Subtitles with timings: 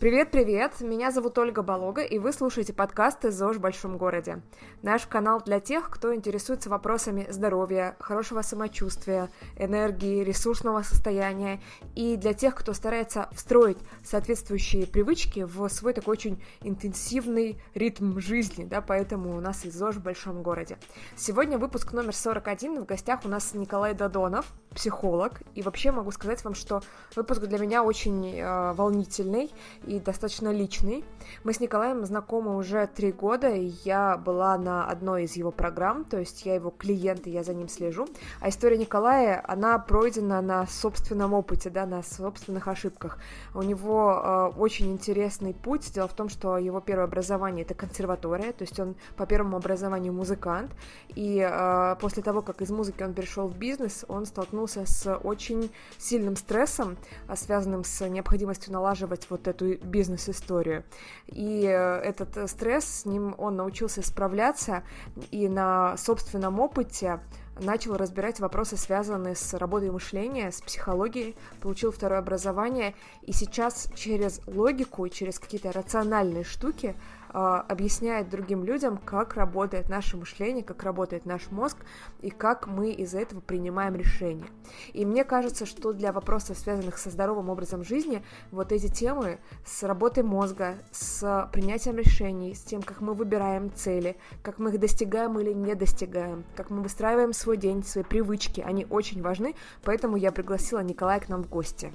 [0.00, 4.40] Привет-привет, меня зовут Ольга Болога, и вы слушаете подкасты «ЗОЖ в большом городе».
[4.80, 9.28] Наш канал для тех, кто интересуется вопросами здоровья, хорошего самочувствия,
[9.58, 11.60] энергии, ресурсного состояния,
[11.94, 18.64] и для тех, кто старается встроить соответствующие привычки в свой такой очень интенсивный ритм жизни,
[18.64, 20.78] да, поэтому у нас и ЗОЖ в большом городе.
[21.14, 26.42] Сегодня выпуск номер 41, в гостях у нас Николай Додонов, психолог, и вообще могу сказать
[26.42, 26.80] вам, что
[27.14, 29.50] выпуск для меня очень э, волнительный
[29.90, 31.04] и достаточно личный.
[31.42, 36.04] Мы с Николаем знакомы уже три года, и я была на одной из его программ,
[36.04, 38.06] то есть я его клиент, и я за ним слежу.
[38.40, 43.18] А история Николая, она пройдена на собственном опыте, да, на собственных ошибках.
[43.52, 45.92] У него э, очень интересный путь.
[45.92, 50.12] Дело в том, что его первое образование это консерватория, то есть он по первому образованию
[50.12, 50.70] музыкант,
[51.16, 55.72] и э, после того, как из музыки он перешел в бизнес, он столкнулся с очень
[55.98, 56.96] сильным стрессом,
[57.26, 60.84] а, связанным с необходимостью налаживать вот эту бизнес-историю.
[61.26, 64.82] И э, этот стресс, с ним он научился справляться,
[65.30, 67.20] и на собственном опыте
[67.58, 74.40] начал разбирать вопросы, связанные с работой мышления, с психологией, получил второе образование, и сейчас через
[74.46, 76.94] логику через какие-то рациональные штуки
[77.32, 81.76] объясняет другим людям, как работает наше мышление, как работает наш мозг
[82.20, 84.46] и как мы из-за этого принимаем решения.
[84.92, 89.82] И мне кажется, что для вопросов, связанных со здоровым образом жизни, вот эти темы с
[89.82, 95.38] работой мозга, с принятием решений, с тем, как мы выбираем цели, как мы их достигаем
[95.38, 100.32] или не достигаем, как мы выстраиваем свой день, свои привычки, они очень важны, поэтому я
[100.32, 101.92] пригласила Николая к нам в гости.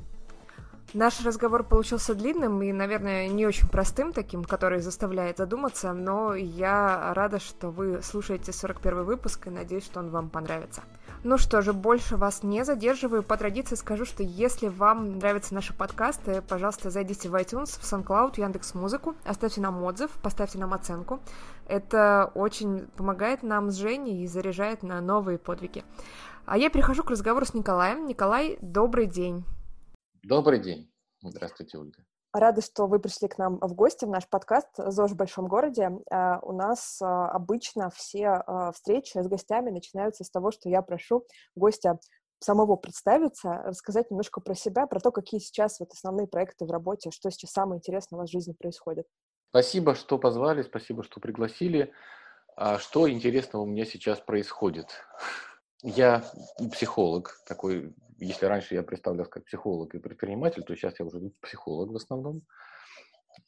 [0.95, 7.13] Наш разговор получился длинным и, наверное, не очень простым таким, который заставляет задуматься, но я
[7.13, 10.83] рада, что вы слушаете 41 выпуск и надеюсь, что он вам понравится.
[11.25, 13.23] Ну что же, больше вас не задерживаю.
[13.23, 18.39] По традиции скажу, что если вам нравятся наши подкасты, пожалуйста, зайдите в iTunes, в SoundCloud,
[18.39, 21.19] Яндекс Музыку, оставьте нам отзыв, поставьте нам оценку.
[21.67, 25.83] Это очень помогает нам с Женей и заряжает на новые подвиги.
[26.45, 28.07] А я перехожу к разговору с Николаем.
[28.07, 29.43] Николай, добрый день.
[30.25, 30.89] Добрый день.
[31.29, 32.03] Здравствуйте, Ольга.
[32.33, 35.89] Рада, что вы пришли к нам в гости в наш подкаст «ЗОЖ в большом городе».
[36.11, 40.81] А, у нас а, обычно все а, встречи с гостями начинаются с того, что я
[40.81, 41.25] прошу
[41.55, 41.97] гостя
[42.39, 47.09] самого представиться, рассказать немножко про себя, про то, какие сейчас вот основные проекты в работе,
[47.11, 49.07] что сейчас самое интересное у вас в жизни происходит.
[49.51, 51.93] Спасибо, что позвали, спасибо, что пригласили.
[52.57, 54.87] А что интересного у меня сейчас происходит?
[55.81, 56.23] Я
[56.73, 61.91] психолог, такой если раньше я представлялся как психолог и предприниматель, то сейчас я уже психолог
[61.91, 62.41] в основном.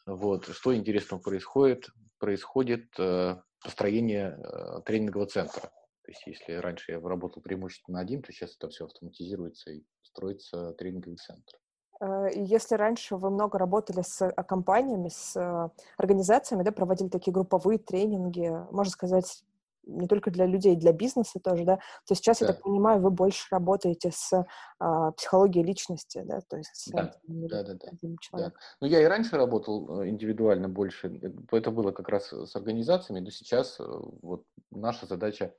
[0.05, 0.47] Вот.
[0.47, 1.89] Что интересного происходит?
[2.19, 5.71] Происходит э, построение э, тренингового центра.
[6.03, 10.73] То есть если раньше я работал преимущественно один, то сейчас это все автоматизируется и строится
[10.73, 11.57] тренинговый центр.
[12.01, 18.49] Э, если раньше вы много работали с компаниями, с организациями, да, проводили такие групповые тренинги,
[18.71, 19.43] можно сказать,
[19.87, 22.47] не только для людей, для бизнеса тоже, да, то сейчас, да.
[22.47, 24.45] я так понимаю, вы больше работаете с
[24.79, 27.13] а, психологией личности, да, то есть с да.
[27.27, 27.91] Да, да, да.
[28.33, 28.53] да.
[28.81, 33.21] Ну, я и раньше работал э, индивидуально больше, э, это было как раз с организациями,
[33.21, 33.83] но сейчас э,
[34.21, 35.53] вот наша задача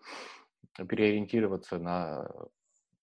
[0.77, 2.28] переориентироваться на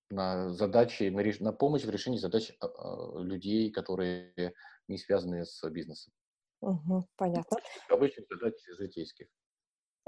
[0.09, 1.39] на задачи, на, реш...
[1.39, 4.53] на помощь в решении задач а, а, людей, которые
[4.87, 6.13] не связаны с бизнесом.
[6.61, 7.57] Угу, понятно.
[7.89, 9.27] Обычных задач житейских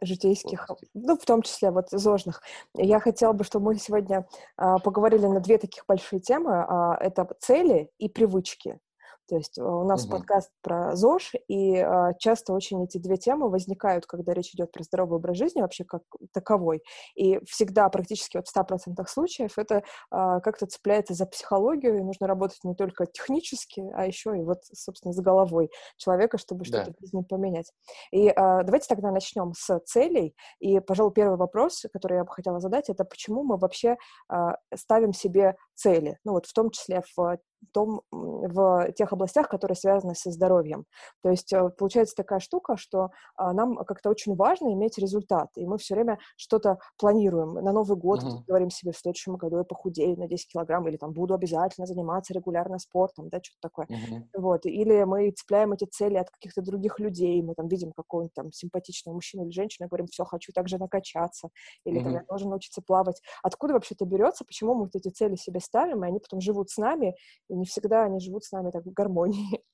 [0.02, 2.42] житейских, ну, в том числе вот зожных.
[2.74, 6.66] Я хотела бы, чтобы мы сегодня а, поговорили на две таких большие темы.
[6.68, 8.80] А, это цели и привычки.
[9.28, 10.14] То есть э, у нас угу.
[10.14, 14.84] подкаст про ЗОЖ, и э, часто очень эти две темы возникают, когда речь идет про
[14.84, 16.84] здоровый образ жизни вообще как таковой.
[17.16, 19.82] И всегда, практически вот в 100% случаев, это э,
[20.12, 25.14] как-то цепляется за психологию, и нужно работать не только технически, а еще и вот, собственно,
[25.14, 26.94] с головой человека, чтобы что-то да.
[26.98, 27.72] в жизни поменять.
[28.12, 30.36] И э, давайте тогда начнем с целей.
[30.60, 33.98] И, пожалуй, первый вопрос, который я бы хотела задать, это почему мы вообще
[34.32, 34.36] э,
[34.76, 36.18] ставим себе цели?
[36.24, 37.38] Ну вот в том числе в
[37.72, 40.86] том, в тех областях, которые связаны со здоровьем.
[41.22, 45.66] То есть э, получается такая штука, что а, нам как-то очень важно иметь результат, и
[45.66, 47.54] мы все время что-то планируем.
[47.54, 48.44] На Новый год uh-huh.
[48.48, 52.34] говорим себе, в следующем году я похудею на 10 килограмм, или там буду обязательно заниматься
[52.34, 53.88] регулярно спортом, да, что-то такое.
[53.88, 54.24] Uh-huh.
[54.38, 54.66] Вот.
[54.66, 59.16] Или мы цепляем эти цели от каких-то других людей, мы там видим какого-нибудь там симпатичного
[59.16, 61.50] мужчину или женщину, и говорим, все, хочу также накачаться,
[61.86, 62.04] или uh-huh.
[62.04, 63.22] там, я должен научиться плавать.
[63.44, 66.70] Откуда вообще это берется, почему мы вот эти цели себе ставим, и они потом живут
[66.70, 67.16] с нами,
[67.50, 69.64] и не всегда они живут с нами так в гармонии.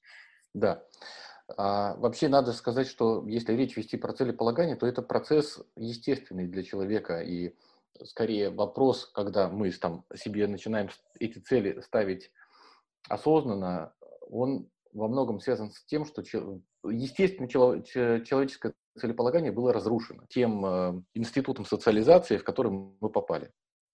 [0.54, 0.84] Да.
[1.58, 6.62] А, вообще надо сказать, что если речь вести про целеполагание, то это процесс естественный для
[6.62, 7.22] человека.
[7.22, 7.56] И
[8.04, 10.90] скорее вопрос, когда мы там себе начинаем
[11.22, 12.32] эти цели ставить
[13.08, 13.94] осознанно,
[14.30, 16.22] он во многом связан с тем, что
[16.84, 23.52] естественно человеческое целеполагание было разрушено тем э, институтом социализации, в который мы попали.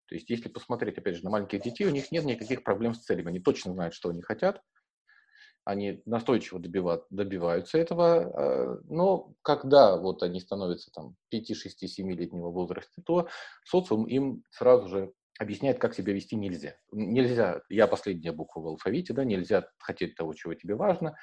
[0.07, 3.03] То есть, если посмотреть, опять же, на маленьких детей, у них нет никаких проблем с
[3.03, 3.29] целями.
[3.29, 4.61] Они точно знают, что они хотят,
[5.65, 12.51] они настойчиво добивают, добиваются этого, э, но когда вот они становятся там 5, 6, 7-летнего
[12.51, 13.27] возраста, то
[13.65, 16.75] социум им сразу же объясняет, как себя вести нельзя.
[16.91, 21.17] Нельзя, я последняя буква в алфавите, да, нельзя хотеть того, чего тебе важно,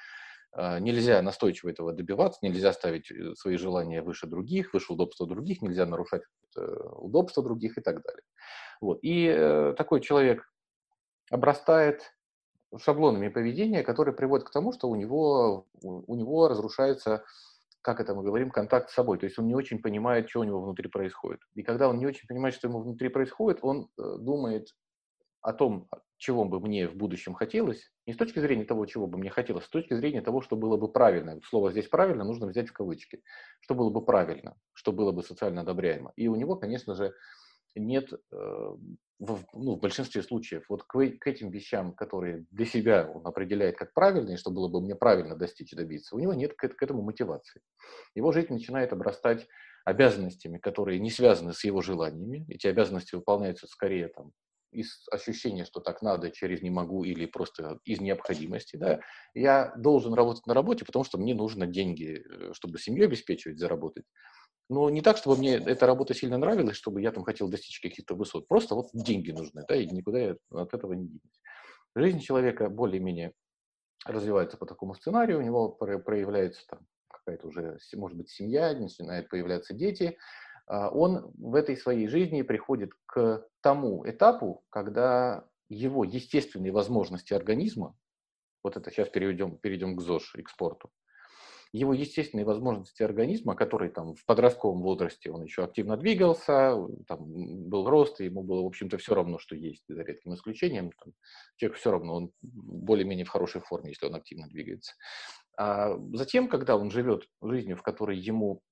[0.56, 5.86] нельзя настойчиво этого добиваться, нельзя ставить э, свои желания выше других, выше удобства других, нельзя
[5.86, 6.22] нарушать
[6.54, 8.22] удобства других и так далее.
[8.82, 8.98] Вот.
[9.02, 10.46] И такой человек
[11.30, 12.12] обрастает
[12.78, 17.24] шаблонами поведения, которые приводят к тому, что у него, у него разрушается,
[17.80, 19.18] как это мы говорим, контакт с собой.
[19.18, 21.40] То есть он не очень понимает, что у него внутри происходит.
[21.54, 24.68] И когда он не очень понимает, что ему внутри происходит, он э, думает
[25.42, 29.18] о том, чего бы мне в будущем хотелось, не с точки зрения того, чего бы
[29.18, 31.40] мне хотелось, а с точки зрения того, что было бы правильно.
[31.44, 33.22] Слово здесь «правильно» нужно взять в кавычки.
[33.60, 36.12] Что было бы правильно, что было бы социально одобряемо.
[36.16, 37.12] И у него, конечно же,
[37.74, 38.76] нет э,
[39.18, 43.76] в, ну, в большинстве случаев вот к, к этим вещам, которые для себя он определяет
[43.76, 46.82] как правильные, что было бы мне правильно достичь и добиться, у него нет к, к
[46.82, 47.62] этому мотивации.
[48.14, 49.48] Его жизнь начинает обрастать
[49.84, 52.46] обязанностями, которые не связаны с его желаниями.
[52.48, 54.32] Эти обязанности выполняются скорее там,
[54.72, 58.76] из ощущения, что так надо, через не могу или просто из необходимости.
[58.76, 59.00] Да.
[59.34, 64.04] Я должен работать на работе, потому что мне нужно деньги, э, чтобы семью обеспечивать, заработать.
[64.68, 68.14] Но не так, чтобы мне эта работа сильно нравилась, чтобы я там хотел достичь каких-то
[68.14, 68.48] высот.
[68.48, 71.40] Просто вот деньги нужны, да, и никуда я от этого не денусь.
[71.94, 73.32] Жизнь человека более-менее
[74.06, 79.74] развивается по такому сценарию, у него проявляется там какая-то уже, может быть, семья, начинают появляться
[79.74, 80.16] дети.
[80.72, 87.94] А, он в этой своей жизни приходит к тому этапу, когда его естественные возможности организма,
[88.64, 90.90] вот это сейчас перейдем, перейдем к ЗОЖ и к спорту,
[91.74, 97.18] его естественные возможности организма, который там в подростковом возрасте он еще активно двигался, там
[97.68, 100.90] был рост, и ему было, в общем-то, все равно, что есть, за редким исключением.
[101.04, 101.12] Там,
[101.56, 104.94] человек все равно, он более-менее в хорошей форме, если он активно двигается.
[105.58, 108.62] А затем, когда он живет жизнью, в которой ему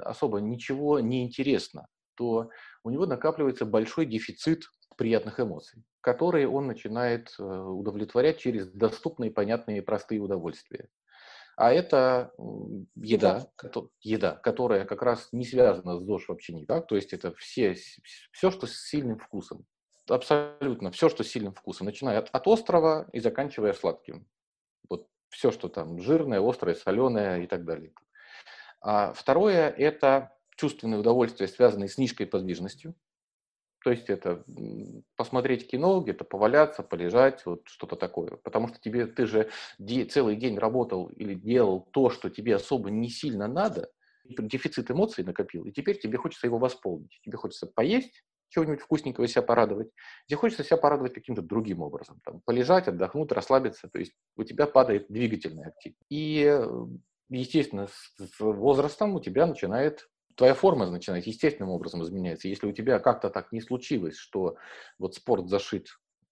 [0.00, 1.86] особо ничего не интересно,
[2.16, 2.50] то
[2.84, 4.64] у него накапливается большой дефицит
[4.96, 10.88] приятных эмоций, которые он начинает э, удовлетворять через доступные, понятные и простые удовольствия
[11.60, 12.32] а это
[12.96, 13.46] еда,
[14.00, 14.34] еда.
[14.36, 17.76] которая как раз не связана с ЗОЖ вообще никак, то есть это все,
[18.32, 19.66] все, что с сильным вкусом,
[20.08, 24.26] абсолютно все, что с сильным вкусом, начиная от, от острого и заканчивая сладким.
[24.88, 27.92] Вот все, что там жирное, острое, соленое и так далее.
[28.80, 32.94] А второе– это чувственные удовольствия, связанные с низкой подвижностью,
[33.82, 34.44] то есть это
[35.16, 38.36] посмотреть кино, где-то поваляться, полежать, вот что-то такое.
[38.36, 39.50] Потому что тебе, ты же
[40.10, 43.90] целый день работал или делал то, что тебе особо не сильно надо,
[44.24, 47.18] дефицит эмоций накопил, и теперь тебе хочется его восполнить.
[47.24, 49.88] Тебе хочется поесть, чего-нибудь вкусненького себя порадовать.
[50.26, 52.20] Тебе хочется себя порадовать каким-то другим образом.
[52.24, 53.88] Там, полежать, отдохнуть, расслабиться.
[53.88, 56.02] То есть у тебя падает двигательная активность.
[56.10, 56.60] И,
[57.38, 62.48] естественно, с возрастом у тебя начинает твоя форма начинает естественным образом изменяться.
[62.48, 64.56] Если у тебя как-то так не случилось, что
[64.98, 65.88] вот спорт зашит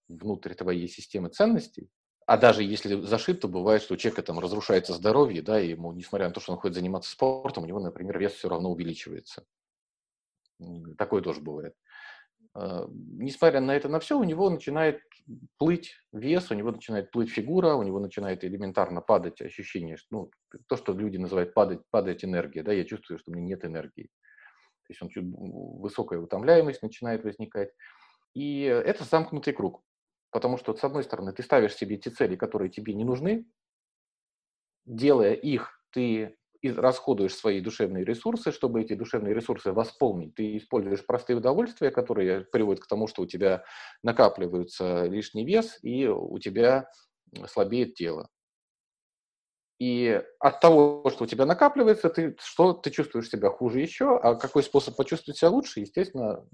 [0.07, 1.89] внутрь твоей системы ценностей,
[2.25, 5.91] а даже если зашит, то бывает, что у человека там разрушается здоровье, да, и ему,
[5.93, 9.45] несмотря на то, что он ходит заниматься спортом, у него, например, вес все равно увеличивается.
[10.97, 11.75] Такое тоже бывает.
[12.53, 15.01] А, несмотря на это на все, у него начинает
[15.57, 20.31] плыть вес, у него начинает плыть фигура, у него начинает элементарно падать ощущение, ну,
[20.67, 24.09] то, что люди называют падать, падать энергия, да, я чувствую, что у меня нет энергии.
[24.87, 27.69] То есть он чуть высокая утомляемость начинает возникать.
[28.33, 29.83] И это замкнутый круг.
[30.31, 33.45] Потому что, с одной стороны, ты ставишь себе те цели, которые тебе не нужны,
[34.85, 40.35] делая их, ты расходуешь свои душевные ресурсы, чтобы эти душевные ресурсы восполнить.
[40.35, 43.63] Ты используешь простые удовольствия, которые приводят к тому, что у тебя
[44.03, 46.89] накапливается лишний вес, и у тебя
[47.47, 48.29] слабеет тело.
[49.79, 54.35] И от того, что у тебя накапливается, ты, что ты чувствуешь себя хуже еще, а
[54.35, 56.45] какой способ почувствовать себя лучше, естественно,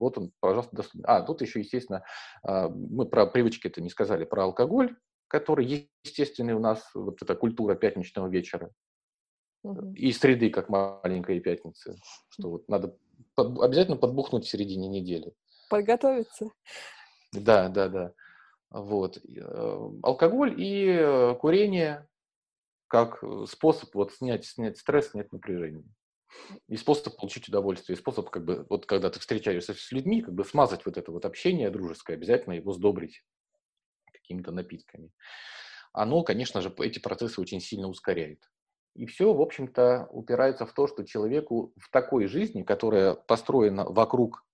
[0.00, 1.04] вот он, пожалуйста, доступен.
[1.06, 2.02] А, тут еще, естественно,
[2.42, 4.96] а, мы про привычки это не сказали, про алкоголь,
[5.28, 8.72] который естественный у нас, вот эта культура пятничного вечера
[9.96, 11.96] и среды, как маленькая пятница,
[12.28, 12.96] что вот надо
[13.34, 15.32] под, обязательно подбухнуть в середине недели.
[15.70, 16.50] Подготовиться.
[17.32, 18.12] Да, да, да.
[18.70, 19.18] Вот.
[19.18, 22.06] Э, алкоголь и э, курение
[22.86, 25.84] как способ вот снять, снять стресс, снять напряжение.
[26.68, 30.34] И способ получить удовольствие, и способ, как бы, вот когда ты встречаешься с людьми, как
[30.34, 33.24] бы смазать вот это вот общение дружеское, обязательно его сдобрить
[34.12, 35.10] какими-то напитками.
[35.92, 38.40] оно, конечно же, эти процессы очень сильно ускоряет.
[38.94, 44.44] И все, в общем-то, упирается в то, что человеку в такой жизни, которая построена вокруг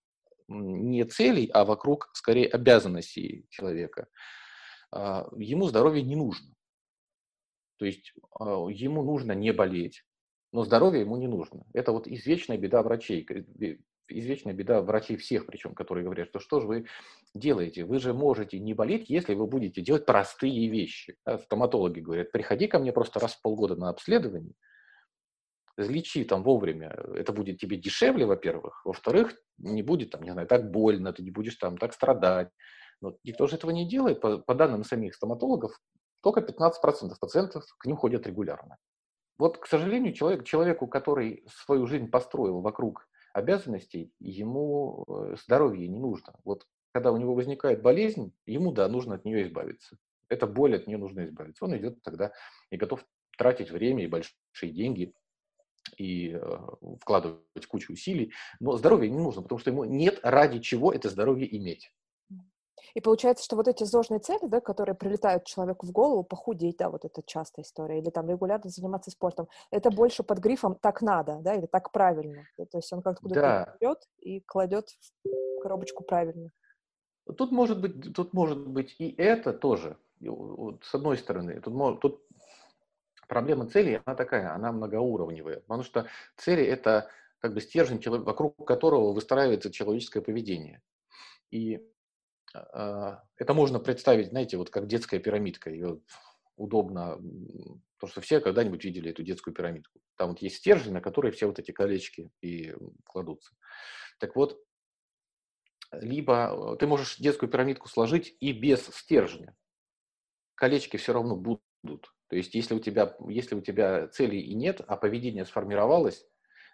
[0.49, 4.09] не целей, а вокруг, скорее, обязанностей человека,
[4.91, 6.55] а, ему здоровье не нужно.
[7.79, 10.05] То есть а, ему нужно не болеть,
[10.53, 11.65] но здоровье ему не нужно.
[11.75, 13.27] Это вот извечная беда врачей,
[14.11, 16.87] извечная беда врачей всех, причем, которые говорят, что что же вы
[17.35, 17.85] делаете?
[17.85, 21.17] Вы же можете не болеть, если вы будете делать простые вещи.
[21.25, 24.55] Да, стоматологи говорят, приходи ко мне просто раз в полгода на обследование,
[25.77, 26.97] излечи там вовремя.
[27.15, 28.85] Это будет тебе дешевле, во-первых.
[28.85, 32.51] Во-вторых, не будет там, не знаю, так больно, ты не будешь там так страдать.
[33.01, 34.21] Но никто же этого не делает.
[34.21, 35.73] По, по данным самих стоматологов,
[36.23, 36.73] только 15%
[37.21, 38.77] пациентов к ним ходят регулярно.
[39.39, 45.99] Вот, к сожалению, человек, человеку, который свою жизнь построил вокруг обязанностей, ему э, здоровье не
[45.99, 46.35] нужно.
[46.45, 49.97] Вот когда у него возникает болезнь, ему, да, нужно от нее избавиться.
[50.29, 51.65] Это боль, от нее нужно избавиться.
[51.65, 52.33] Он идет тогда
[52.71, 53.05] и готов
[53.37, 55.13] тратить время и большие деньги
[55.97, 56.59] и э,
[57.01, 58.33] вкладывать кучу усилий.
[58.61, 61.93] Но здоровье не нужно, потому что ему нет ради чего это здоровье иметь.
[62.95, 66.91] И получается, что вот эти зожные цели, да, которые прилетают человеку в голову, похудеть, да,
[66.91, 71.39] вот это частая история, или там регулярно заниматься спортом, это больше под грифом «так надо»,
[71.41, 72.45] да, или «так правильно».
[72.57, 73.77] То есть он как-то куда-то да.
[73.81, 74.89] берет и кладет
[75.25, 76.51] в коробочку правильно.
[77.37, 81.61] Тут может быть, тут может быть и это тоже, с одной стороны.
[81.61, 82.23] Тут, тут
[83.29, 86.07] проблема цели, она такая, она многоуровневая, потому что
[86.37, 90.83] цели– это как бы стержень, вокруг которого выстраивается человеческое поведение.
[91.51, 91.87] И
[92.53, 95.71] это можно представить, знаете, вот как детская пирамидка.
[95.71, 96.01] Ее
[96.57, 97.17] удобно,
[97.97, 100.01] потому что все когда-нибудь видели эту детскую пирамидку.
[100.17, 103.55] Там вот есть стержень, на который все вот эти колечки и кладутся.
[104.19, 104.63] Так вот,
[105.93, 109.57] либо ты можешь детскую пирамидку сложить и без стержня.
[110.55, 112.13] Колечки все равно будут.
[112.29, 116.27] То есть, если у тебя, если у тебя целей и нет, а поведение сформировалось,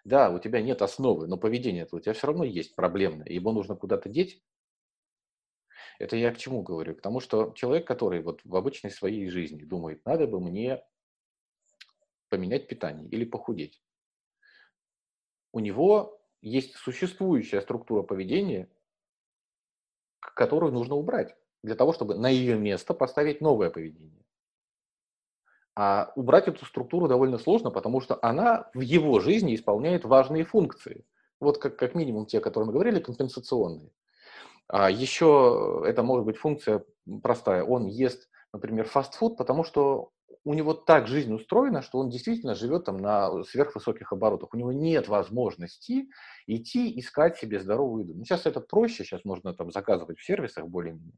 [0.03, 3.75] да, у тебя нет основы, но поведение у тебя все равно есть проблемное, его нужно
[3.75, 4.43] куда-то деть,
[5.99, 6.95] это я к чему говорю?
[6.95, 10.83] К тому, что человек, который вот в обычной своей жизни думает, надо бы мне
[12.29, 13.81] поменять питание или похудеть,
[15.51, 18.69] у него есть существующая структура поведения,
[20.19, 24.23] которую нужно убрать для того, чтобы на ее место поставить новое поведение.
[25.75, 31.05] А убрать эту структуру довольно сложно, потому что она в его жизни исполняет важные функции.
[31.39, 33.91] Вот как, как минимум те, о которых мы говорили, компенсационные.
[34.67, 36.83] А еще это может быть функция
[37.23, 37.63] простая.
[37.63, 40.11] Он ест, например, фастфуд, потому что
[40.43, 44.53] у него так жизнь устроена, что он действительно живет там на сверхвысоких оборотах.
[44.53, 46.07] У него нет возможности
[46.47, 48.13] идти искать себе здоровую еду.
[48.13, 51.17] Ну, сейчас это проще, сейчас можно там заказывать в сервисах более-менее.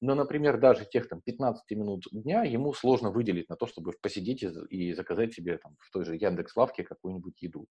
[0.00, 4.42] Но, например, даже тех там 15 минут дня ему сложно выделить на то, чтобы посидеть
[4.70, 7.66] и заказать себе там в той же Яндекс.Лавке какую-нибудь еду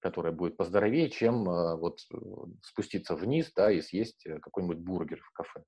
[0.00, 2.16] которая будет поздоровее, чем э, вот э,
[2.62, 5.62] спуститься вниз, да, и съесть э, какой-нибудь бургер в кафе.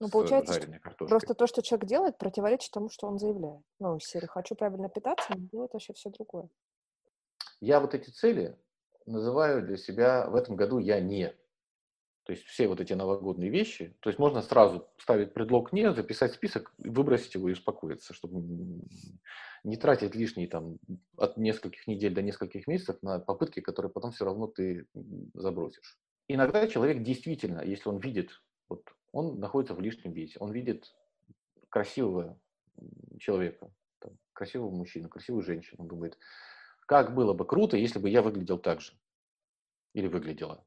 [0.00, 3.62] Ну, получается, что просто то, что человек делает, противоречит тому, что он заявляет.
[3.78, 6.48] Ну, серии «хочу правильно питаться», но делает вообще все другое.
[7.60, 8.58] Я вот эти цели
[9.06, 11.34] называю для себя в этом году «я не».
[12.26, 16.34] То есть все вот эти новогодние вещи, то есть можно сразу ставить предлог «не», записать
[16.34, 18.42] список, выбросить его и успокоиться, чтобы
[19.62, 20.78] не тратить лишние там
[21.16, 24.88] от нескольких недель до нескольких месяцев на попытки, которые потом все равно ты
[25.34, 26.00] забросишь.
[26.26, 30.92] Иногда человек действительно, если он видит, вот он находится в лишнем весе, он видит
[31.68, 32.40] красивого
[33.20, 36.18] человека, там, красивого мужчину, красивую женщину, он думает,
[36.86, 38.94] как было бы круто, если бы я выглядел так же
[39.94, 40.66] или выглядела.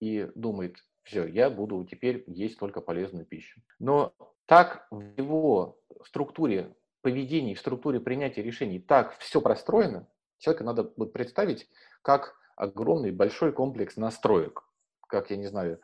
[0.00, 3.60] И думает, все, я буду теперь есть только полезную пищу.
[3.78, 4.12] Но
[4.46, 11.12] так в его структуре поведении, в структуре принятия решений так все простроено, человека надо вот
[11.12, 11.68] представить
[12.02, 14.64] как огромный большой комплекс настроек,
[15.06, 15.80] как, я не знаю,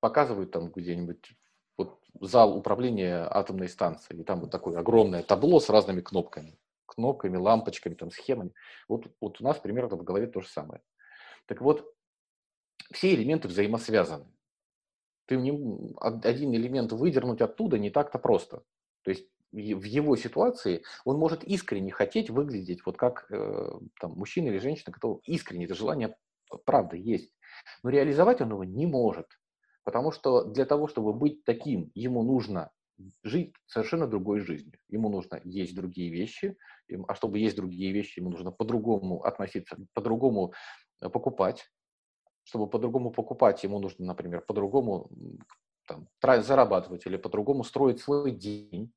[0.00, 1.32] показывают там где-нибудь
[1.76, 7.36] вот зал управления атомной станцией, и там вот такое огромное табло с разными кнопками, кнопками,
[7.36, 8.52] лампочками, там, схемами.
[8.88, 10.82] Вот, вот у нас примерно в голове то же самое.
[11.46, 11.94] Так вот,
[12.92, 14.26] все элементы взаимосвязаны.
[15.26, 15.50] Ты не,
[16.00, 18.62] один элемент выдернуть оттуда не так-то просто.
[19.02, 24.48] То есть в его ситуации он может искренне хотеть выглядеть вот как э, там, мужчина
[24.48, 26.16] или женщина, кто искренне это желание
[26.64, 27.32] правда есть.
[27.82, 29.26] Но реализовать он его не может,
[29.84, 32.70] потому что для того, чтобы быть таким, ему нужно
[33.22, 34.78] жить совершенно другой жизнью.
[34.88, 36.56] Ему нужно есть другие вещи,
[37.06, 40.52] а чтобы есть другие вещи, ему нужно по-другому относиться, по-другому
[41.00, 41.70] э, покупать.
[42.48, 45.10] Чтобы по-другому покупать, ему нужно, например, по-другому
[45.86, 46.08] там,
[46.42, 48.90] зарабатывать или по-другому строить свой день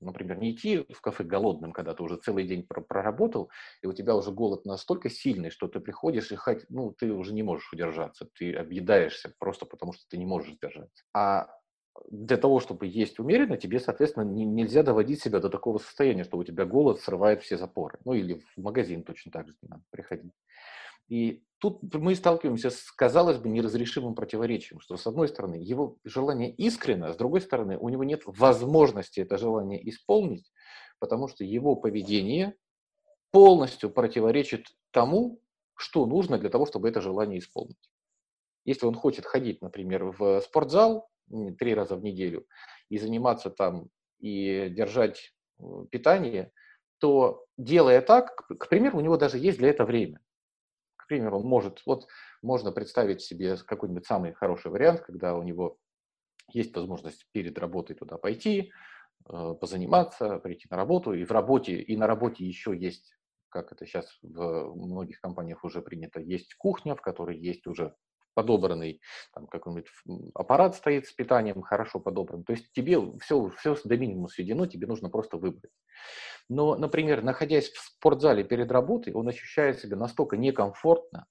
[0.00, 3.50] например, не идти в кафе голодным, когда ты уже целый день проработал,
[3.82, 7.32] и у тебя уже голод настолько сильный, что ты приходишь и хоть, ну, ты уже
[7.32, 11.04] не можешь удержаться, ты объедаешься просто потому, что ты не можешь сдержаться.
[11.14, 11.48] А
[12.10, 16.36] для того, чтобы есть умеренно, тебе, соответственно, не, нельзя доводить себя до такого состояния, что
[16.38, 17.98] у тебя голод срывает все запоры.
[18.04, 20.32] Ну или в магазин точно так же не надо приходить.
[21.08, 26.52] И тут мы сталкиваемся с, казалось бы, неразрешимым противоречием, что, с одной стороны, его желание
[26.52, 30.52] искренно, а с другой стороны, у него нет возможности это желание исполнить,
[30.98, 32.54] потому что его поведение
[33.30, 35.40] полностью противоречит тому,
[35.76, 37.90] что нужно для того, чтобы это желание исполнить.
[38.64, 41.08] Если он хочет ходить, например, в спортзал
[41.58, 42.46] три раза в неделю
[42.88, 43.88] и заниматься там
[44.20, 46.52] и держать э, питание,
[46.98, 50.20] то делая так, к примеру, у него даже есть для этого время.
[51.14, 52.08] К примеру, он может, вот
[52.42, 55.78] можно представить себе какой-нибудь самый хороший вариант, когда у него
[56.52, 58.72] есть возможность перед работой туда пойти,
[59.28, 63.14] э, позаниматься, прийти на работу, и в работе, и на работе еще есть,
[63.48, 67.94] как это сейчас в многих компаниях уже принято, есть кухня, в которой есть уже
[68.34, 69.00] подобранный,
[69.32, 69.88] там какой-нибудь
[70.34, 72.44] аппарат стоит с питанием, хорошо подобран.
[72.44, 75.72] То есть тебе все, все до минимума сведено, тебе нужно просто выбрать.
[76.48, 81.26] Но, например, находясь в спортзале перед работой, он ощущает себя настолько некомфортно,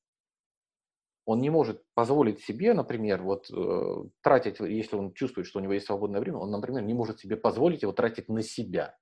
[1.25, 5.73] он не может позволить себе, например, вот э, тратить, если он чувствует, что у него
[5.73, 8.97] есть свободное время, он, например, не может себе позволить его тратить на себя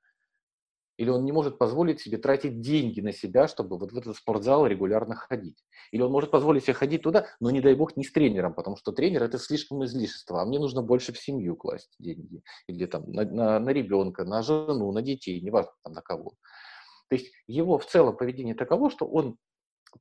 [0.97, 4.67] или он не может позволить себе тратить деньги на себя, чтобы вот в этот спортзал
[4.67, 5.63] регулярно ходить.
[5.91, 8.77] Или он может позволить себе ходить туда, но не дай бог не с тренером, потому
[8.77, 12.43] что тренер это слишком излишество, а мне нужно больше в семью класть деньги.
[12.67, 16.33] Или там на, на, на ребенка, на жену, на детей, неважно там на кого.
[17.09, 19.37] То есть его в целом поведение таково, что он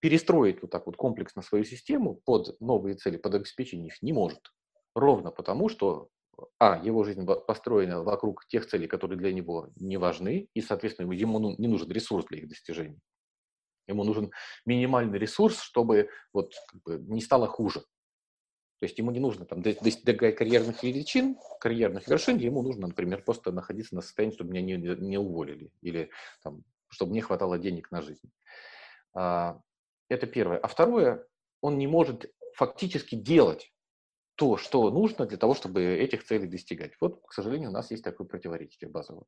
[0.01, 4.53] перестроить вот так вот комплексно свою систему под новые цели, под обеспечение их не может.
[4.95, 6.09] Ровно потому, что
[6.59, 11.39] а, его жизнь построена вокруг тех целей, которые для него не важны, и, соответственно, ему
[11.39, 13.01] ну, не нужен ресурс для их достижения.
[13.87, 14.31] Ему нужен
[14.67, 17.81] минимальный ресурс, чтобы вот, как бы, не стало хуже.
[17.81, 23.53] То есть ему не нужно там, достигать карьерных величин, карьерных вершин, ему нужно, например, просто
[23.53, 26.11] находиться на состоянии, чтобы меня не, не уволили, или
[26.43, 28.31] там, чтобы мне хватало денег на жизнь.
[29.13, 29.61] А,
[30.09, 30.59] это первое.
[30.59, 31.27] А второе,
[31.61, 33.71] он не может фактически делать
[34.41, 36.93] то, что нужно для того, чтобы этих целей достигать.
[36.99, 39.27] Вот, к сожалению, у нас есть такое противоречие базовое.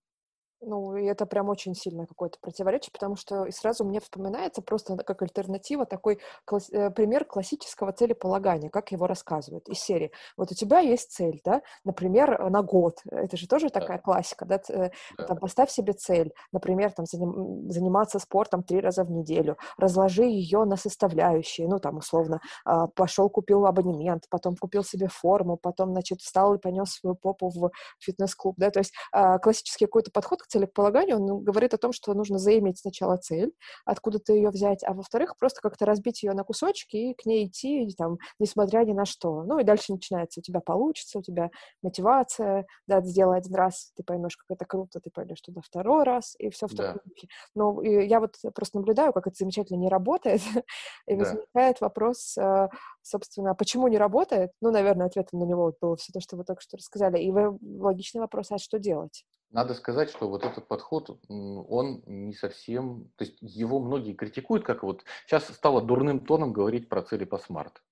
[0.65, 4.97] Ну, и это прям очень сильное какое-то противоречие, потому что и сразу мне вспоминается просто
[4.97, 10.13] как альтернатива такой класс, э, пример классического целеполагания, как его рассказывают из серии.
[10.37, 13.01] Вот у тебя есть цель, да, например, на год.
[13.11, 14.03] Это же тоже такая да.
[14.03, 14.61] классика, да?
[14.69, 15.25] Э, да.
[15.25, 20.65] Там, поставь себе цель, например, там, заним, заниматься спортом три раза в неделю, разложи ее
[20.65, 26.21] на составляющие, ну, там, условно, а, пошел, купил абонемент, потом купил себе форму, потом, значит,
[26.21, 30.52] встал и понес свою попу в фитнес-клуб, да, то есть а, классический какой-то подход к
[30.53, 33.53] целеполаганию, он говорит о том, что нужно заиметь сначала цель,
[33.87, 37.89] откуда-то ее взять, а во-вторых, просто как-то разбить ее на кусочки и к ней идти,
[37.97, 39.45] там, несмотря ни на что.
[39.45, 41.51] Ну и дальше начинается, у тебя получится, у тебя
[41.83, 46.35] мотивация, да, сделай один раз, ты поймешь, как это круто, ты пойдешь туда второй раз,
[46.39, 47.01] и все в таком да.
[47.05, 47.29] духе.
[47.55, 50.43] Но я вот просто наблюдаю, как это замечательно не работает,
[51.07, 51.25] и да.
[51.25, 52.69] возникает вопрос, э,
[53.01, 54.51] собственно, почему не работает?
[54.61, 57.19] Ну, наверное, ответом на него было все то, что вы только что рассказали.
[57.19, 59.25] И вы, логичный вопрос, а что делать?
[59.53, 64.83] Надо сказать, что вот этот подход, он не совсем, то есть его многие критикуют, как
[64.83, 67.83] вот сейчас стало дурным тоном говорить про цели по смарт.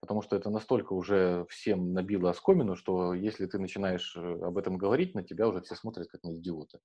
[0.00, 4.76] Потому что это настолько уже всем набило оскомину, что если ты начинаешь э, об этом
[4.76, 6.80] говорить, на тебя уже все смотрят как на идиота.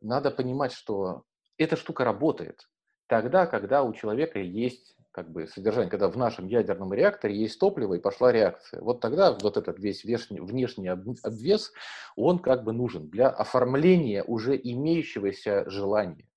[0.00, 1.24] Надо понимать, что
[1.58, 2.68] эта штука работает
[3.08, 7.94] тогда, когда у человека есть как бы содержание, когда в нашем ядерном реакторе есть топливо
[7.94, 8.82] и пошла реакция.
[8.82, 11.72] Вот тогда вот этот весь внешний, внешний обвес,
[12.16, 16.28] он как бы нужен для оформления уже имеющегося желания.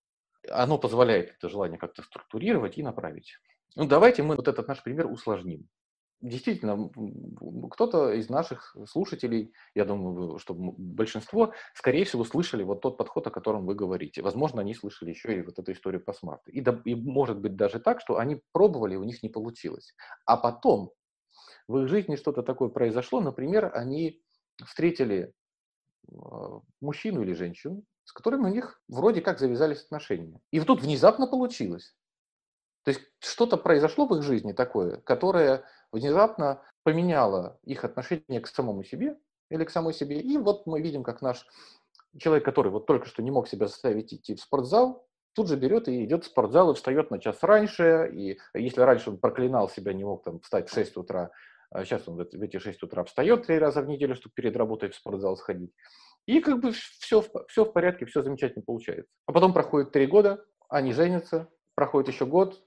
[0.50, 3.38] Оно позволяет это желание как-то структурировать и направить.
[3.76, 5.68] Ну, давайте мы вот этот наш пример усложним
[6.22, 6.90] действительно,
[7.70, 13.32] кто-то из наших слушателей, я думаю, что большинство, скорее всего, слышали вот тот подход, о
[13.32, 14.22] котором вы говорите.
[14.22, 16.52] Возможно, они слышали еще и вот эту историю по смарту.
[16.52, 19.94] И, да, и может быть даже так, что они пробовали, у них не получилось.
[20.26, 20.92] А потом
[21.68, 23.22] в их жизни что-то такое произошло.
[23.22, 24.22] Например, они
[24.66, 25.34] встретили
[26.12, 30.42] а, мужчину или женщину, с которыми у них вроде как завязались отношения.
[30.52, 31.96] И тут внезапно получилось.
[32.84, 38.84] То есть что-то произошло в их жизни такое, которое внезапно поменяло их отношение к самому
[38.84, 39.18] себе
[39.50, 40.20] или к самой себе.
[40.20, 41.46] И вот мы видим, как наш
[42.18, 45.88] человек, который вот только что не мог себя заставить идти в спортзал, тут же берет
[45.88, 48.10] и идет в спортзал и встает на час раньше.
[48.14, 51.32] И если раньше он проклинал себя, не мог там встать в 6 утра,
[51.72, 54.90] а сейчас он в эти 6 утра встает три раза в неделю, чтобы перед работой
[54.90, 55.72] в спортзал сходить.
[56.26, 59.12] И как бы все, все в порядке, все замечательно получается.
[59.26, 62.62] А потом проходит три года, они женятся, проходит еще год,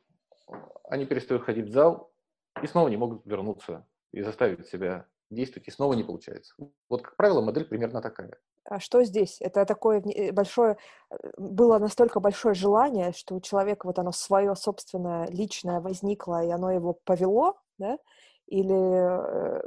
[0.88, 2.11] они перестают ходить в зал
[2.60, 6.54] и снова не могут вернуться и заставить себя действовать, и снова не получается.
[6.88, 8.38] Вот, как правило, модель примерно такая.
[8.64, 9.40] А что здесь?
[9.40, 10.76] Это такое э, большое,
[11.10, 16.50] э, было настолько большое желание, что у человека вот оно свое собственное, личное возникло, и
[16.50, 17.98] оно его повело, да?
[18.46, 19.62] Или, э,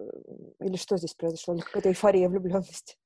[0.62, 1.56] или что здесь произошло?
[1.56, 2.98] Или какая-то эйфория влюбленности?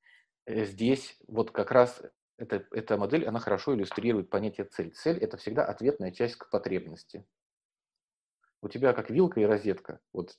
[0.46, 2.02] Здесь вот как раз
[2.38, 4.92] эта, эта модель, она хорошо иллюстрирует понятие цель.
[4.92, 7.24] Цель– это всегда ответная часть к потребности.
[8.62, 10.00] У тебя как вилка и розетка.
[10.12, 10.38] Вот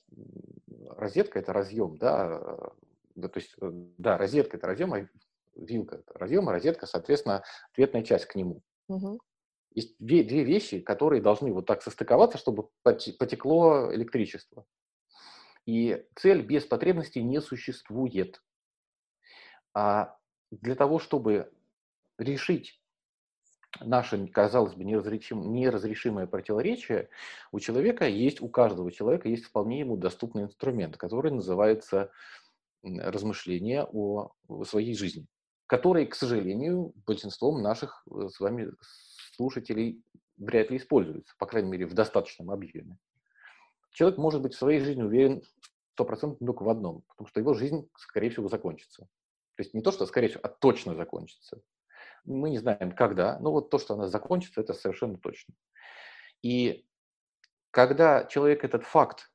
[0.88, 2.72] розетка– это разъем, да,
[3.14, 5.08] да, то есть, да, розетка– это разъем, а
[5.56, 8.62] вилка, разъем, а розетка, соответственно, ответная часть к нему.
[8.88, 9.18] Угу.
[9.74, 14.66] Есть две, две вещи, которые должны вот так состыковаться, чтобы потекло электричество.
[15.64, 18.42] И цель без потребности не существует.
[19.74, 20.18] А
[20.50, 21.50] для того, чтобы
[22.18, 22.81] решить
[23.80, 27.08] наше, казалось бы, неразрешим, неразрешимое противоречие,
[27.52, 32.10] у человека есть, у каждого человека есть вполне ему доступный инструмент, который называется
[32.82, 34.32] размышление о
[34.64, 35.26] своей жизни
[35.72, 38.72] которые, к сожалению, большинством наших э, с вами
[39.36, 40.02] слушателей
[40.36, 42.98] вряд ли используются, по крайней мере, в достаточном объеме.
[43.90, 45.42] Человек может быть в своей жизни уверен
[45.94, 49.04] стопроцентно только в одном, потому что его жизнь, скорее всего, закончится.
[49.56, 51.62] То есть не то, что скорее всего, а точно закончится.
[52.24, 55.54] Мы не знаем, когда, но вот то, что она закончится, это совершенно точно.
[56.42, 56.86] И
[57.70, 59.32] когда человек этот факт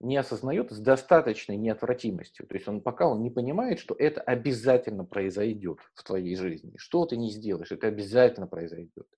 [0.00, 2.46] не осознает с достаточной неотвратимостью.
[2.46, 6.74] То есть он пока он не понимает, что это обязательно произойдет в твоей жизни.
[6.76, 9.08] Что ты не сделаешь, это обязательно произойдет.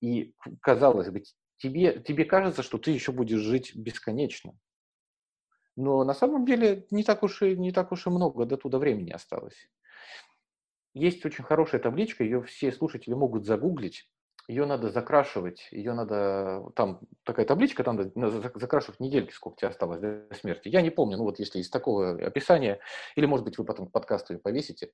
[0.00, 1.22] И казалось бы,
[1.58, 4.58] тебе, тебе кажется, что ты еще будешь жить бесконечно.
[5.76, 8.78] Но на самом деле не так уж и, не так уж и много до туда
[8.78, 9.68] времени осталось.
[10.94, 14.08] Есть очень хорошая табличка, ее все слушатели могут загуглить
[14.46, 20.00] ее надо закрашивать, ее надо, там такая табличка, там надо закрашивать недельки, сколько тебе осталось
[20.00, 20.68] до смерти.
[20.68, 22.80] Я не помню, ну вот если из такого описания,
[23.16, 24.92] или может быть вы потом подкаст ее повесите,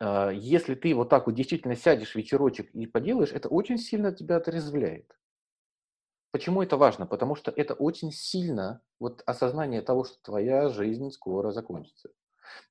[0.00, 4.36] а, если ты вот так вот действительно сядешь вечерочек и поделаешь, это очень сильно тебя
[4.36, 5.10] отрезвляет.
[6.30, 7.06] Почему это важно?
[7.06, 12.08] Потому что это очень сильно вот осознание того, что твоя жизнь скоро закончится.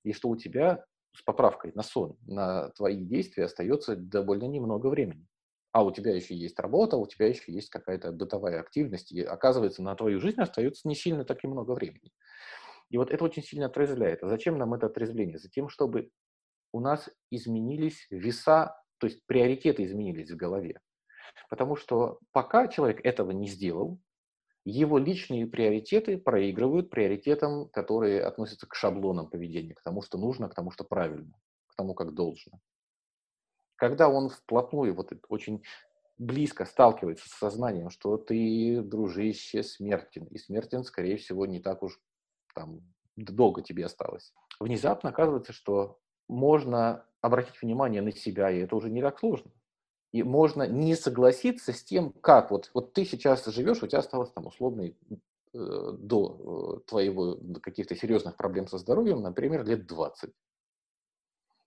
[0.04, 5.28] И что у тебя с поправкой на сон, на твои действия остается довольно немного времени
[5.73, 9.82] а у тебя еще есть работа, у тебя еще есть какая-то бытовая активность, и оказывается,
[9.82, 12.12] на твою жизнь остается не сильно так и много времени.
[12.91, 14.23] И вот это очень сильно отрезвляет.
[14.23, 15.39] А зачем нам это отрезвление?
[15.39, 16.12] Затем, чтобы
[16.71, 20.80] у нас изменились веса, то есть приоритеты изменились в голове.
[21.49, 23.99] Потому что пока человек этого не сделал,
[24.65, 30.56] его личные приоритеты проигрывают приоритетам, которые относятся к шаблонам поведения, к тому, что нужно, к
[30.56, 31.34] тому, что правильно,
[31.67, 32.60] к тому, как должно.
[33.76, 35.63] Когда он вплотную, вот очень
[36.17, 41.99] близко сталкивается с сознанием, что ты, дружище, смертен, и смертен, скорее всего, не так уж
[42.56, 42.82] там
[43.15, 44.34] долго тебе осталось.
[44.60, 49.52] Внезапно оказывается, что можно обратить внимание на себя, и это уже не так сложно.
[50.13, 54.30] И можно не согласиться с тем, как вот, вот ты сейчас живешь, у тебя осталось
[54.30, 54.91] там условно э,
[55.54, 60.32] до э, твоего каких-то серьезных проблем со здоровьем, например, лет 20.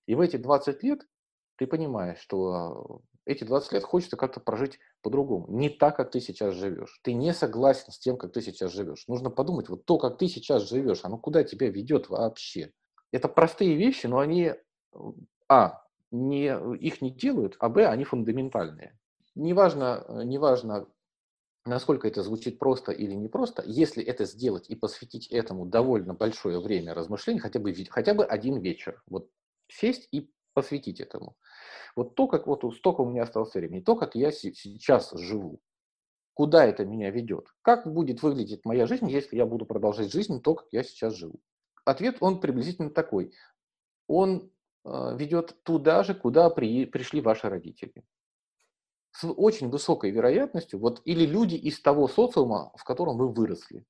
[0.06, 1.06] И в эти 20 лет
[1.56, 5.46] ты понимаешь, что эти 20 лет хочется как-то прожить по-другому.
[5.48, 7.00] Не так, как ты сейчас живешь.
[7.02, 9.08] Ты не согласен с тем, как ты сейчас живешь.
[9.08, 12.70] Нужно подумать, вот то, как ты сейчас живешь, оно куда тебя ведет вообще.
[13.10, 14.52] Это простые вещи, но они,
[15.48, 15.82] а,
[16.16, 18.98] не, их не делают, а, б, они фундаментальные.
[19.34, 20.86] Неважно, неважно,
[21.66, 26.94] насколько это звучит просто или непросто, если это сделать и посвятить этому довольно большое время
[26.94, 29.28] размышлений, хотя бы, хотя бы один вечер, вот
[29.68, 31.36] сесть и посвятить этому.
[31.94, 35.60] Вот то, как вот столько у меня осталось времени, то, как я сейчас живу,
[36.34, 40.54] куда это меня ведет, как будет выглядеть моя жизнь, если я буду продолжать жизнь то,
[40.54, 41.40] как я сейчас живу.
[41.84, 43.32] Ответ, он приблизительно такой.
[44.08, 44.48] Он э,
[45.16, 48.04] ведет туда же, куда при, пришли ваши родители.
[49.10, 53.84] С очень высокой вероятностью, вот или люди из того социума, в котором вы выросли.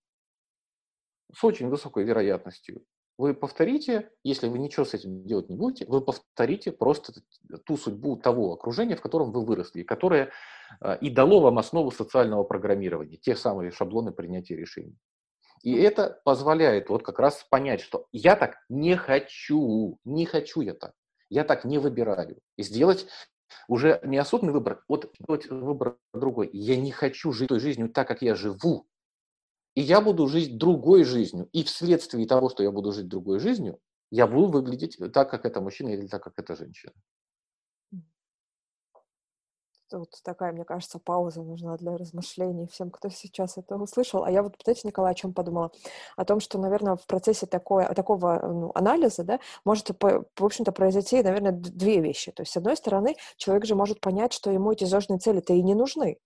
[1.32, 2.84] С очень высокой вероятностью
[3.18, 7.14] вы повторите, если вы ничего с этим делать не будете, вы повторите просто
[7.64, 10.32] ту судьбу того окружения, в котором вы выросли, которое
[10.80, 14.96] а, и дало вам основу социального программирования, те самые шаблоны принятия решений.
[15.62, 20.74] И это позволяет вот как раз понять, что я так не хочу, не хочу я
[20.74, 20.94] так,
[21.30, 22.38] я так не выбираю.
[22.56, 23.06] И сделать
[23.68, 25.12] уже неосознанный выбор, вот
[25.50, 26.50] выбор другой.
[26.52, 28.86] Я не хочу жить той жизнью так, как я живу,
[29.74, 31.48] и я буду жить другой жизнью.
[31.52, 33.78] И вследствие того, что я буду жить другой жизнью,
[34.10, 36.92] Я буду выглядеть так, как это мужчина или так, как это женщина.
[39.98, 44.24] Вот такая, мне кажется, пауза нужна для размышлений всем, кто сейчас это услышал.
[44.24, 45.70] А я вот, знаете, Николай, о чем подумала?
[46.16, 51.22] О том, что, наверное, в процессе такое, такого ну, анализа, да, может, в общем-то, произойти,
[51.22, 52.32] наверное, две вещи.
[52.32, 55.62] То есть, с одной стороны, человек же может понять, что ему эти зожные цели-то и
[55.62, 56.18] не нужны.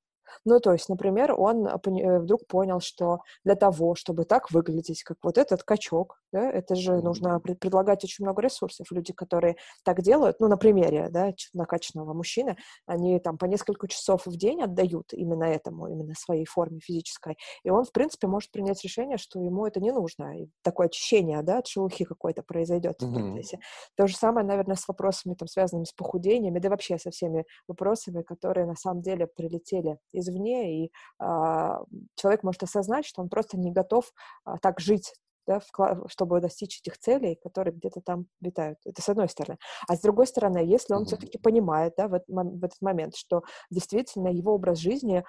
[0.45, 5.03] Ну, то есть, например, он э, э, вдруг понял, что для того, чтобы так выглядеть,
[5.03, 8.87] как вот этот качок, да, это же нужно предлагать очень много ресурсов.
[8.91, 14.27] Люди, которые так делают, ну, на примере, да, накачанного мужчины, они там по несколько часов
[14.27, 18.83] в день отдают именно этому, именно своей форме физической, и он, в принципе, может принять
[18.85, 23.07] решение, что ему это не нужно, и такое очищение, да, от шелухи какое-то произойдет mm-hmm.
[23.07, 23.59] в процессе.
[23.97, 28.23] То же самое, наверное, с вопросами, там, связанными с похудением, да вообще со всеми вопросами,
[28.23, 31.81] которые на самом деле прилетели извне, и а,
[32.17, 34.13] человек может осознать, что он просто не готов
[34.45, 35.13] а, так жить
[35.47, 35.61] да,
[36.07, 38.79] чтобы достичь этих целей, которые где-то там витают.
[38.85, 39.59] Это с одной стороны.
[39.89, 41.07] А с другой стороны, если он mm-hmm.
[41.07, 45.25] все-таки понимает да, в, этот, в этот момент, что действительно его образ жизни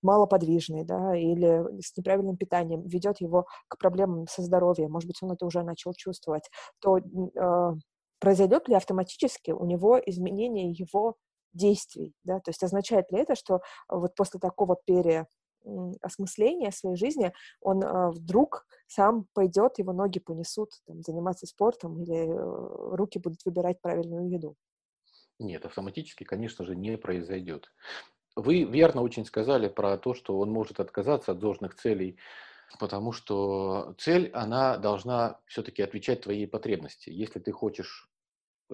[0.00, 5.32] малоподвижный да, или с неправильным питанием ведет его к проблемам со здоровьем, может быть, он
[5.32, 6.48] это уже начал чувствовать,
[6.80, 7.74] то э,
[8.20, 11.16] произойдет ли автоматически у него изменение его
[11.52, 15.26] действий, да, то есть означает ли это, что вот после такого пере
[16.00, 22.26] осмысления своей жизни, он э, вдруг сам пойдет, его ноги понесут там, заниматься спортом или
[22.26, 24.56] э, руки будут выбирать правильную еду.
[25.38, 27.72] Нет, автоматически, конечно же, не произойдет.
[28.36, 32.16] Вы верно очень сказали про то, что он может отказаться от должных целей,
[32.78, 37.10] потому что цель, она должна все-таки отвечать твоей потребности.
[37.10, 38.10] Если ты хочешь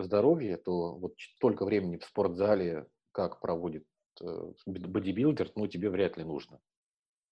[0.03, 3.85] здоровья, то вот столько времени в спортзале, как проводит
[4.21, 6.61] э, бодибилдер, ну, тебе вряд ли нужно.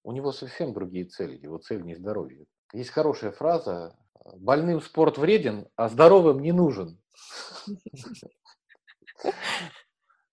[0.04, 2.46] У него совсем другие цели, его цель не здоровье.
[2.72, 3.96] Есть хорошая фраза,
[4.34, 6.98] больным спорт вреден, а здоровым не нужен.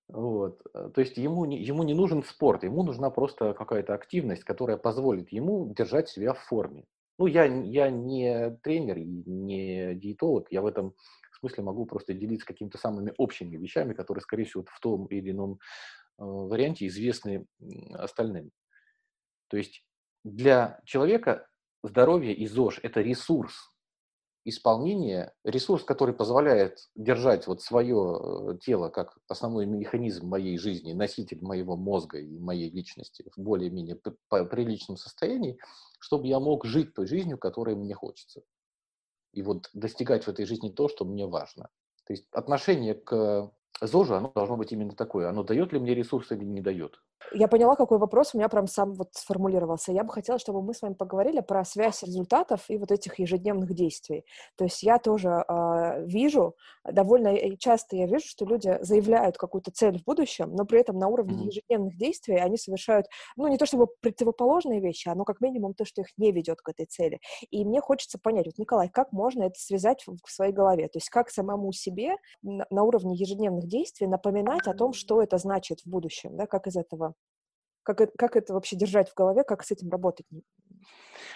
[0.10, 0.62] Вот.
[0.74, 5.32] То есть ему не, ему не нужен спорт, ему нужна просто какая-то активность, которая позволит
[5.32, 6.86] ему держать себя в форме.
[7.18, 10.94] Ну, я, я не тренер не диетолог, я в этом
[11.44, 15.54] смысле могу просто делиться какими-то самыми общими вещами, которые, скорее всего, в том или ином
[15.54, 15.58] э,
[16.18, 17.46] варианте известны
[17.94, 18.52] остальным.
[19.50, 19.86] То есть
[20.24, 21.48] для человека
[21.84, 23.74] здоровье и ЗОЖ– это ресурс
[24.46, 31.42] исполнения, ресурс, который позволяет держать вот свое э, тело как основной механизм моей жизни, носитель
[31.42, 35.58] моего мозга и моей личности в более-менее приличном состоянии,
[36.00, 38.42] чтобы я мог жить той жизнью, которой мне хочется.
[39.34, 41.70] И вот достигать в этой жизни то, что мне важно.
[42.06, 45.30] То есть отношение к ЗОЖу, оно должно быть именно такое.
[45.30, 47.02] Оно дает ли мне ресурс или не дает.
[47.32, 49.92] Я поняла, какой вопрос у меня прям сам вот сформулировался.
[49.92, 53.74] Я бы хотела, чтобы мы с вами поговорили про связь результатов и вот этих ежедневных
[53.74, 54.26] действий.
[54.56, 60.00] То есть я тоже э, вижу, довольно часто я вижу, что люди заявляют какую-то цель
[60.00, 61.48] в будущем, но при этом на уровне mm-hmm.
[61.48, 65.86] ежедневных действий они совершают, ну, не то чтобы противоположные вещи, а ну, как минимум то,
[65.86, 67.20] что их не ведет к этой цели.
[67.50, 70.88] И мне хочется понять, вот, Николай, как можно это связать в, в своей голове?
[70.88, 75.38] То есть как самому себе на, на уровне ежедневных действий напоминать о том, что это
[75.38, 77.13] значит в будущем, да, как из этого
[77.84, 80.26] как, как это вообще держать в голове, как с этим работать?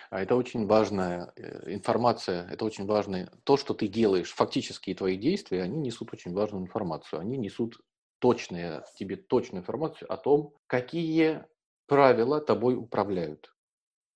[0.09, 3.29] А это очень важная э, информация, это очень важно.
[3.43, 7.19] То, что ты делаешь, фактические твои действия, они несут очень важную информацию.
[7.19, 7.79] Они несут
[8.19, 11.45] точные, тебе точную информацию о том, какие
[11.87, 13.53] правила тобой управляют,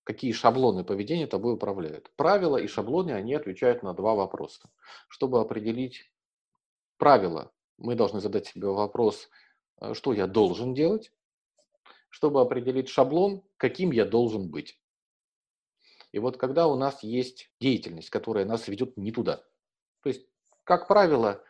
[0.03, 2.11] какие шаблоны поведения тобой управляют.
[2.15, 4.69] Правила и шаблоны, они отвечают на два вопроса.
[5.07, 6.11] Чтобы определить
[6.97, 9.29] правила, мы должны задать себе вопрос,
[9.81, 11.11] э, что я должен делать,
[12.11, 14.79] чтобы определить шаблон, каким я должен быть.
[16.11, 19.37] И вот когда у нас есть деятельность, которая нас ведет не туда,
[20.03, 20.27] то есть,
[20.63, 21.43] как правило,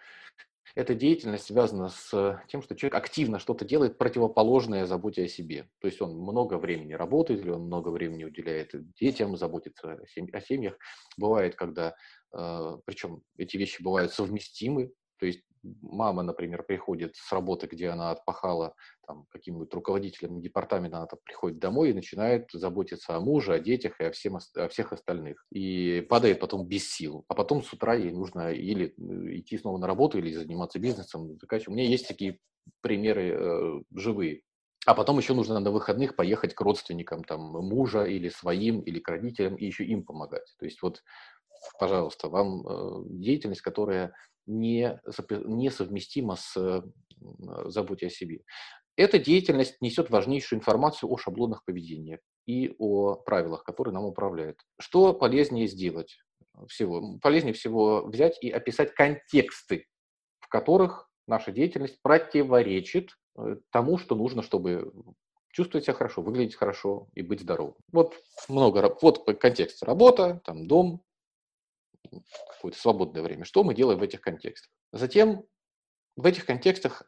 [0.76, 5.70] эта деятельность связана с тем, что человек активно что-то делает противоположное заботе о себе.
[5.80, 10.00] То есть он много времени работает, или он много времени уделяет детям, заботится
[10.32, 10.78] о семьях.
[11.18, 11.96] Бывает, когда,
[12.32, 15.44] э, причем эти вещи бывают совместимы, то есть
[15.82, 21.60] мама, например, приходит с работы, где она отпахала там, каким-нибудь руководителем департамента, она там приходит
[21.60, 25.46] домой и начинает заботиться о муже, о детях и о, всем, о всех остальных.
[25.52, 27.26] И падает потом без сил.
[27.28, 31.38] А потом с утра ей нужно или э, идти снова на работу, или заниматься бизнесом.
[31.68, 32.40] У меня есть такие
[32.82, 34.42] примеры э, живые.
[34.86, 39.08] А потом еще нужно на выходных поехать к родственникам там, мужа или своим, или к
[39.08, 40.56] родителям, и еще им помогать.
[40.58, 41.04] То есть вот,
[41.80, 44.14] пожалуйста, вам э, деятельность, которая
[44.46, 45.00] не,
[45.30, 46.84] несовместима с
[47.66, 48.42] заботой о себе.
[48.96, 54.60] Эта деятельность несет важнейшую информацию о шаблонах поведения и о правилах, которые нам управляют.
[54.80, 56.18] Что полезнее сделать?
[56.68, 59.88] всего, полезнее всего взять и описать контексты,
[60.40, 64.92] в которых наша деятельность противоречит э, тому, что нужно, чтобы
[65.52, 67.76] чувствовать себя хорошо, выглядеть хорошо и быть здоровым.
[67.92, 68.16] Вот
[68.48, 71.04] много, вот контекст работа, там дом,
[72.56, 73.46] какое-то свободное время.
[73.46, 74.72] Что мы делаем в этих контекстах?
[74.92, 75.46] Затем
[76.16, 77.04] в этих контекстах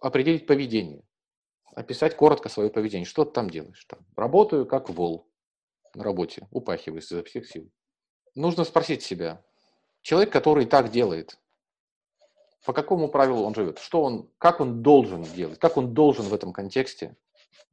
[0.00, 1.02] определить поведение,
[1.74, 3.06] описать коротко свое поведение.
[3.06, 3.84] Что ты там делаешь?
[3.86, 5.28] Там, работаю как вол
[5.94, 7.70] на работе, упахиваюсь изо всех сил.
[8.34, 9.44] Нужно спросить себя,
[10.02, 11.38] человек, который так делает,
[12.64, 16.34] по какому правилу он живет, что он, как он должен делать, как он должен в
[16.34, 17.16] этом контексте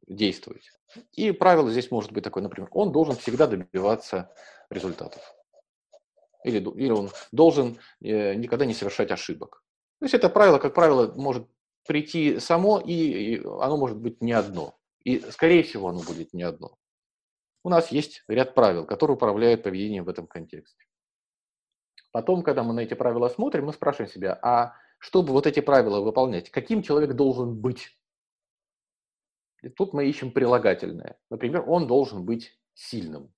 [0.08, 0.72] действовать.
[1.14, 4.34] И правило здесь может быть такое, например, он должен всегда добиваться
[4.70, 5.22] результатов.
[6.43, 9.63] Или, или он должен э, никогда не совершать ошибок.
[9.99, 11.47] То есть это правило, как правило, может
[11.88, 14.77] прийти само, и оно может быть не одно.
[15.04, 16.77] И, скорее всего, оно будет не одно.
[17.63, 20.86] У нас есть ряд правил, которые управляют поведением в этом контексте.
[22.12, 26.01] Потом, когда мы на эти правила смотрим, мы спрашиваем себя, а чтобы вот эти правила
[26.01, 27.97] выполнять, каким человек должен быть?
[29.62, 31.19] И тут мы ищем прилагательное.
[31.30, 33.32] Например, он должен быть сильным,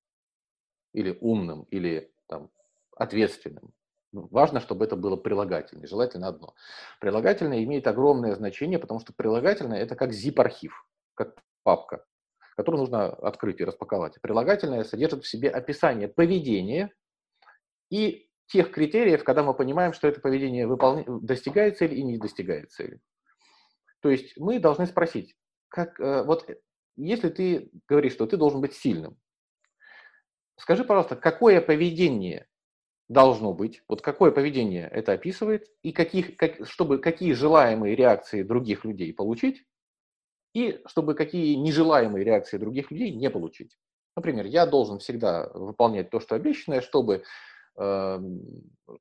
[0.94, 2.50] или умным, или там,
[2.96, 3.74] ответственным.
[4.12, 6.54] Ну, важно, чтобы это было прилагательное, желательно одно.
[7.00, 10.72] Прилагательное имеет огромное значение, потому что прилагательное– это как zip-архив,
[11.16, 12.06] как папка,
[12.56, 14.22] которую нужно открыть и распаковать.
[14.22, 16.94] Прилагательное содержит в себе описание поведения
[17.90, 21.06] и тех критериев, когда мы понимаем, что это поведение выполня...
[21.08, 23.00] достигает цели и не достигает цели.
[24.02, 25.36] То есть мы должны спросить,
[25.70, 26.58] как, э, вот э,
[26.98, 29.18] если ты говоришь, что ты должен быть сильным,
[30.58, 32.48] скажи, пожалуйста, какое поведение
[33.14, 38.84] должно быть, вот какое поведение это описывает, и каких, как, чтобы какие желаемые реакции других
[38.84, 39.64] людей получить,
[40.54, 43.78] и чтобы какие нежелаемые реакции других людей не получить.
[44.16, 47.24] Например, я должен всегда выполнять то, что обещанное, чтобы
[47.78, 48.20] э,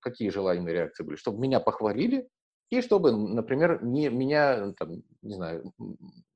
[0.01, 2.29] какие желаемые реакции были, чтобы меня похвалили,
[2.71, 5.73] и чтобы, например, не, меня, там, не знаю,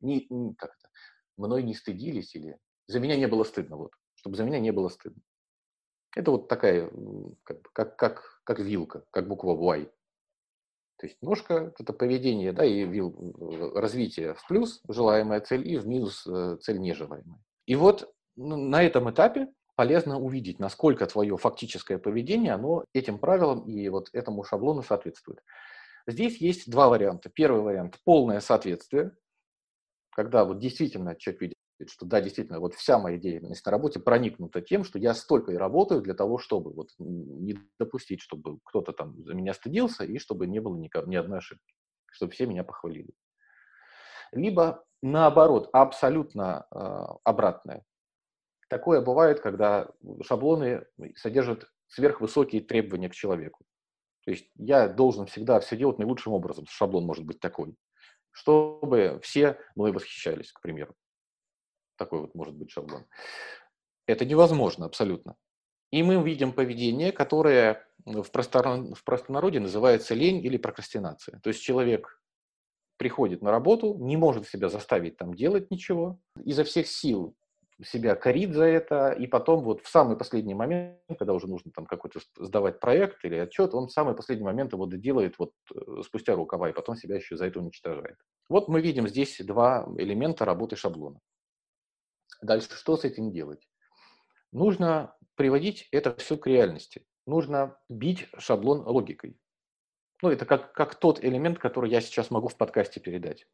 [0.01, 0.91] не, как это,
[1.39, 2.59] мной не стыдились или
[2.89, 5.23] за меня не было стыдно, вот, чтобы за меня не было стыдно.
[6.16, 6.90] Это вот такая,
[7.44, 9.90] как, как, как, как вилка, как буква Y.
[10.98, 15.76] То есть ножка– это поведение, да, и вил, э, развитие в плюс, желаемая цель, и
[15.76, 17.38] в минус э, цель нежелаемая.
[17.66, 23.68] И вот ну, на этом этапе полезно увидеть, насколько твое фактическое поведение, оно этим правилам
[23.68, 25.40] и вот этому шаблону соответствует.
[26.07, 27.29] Здесь есть два варианта.
[27.29, 29.14] Первый вариант– полное соответствие,
[30.12, 34.61] когда вот действительно человек видит что да, действительно, вот вся моя деятельность на работе проникнута
[34.62, 39.23] тем, что я столько и работаю для того, чтобы вот не допустить, чтобы кто-то там
[39.25, 41.75] за меня стыдился и чтобы не было ни, ни одной ошибки,
[42.11, 43.11] чтобы все меня похвалили.
[44.33, 46.79] Либо наоборот, абсолютно э,
[47.25, 47.85] обратное.
[48.69, 49.89] Такое бывает, когда
[50.23, 53.65] шаблоны содержат сверхвысокие требования к человеку.
[54.25, 56.67] То есть я должен всегда все делать наилучшим образом.
[56.69, 57.77] Шаблон может быть такой,
[58.33, 60.95] чтобы все мной восхищались, к примеру.
[61.97, 63.05] Такой вот может быть шаблон.
[64.07, 65.37] Это невозможно абсолютно.
[65.91, 68.67] И мы видим поведение, которое в, простор...
[68.95, 71.41] в простонародье называется лень или прокрастинация.
[71.41, 72.21] То есть человек
[72.97, 77.35] приходит на работу, не может себя заставить там делать ничего, изо всех сил
[77.85, 81.85] себя корит за это, и потом вот в самый последний момент, когда уже нужно там
[81.85, 86.35] какой-то сдавать проект или отчет, он в самый последний момент его делает вот э, спустя
[86.35, 88.17] рукава, и потом себя еще за это уничтожает.
[88.49, 91.21] Вот мы видим здесь два элемента работы шаблона.
[92.42, 93.68] Дальше что с этим делать?
[94.53, 97.07] Нужно приводить это все к реальности.
[97.27, 99.38] Нужно бить шаблон логикой.
[100.22, 103.46] Ну, это как, как тот элемент, который я сейчас могу в подкасте передать.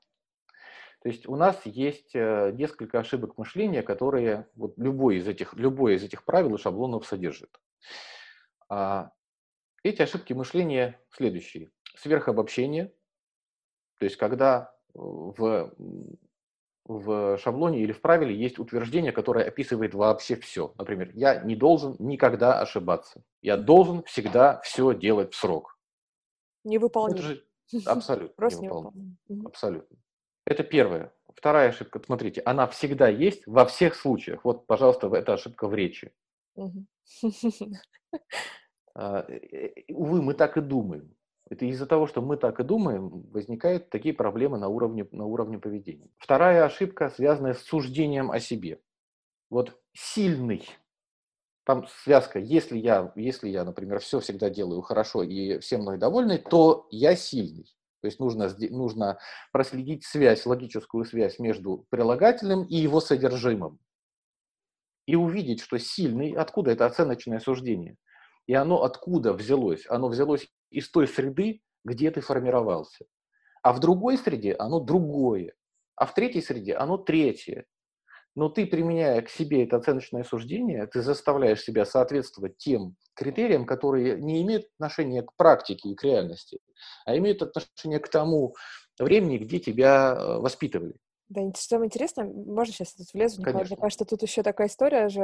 [1.02, 5.94] То есть у нас есть э, несколько ошибок мышления, которые вот любой из этих, любое
[5.94, 7.60] из этих правил и шаблонов содержит.
[8.68, 9.10] А,
[9.82, 11.72] эти ошибки мышления следующие.
[11.96, 12.94] Сверхобобщение,
[13.98, 15.74] то есть когда в
[16.84, 20.74] в шаблоне или в правиле есть утверждение, которое описывает вообще все.
[20.78, 23.22] Например, я не должен никогда ошибаться.
[23.40, 25.78] Я должен всегда все делать в срок.
[26.64, 27.18] Невыполнимо.
[27.18, 27.44] Это же
[27.86, 29.16] абсолютно Просто невыполнимо.
[29.44, 29.96] Абсолютно.
[30.44, 31.12] Это первое.
[31.34, 34.44] Вторая ошибка, смотрите, она всегда есть во всех случаях.
[34.44, 36.12] Вот, пожалуйста, это ошибка в речи.
[38.94, 41.14] А, э, э, увы, мы так и думаем.
[41.50, 45.58] Это из-за того, что мы так и думаем, возникают такие проблемы на уровне, на уровне
[45.58, 46.08] поведения.
[46.18, 48.80] Вторая ошибка, связанная с суждением о себе.
[49.50, 50.66] Вот сильный,
[51.64, 56.38] там связка, если я, если я, например, все всегда делаю хорошо и все мной довольны,
[56.38, 57.66] то я сильный.
[58.00, 59.18] То есть нужно, нужно
[59.52, 63.78] проследить связь, логическую связь между прилагательным и его содержимым.
[65.06, 67.96] И увидеть, что сильный, откуда это оценочное суждение–
[68.46, 69.84] И оно откуда взялось?
[69.88, 73.04] Оно взялось из той среды, где ты формировался.
[73.62, 75.54] А в другой среде оно другое.
[75.94, 77.66] А в третьей среде оно третье.
[78.34, 84.18] Но ты, применяя к себе это оценочное суждение, ты заставляешь себя соответствовать тем критериям, которые
[84.20, 86.58] не имеют отношения к практике и к реальности,
[87.04, 88.54] а имеют отношение к тому
[88.98, 90.94] времени, где тебя э, воспитывали.
[91.34, 93.42] Да, что интересно, можно сейчас тут влезу?
[93.42, 93.66] Конечно.
[93.66, 95.22] Мне кажется, тут еще такая история же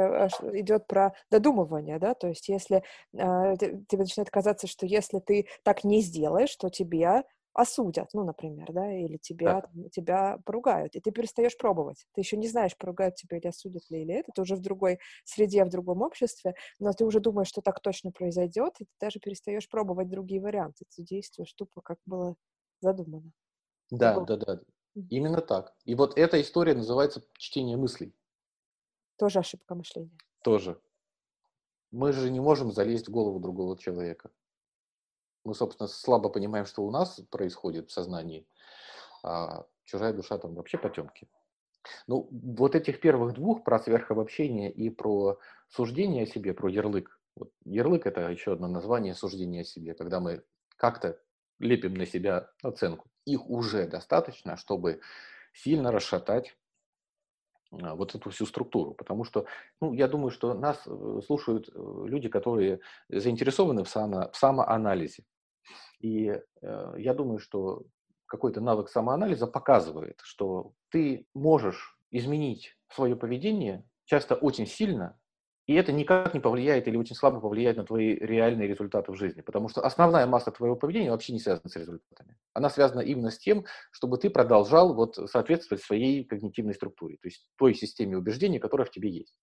[0.53, 2.77] идет про додумывание, да, то есть если
[3.13, 8.71] э, тебе начинает казаться, что если ты так не сделаешь, то тебе осудят, ну, например,
[8.71, 9.89] да, или тебя, да.
[9.91, 12.07] тебя поругают, и ты перестаешь пробовать.
[12.13, 14.99] Ты еще не знаешь, поругают тебя или осудят ли или это, ты уже в другой
[15.25, 19.19] среде, в другом обществе, но ты уже думаешь, что так точно произойдет, и ты даже
[19.19, 20.85] перестаешь пробовать другие варианты.
[20.95, 22.35] Ты действуешь тупо, как было
[22.81, 23.31] задумано.
[23.91, 24.59] Да, да, да.
[24.95, 25.73] Именно так.
[25.85, 28.13] И вот эта история называется чтение мыслей.
[29.17, 30.17] Тоже ошибка мышления.
[30.43, 30.79] Тоже.
[31.91, 34.31] Мы же не можем залезть в голову другого человека.
[35.43, 38.47] Мы, собственно, слабо понимаем, что у нас происходит в сознании,
[39.23, 41.27] а чужая душа там вообще потемки.
[42.07, 47.19] Ну, вот этих первых двух про сверхобобщение и про суждение о себе, про ярлык.
[47.35, 50.43] Вот ярлык– это еще одно название суждения о себе, когда мы
[50.75, 51.19] как-то
[51.59, 55.01] лепим на себя оценку их уже достаточно, чтобы
[55.53, 56.55] сильно расшатать
[57.71, 58.93] а, вот эту всю структуру.
[58.93, 59.45] Потому что,
[59.81, 65.23] ну, я думаю, что нас э, слушают э, люди, которые заинтересованы в, само, в самоанализе.
[65.99, 66.27] И
[66.61, 67.83] э, я думаю, что
[68.25, 75.19] какой-то навык самоанализа показывает, что ты можешь изменить свое поведение часто очень сильно,
[75.67, 79.41] и это никак не повлияет или очень слабо повлияет на твои реальные результаты в жизни.
[79.41, 82.35] Потому что основная масса твоего поведения вообще не связана с результатами.
[82.53, 87.45] Она связана именно с тем, чтобы ты продолжал вот соответствовать своей когнитивной структуре, то есть
[87.57, 89.35] той системе убеждений, которая в тебе есть.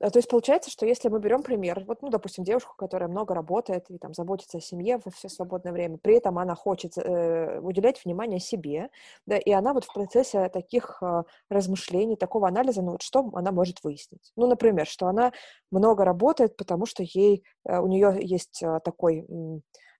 [0.00, 3.34] А, то есть получается, что если мы берем пример, вот, ну, допустим, девушку, которая много
[3.34, 7.60] работает и там заботится о семье во все свободное время, при этом она хочет э,
[7.60, 8.88] уделять внимание себе,
[9.26, 13.52] да, и она вот в процессе таких э, размышлений, такого анализа, ну, вот что она
[13.52, 14.32] может выяснить?
[14.36, 15.32] Ну, например, что она
[15.70, 19.26] много работает, потому что ей, э, у нее есть э, такой,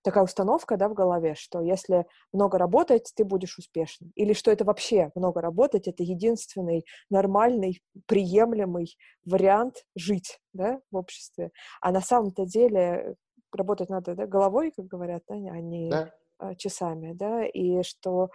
[0.03, 4.11] такая установка да, в голове, что если много работать, ты будешь успешным.
[4.15, 11.51] Или что это вообще много работать, это единственный нормальный, приемлемый вариант жить да, в обществе.
[11.81, 13.15] А на самом-то деле
[13.51, 16.11] работать надо да, головой, как говорят, да, а не да.
[16.41, 17.13] Э, часами.
[17.13, 18.29] Да, и что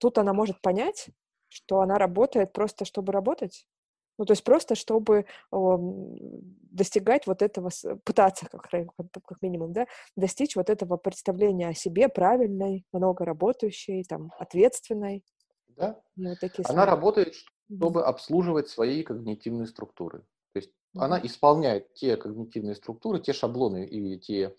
[0.00, 1.08] тут она может понять,
[1.48, 3.66] что она работает просто, чтобы работать,
[4.18, 7.70] ну, то есть просто, чтобы достигать вот этого,
[8.04, 9.86] пытаться, как, как минимум, да,
[10.16, 15.24] достичь вот этого представления о себе правильной, много работающей, там, ответственной.
[15.76, 16.00] Да.
[16.16, 16.86] Ну, вот такие она слова.
[16.86, 17.34] работает,
[17.66, 18.04] чтобы mm-hmm.
[18.04, 20.20] обслуживать свои когнитивные структуры.
[20.52, 21.00] То есть mm-hmm.
[21.00, 24.54] она исполняет те когнитивные структуры, те шаблоны и те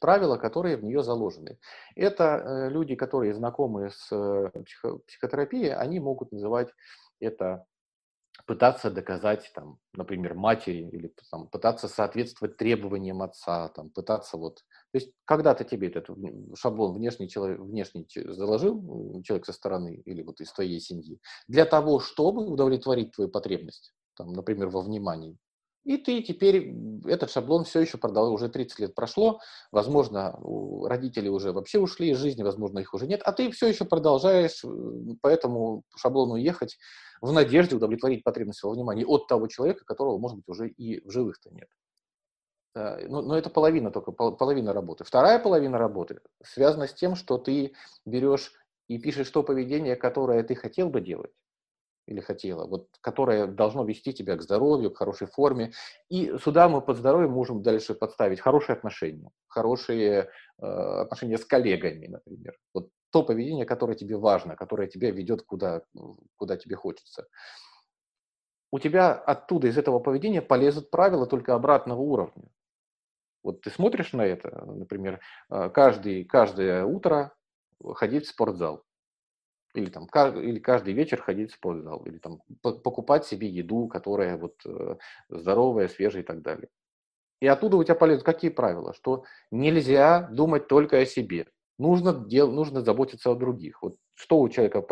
[0.00, 1.58] правила, которые в нее заложены.
[1.94, 6.68] Это э, люди, которые знакомы с э, психо- психотерапией, они могут называть
[7.20, 7.64] это
[8.46, 14.58] пытаться доказать, там, например, матери или там, пытаться соответствовать требованиям отца, там, пытаться вот...
[14.92, 16.08] То есть когда-то тебе этот
[16.56, 21.18] шаблон внешний, человек, внешний заложил человек со стороны или вот из твоей семьи
[21.48, 25.36] для того, чтобы удовлетворить твою потребность, там, например, во внимании.
[25.86, 26.74] И ты теперь,
[27.04, 29.38] этот шаблон все еще продал, уже 30 лет прошло,
[29.70, 30.36] возможно,
[30.84, 34.64] родители уже вообще ушли из жизни, возможно, их уже нет, а ты все еще продолжаешь
[35.22, 36.76] по этому шаблону ехать
[37.20, 41.12] в надежде удовлетворить потребность своего внимания от того человека, которого, может быть, уже и в
[41.12, 41.68] живых-то нет.
[42.74, 45.04] Но, но это половина только, половина работы.
[45.04, 47.74] Вторая половина работы связана с тем, что ты
[48.04, 48.52] берешь
[48.88, 51.30] и пишешь то поведение, которое ты хотел бы делать,
[52.06, 55.72] или хотела, вот, которое должно вести тебя к здоровью, к хорошей форме.
[56.08, 62.06] И сюда мы под здоровьем можем дальше подставить хорошие отношения, хорошие э, отношения с коллегами,
[62.06, 62.56] например.
[62.72, 65.82] Вот то поведение, которое тебе важно, которое тебя ведет куда,
[66.36, 67.26] куда тебе хочется.
[68.70, 72.50] У тебя оттуда, из этого поведения, полезут правила только обратного уровня.
[73.42, 77.34] Вот ты смотришь на это, например, э, каждый, каждое утро
[77.94, 78.85] ходить в спортзал
[79.76, 84.54] или там или каждый вечер ходить в спортзал, или там покупать себе еду, которая вот
[84.64, 84.96] э,
[85.28, 86.68] здоровая, свежая и так далее.
[87.40, 88.94] И оттуда у тебя полезут какие правила?
[88.94, 91.46] Что нельзя думать только о себе.
[91.78, 93.82] Нужно, дел, нужно заботиться о других.
[93.82, 94.82] Вот что у человека,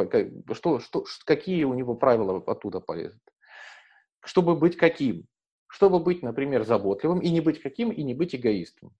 [0.52, 3.22] что, что, какие у него правила оттуда полезут?
[4.22, 5.26] Чтобы быть каким?
[5.66, 8.92] Чтобы быть, например, заботливым и не быть каким, и не быть эгоистом.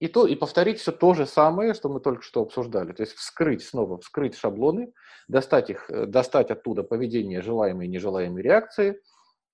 [0.00, 2.92] И, то, и повторить все то же самое, что мы только что обсуждали.
[2.92, 4.92] То есть вскрыть снова, вскрыть шаблоны,
[5.26, 9.00] достать их, э, достать оттуда поведение желаемые и нежелаемые реакции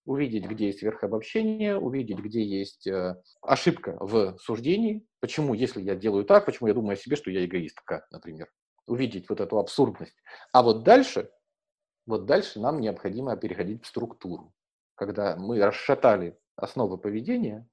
[0.05, 6.25] увидеть, где есть сверхобобщение, увидеть, где есть э, ошибка в суждении, почему, если я делаю
[6.25, 8.51] так, почему я думаю о себе, что я эгоистка, например.
[8.87, 10.17] Увидеть вот эту абсурдность.
[10.53, 11.31] А вот дальше,
[12.07, 14.53] вот дальше нам необходимо переходить в структуру.
[14.95, 17.67] Когда мы расшатали основы поведения,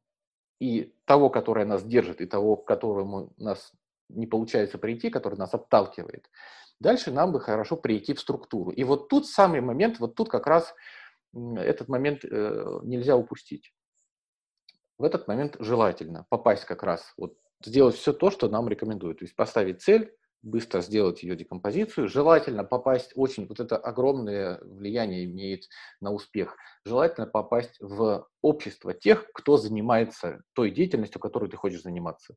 [0.61, 3.73] и того, которое нас держит, и того, к которому нас
[4.09, 6.29] не получается прийти, который нас отталкивает,
[6.79, 8.69] дальше нам бы хорошо прийти в структуру.
[8.69, 10.75] И вот тут самый момент, вот тут как раз
[11.33, 13.73] этот момент э, нельзя упустить.
[14.99, 17.33] В этот момент желательно попасть как раз, вот
[17.65, 19.17] сделать все то, что нам рекомендуют.
[19.17, 22.07] То есть поставить цель, быстро сделать ее декомпозицию.
[22.07, 25.63] Желательно попасть, очень, вот это огромное влияние имеет
[25.99, 26.55] на успех.
[26.85, 32.35] Желательно попасть в общество тех, кто занимается той деятельностью, которой ты хочешь заниматься.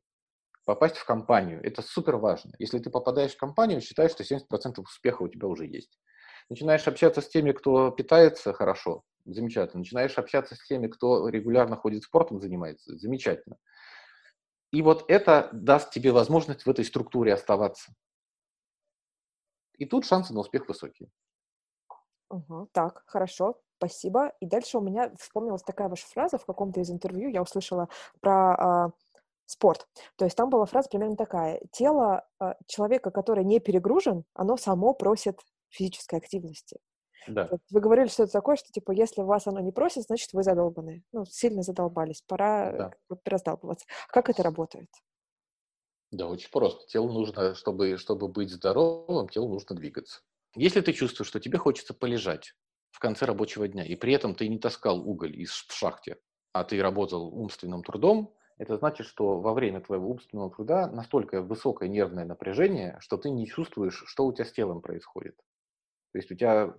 [0.65, 1.61] Попасть в компанию.
[1.63, 2.51] Это супер важно.
[2.57, 5.99] Если ты попадаешь в компанию, считай, что 70% успеха у тебя уже есть.
[6.49, 9.79] Начинаешь общаться с теми, кто питается хорошо, замечательно.
[9.79, 13.57] Начинаешь общаться с теми, кто регулярно ходит спортом, занимается, замечательно.
[14.75, 17.93] И вот это даст тебе возможность в этой структуре оставаться.
[19.77, 21.09] И тут шансы на успех высокие.
[22.29, 24.33] Угу, так, хорошо, спасибо.
[24.41, 27.87] И дальше у меня вспомнилась такая ваша фраза в каком-то из интервью, я услышала
[28.19, 28.91] про э,
[29.45, 29.87] спорт.
[30.17, 31.61] То есть там была фраза примерно такая.
[31.71, 36.81] Тело э, человека, который не перегружен, оно само просит физической активности.
[37.27, 37.49] Да.
[37.71, 41.03] Вы говорили что-то такое, что типа если вас оно не просит, значит вы задолбаны.
[41.11, 42.21] Ну, сильно задолбались.
[42.27, 42.71] Пора
[43.09, 43.17] да.
[43.25, 43.85] раздалбываться.
[44.09, 44.89] Как это работает?
[46.11, 46.85] Да, очень просто.
[46.87, 50.21] Телу нужно, чтобы, чтобы быть здоровым, телу нужно двигаться.
[50.55, 52.53] Если ты чувствуешь, что тебе хочется полежать
[52.91, 56.17] в конце рабочего дня, и при этом ты не таскал уголь из шахте,
[56.53, 61.89] а ты работал умственным трудом, это значит, что во время твоего умственного труда настолько высокое
[61.89, 65.35] нервное напряжение, что ты не чувствуешь, что у тебя с телом происходит.
[66.15, 66.73] То есть у тебя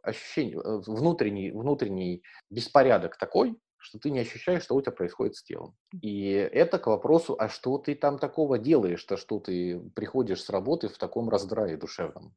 [0.00, 5.42] ощущение, э, внутренний, внутренний беспорядок такой, что ты не ощущаешь, что у тебя происходит с
[5.42, 5.76] телом.
[6.00, 10.88] И это к вопросу, а что ты там такого делаешь-то, что ты приходишь с работы
[10.88, 12.34] в таком раздрае душевном?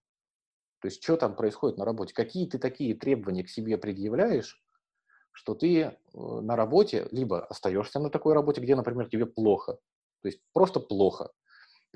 [0.81, 2.13] То есть что там происходит на работе?
[2.13, 4.61] Какие ты такие требования к себе предъявляешь,
[5.31, 9.77] что ты э, на работе либо остаешься на такой работе, где, например, тебе плохо,
[10.23, 11.31] то есть просто плохо,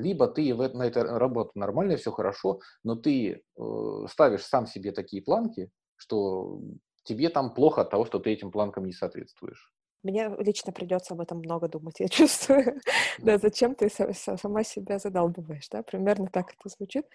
[0.01, 3.61] либо ты на этой работе нормально, все хорошо, но ты э,
[4.09, 6.59] ставишь сам себе такие планки, что
[7.03, 9.71] тебе там плохо от того, что ты этим планкам не соответствуешь.
[10.03, 12.79] Мне лично придется об этом много думать, я чувствую.
[13.19, 15.83] Да, зачем ты сама себя задалбываешь, да?
[15.83, 17.05] Примерно так это звучит.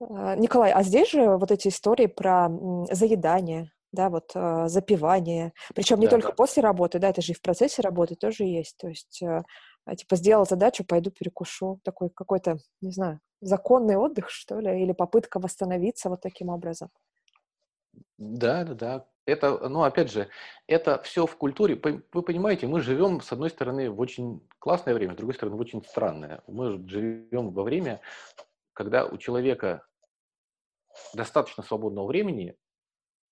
[0.00, 2.48] А, Николай, а здесь же вот эти истории про
[2.90, 6.34] заедание, да, вот э, запивание, причем не да, только да.
[6.34, 9.42] после работы, да, это же и в процессе работы тоже есть, то есть э,
[9.96, 11.80] типа сделал задачу, пойду перекушу.
[11.84, 16.90] Такой какой-то, не знаю, законный отдых, что ли, или попытка восстановиться вот таким образом.
[18.18, 19.06] Да, да, да.
[19.26, 20.28] Это, ну, опять же,
[20.66, 21.80] это все в культуре.
[22.12, 25.60] Вы понимаете, мы живем, с одной стороны, в очень классное время, с другой стороны, в
[25.60, 26.42] очень странное.
[26.46, 28.00] Мы живем во время,
[28.72, 29.86] когда у человека
[31.14, 32.56] достаточно свободного времени,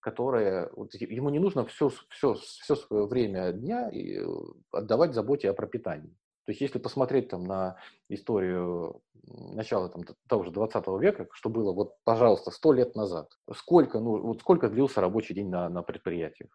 [0.00, 4.24] которое вот, ему не нужно все, все, все свое время дня э,
[4.70, 6.16] отдавать заботе о пропитании.
[6.48, 7.76] То есть если посмотреть там на
[8.08, 14.00] историю начала там, того же 20 века, что было вот, пожалуйста, сто лет назад, сколько,
[14.00, 16.48] ну, вот сколько длился рабочий день на, на предприятиях?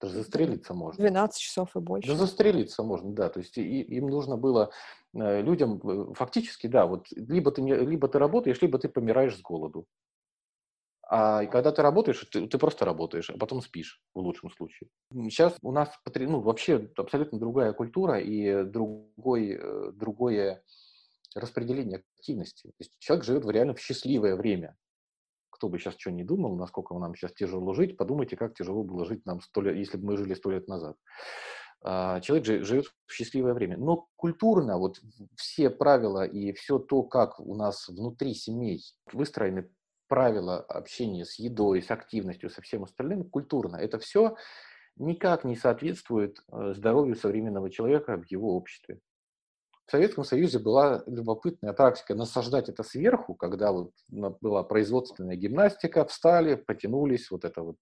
[0.00, 1.02] Это же застрелиться можно.
[1.04, 2.08] 12 часов и больше.
[2.08, 3.28] Да застрелиться можно, да.
[3.28, 4.70] То есть и, им нужно было
[5.12, 9.42] э, людям э, фактически, да, вот либо ты, либо ты работаешь, либо ты помираешь с
[9.42, 9.84] голоду.
[11.06, 14.88] А когда ты работаешь, ты, ты просто работаешь, а потом спишь, в лучшем случае.
[15.12, 20.62] Сейчас у нас ну, вообще абсолютно другая культура и другой, э, другое
[21.34, 22.68] распределение активности.
[22.68, 24.76] То есть человек живет в реально в счастливое время.
[25.50, 29.04] Кто бы сейчас что ни думал, насколько нам сейчас тяжело жить, подумайте, как тяжело было
[29.04, 30.96] жить нам сто лет, если бы мы жили сто лет назад.
[31.82, 33.76] А, человек живет в счастливое время.
[33.76, 35.00] Но культурно вот
[35.36, 38.82] все правила и все то, как у нас внутри семей
[39.12, 39.68] выстроены
[40.08, 43.76] правила общения с едой, с активностью, со всем остальным культурно.
[43.76, 44.36] Это все
[44.96, 49.00] никак не соответствует э, здоровью современного человека в его обществе.
[49.86, 56.54] В Советском Союзе была любопытная практика насаждать это сверху, когда вот была производственная гимнастика, встали,
[56.54, 57.76] потянулись, вот это вот,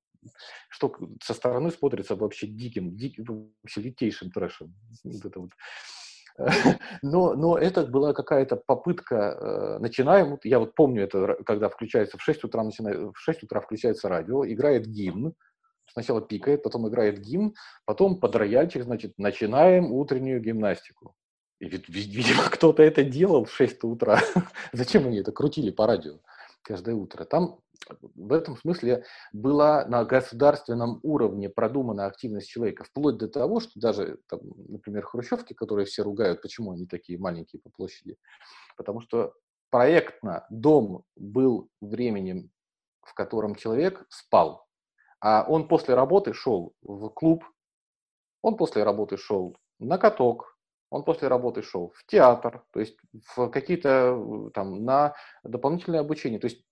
[0.69, 0.93] что
[1.23, 4.75] со стороны смотрится вообще диким, диким вообще лютейшим трэшем.
[5.05, 5.51] Вот это вот
[7.03, 12.23] но, но это была какая-то попытка, э, начинаем, я вот помню это, когда включается в
[12.23, 15.35] 6 утра, в 6 утра включается радио, играет гимн,
[15.93, 17.55] сначала пикает, потом играет гимн,
[17.85, 21.15] потом под рояльчик, значит, начинаем утреннюю гимнастику.
[21.61, 24.21] И, видимо, кто-то это делал в 6 утра.
[24.73, 26.19] Зачем они это крутили по радио
[26.63, 27.25] каждое утро?
[27.25, 33.73] Там в этом смысле была на государственном уровне продумана активность человека, вплоть до того, что
[33.79, 38.17] даже, там, например, хрущевки, которые все ругают, почему они такие маленькие по площади,
[38.77, 39.35] потому что
[39.71, 42.51] проектно дом был временем,
[43.03, 44.67] в котором человек спал,
[45.21, 47.45] а он после работы шел в клуб,
[48.43, 50.52] он после работы шел на каток,
[50.93, 52.99] он после работы шел в театр, то есть
[53.35, 56.39] в какие-то там на дополнительное обучение.
[56.39, 56.63] То есть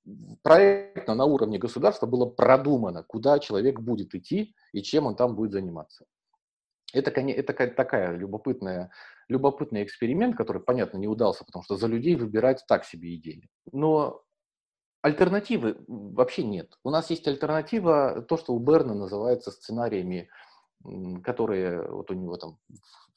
[0.43, 5.53] проектно на уровне государства было продумано, куда человек будет идти и чем он там будет
[5.53, 6.05] заниматься.
[6.93, 8.91] Это, это такая любопытная,
[9.29, 13.49] любопытный эксперимент, который, понятно, не удался, потому что за людей выбирать так себе идея.
[13.73, 14.23] Но
[15.01, 16.79] альтернативы вообще нет.
[16.85, 20.29] У нас есть альтернатива, то, что у Берна называется сценариями,
[21.23, 22.59] которые вот у него там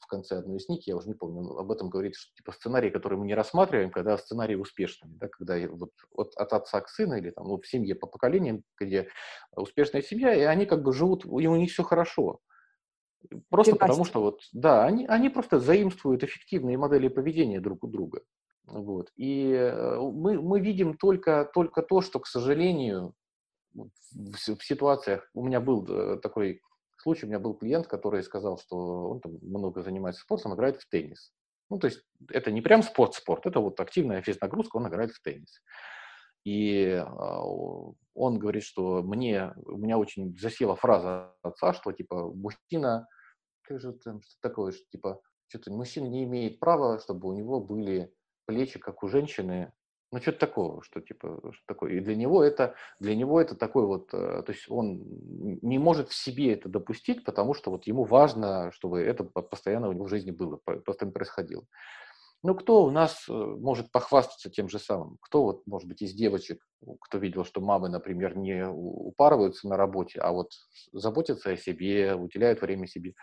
[0.00, 2.90] в конце одной из книг, я уже не помню, об этом говорит, что типа сценарий,
[2.90, 7.16] который мы не рассматриваем, когда сценарий успешный, да, когда вот, вот от отца к сыну
[7.16, 9.08] или там ну, в семье по поколениям, где
[9.56, 12.40] успешная семья, и они как бы живут, и у них все хорошо.
[13.48, 13.78] Просто Династия.
[13.78, 18.22] потому что вот, да, они, они просто заимствуют эффективные модели поведения друг у друга.
[18.66, 19.10] Вот.
[19.16, 23.14] И э, мы, мы видим только, только то, что, к сожалению,
[23.72, 26.60] в, в ситуациях, у меня был э, такой
[27.04, 30.88] случай, у меня был клиент, который сказал, что он там много занимается спортом, играет в
[30.88, 31.32] теннис.
[31.70, 35.62] Ну, то есть это не прям спорт-спорт, это вот активная физнагрузка, он играет в теннис.
[36.44, 37.42] И а,
[38.14, 43.06] он говорит, что мне, у меня очень засела фраза отца, что типа мужчина,
[43.62, 47.60] как же там, что такое, что типа, что-то мужчина не имеет права, чтобы у него
[47.60, 48.12] были
[48.46, 49.72] плечи, как у женщины,
[50.12, 51.94] ну, что-то такого, что типа, что такое.
[51.94, 55.02] И для него это, для него это такой вот, э, то есть он
[55.62, 59.92] не может в себе это допустить, потому что вот ему важно, чтобы это постоянно у
[59.92, 61.64] него в жизни было, постоянно происходило.
[62.44, 65.16] Ну, кто у нас э, может похвастаться тем же самым?
[65.22, 66.62] Кто вот, может быть, из девочек,
[67.00, 70.50] кто видел, что мамы, например, не упарываются на работе, а вот
[70.92, 73.14] заботятся о себе, уделяют время себе.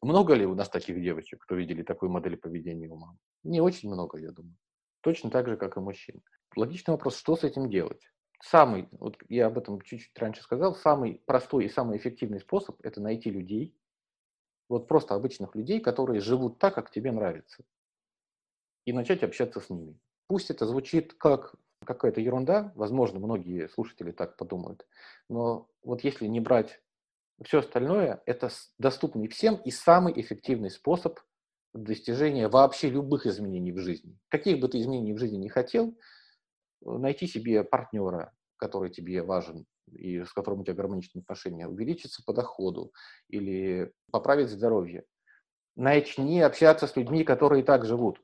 [0.00, 3.18] Много ли у нас таких девочек, кто видели такую модель поведения у мам?
[3.42, 4.56] Не очень много, я думаю.
[5.04, 6.22] Точно так же, как и мужчин.
[6.56, 8.00] Логичный вопрос, что с этим делать?
[8.40, 13.02] Самый, вот я об этом чуть-чуть раньше сказал, самый простой и самый эффективный способ– это
[13.02, 13.76] найти людей,
[14.66, 17.64] вот просто обычных людей, которые живут так, как тебе нравится,
[18.86, 20.00] и начать общаться с ними.
[20.26, 24.86] Пусть это звучит как какая-то ерунда, возможно, многие слушатели так подумают,
[25.28, 26.80] но вот если не брать
[27.42, 28.48] все остальное, это
[28.78, 31.20] доступный всем и самый эффективный способ
[31.74, 34.16] достижения вообще любых изменений в жизни.
[34.28, 35.98] Каких бы ты изменений в жизни не хотел,
[36.86, 42.22] э, найти себе партнера, который тебе важен и с которым у тебя гармоничные отношения, увеличиться
[42.24, 42.92] по доходу
[43.28, 45.04] или поправить здоровье.
[45.76, 48.23] Начни общаться с людьми, которые так живут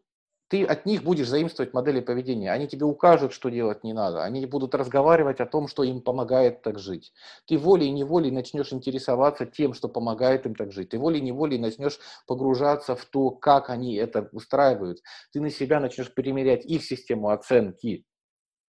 [0.50, 2.50] ты от них будешь заимствовать модели поведения.
[2.50, 4.24] Они тебе укажут, что делать не надо.
[4.24, 7.12] Они будут разговаривать о том, что им помогает так жить.
[7.46, 10.88] Ты волей-неволей начнешь интересоваться тем, что помогает им так жить.
[10.88, 14.98] Ты волей-неволей начнешь погружаться в то, как они это устраивают.
[15.32, 18.04] Ты на себя начнешь примерять их систему оценки,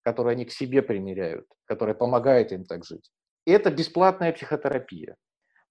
[0.04, 3.10] которую они к себе примеряют, которая помогает им так жить.
[3.46, 5.16] И это бесплатная психотерапия.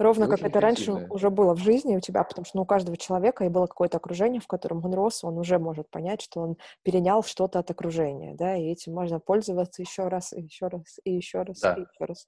[0.00, 2.96] Ровно как это раньше уже было в жизни у тебя, потому что ну, у каждого
[2.96, 6.56] человека и было какое-то окружение, в котором он рос, он уже может понять, что он
[6.82, 11.12] перенял что-то от окружения, да, и этим можно пользоваться еще раз, и еще раз, и
[11.12, 11.74] еще раз, да.
[11.74, 12.26] и еще раз.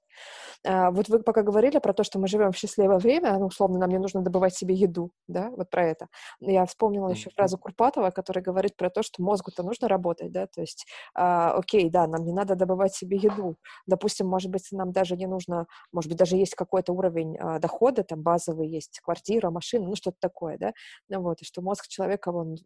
[0.63, 3.79] А, вот вы пока говорили про то, что мы живем в счастливое время, ну, условно,
[3.79, 6.09] нам не нужно добывать себе еду, да, вот про это.
[6.41, 7.15] Я вспомнила mm-hmm.
[7.15, 11.53] еще фразу Курпатова, которая говорит про то, что мозгу-то нужно работать, да, то есть, а,
[11.53, 13.57] окей, да, нам не надо добывать себе еду.
[13.87, 18.21] Допустим, может быть, нам даже не нужно, может быть, даже есть какой-то уровень дохода, там
[18.21, 20.73] базовый есть квартира, машина, ну что-то такое, да,
[21.07, 22.57] ну вот, и что мозг человека, он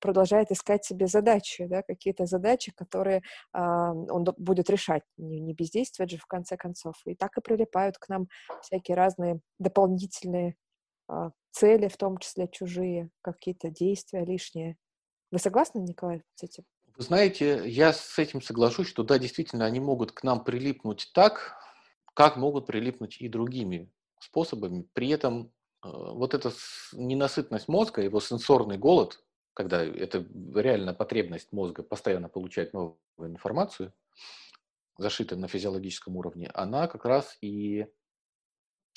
[0.00, 3.22] продолжает искать себе задачи, да, какие-то задачи, которые
[3.52, 7.96] а, он будет решать, не, не бездействовать же в конце концов, и так и прилипают
[7.98, 8.26] к нам
[8.62, 10.56] всякие разные дополнительные
[11.06, 14.76] а, цели, в том числе чужие, какие-то действия лишние.
[15.30, 16.64] Вы согласны, Николай, с этим?
[16.96, 21.56] Вы знаете, я с этим соглашусь, что да, действительно, они могут к нам прилипнуть так,
[22.14, 23.88] как могут прилипнуть и другими
[24.20, 24.88] способами.
[24.92, 25.52] При этом
[25.84, 26.52] э, вот эта
[26.92, 29.22] ненасытность мозга, его сенсорный голод,
[29.54, 33.92] когда это реально потребность мозга постоянно получать новую информацию,
[34.96, 37.86] зашитая на физиологическом уровне, она как раз и...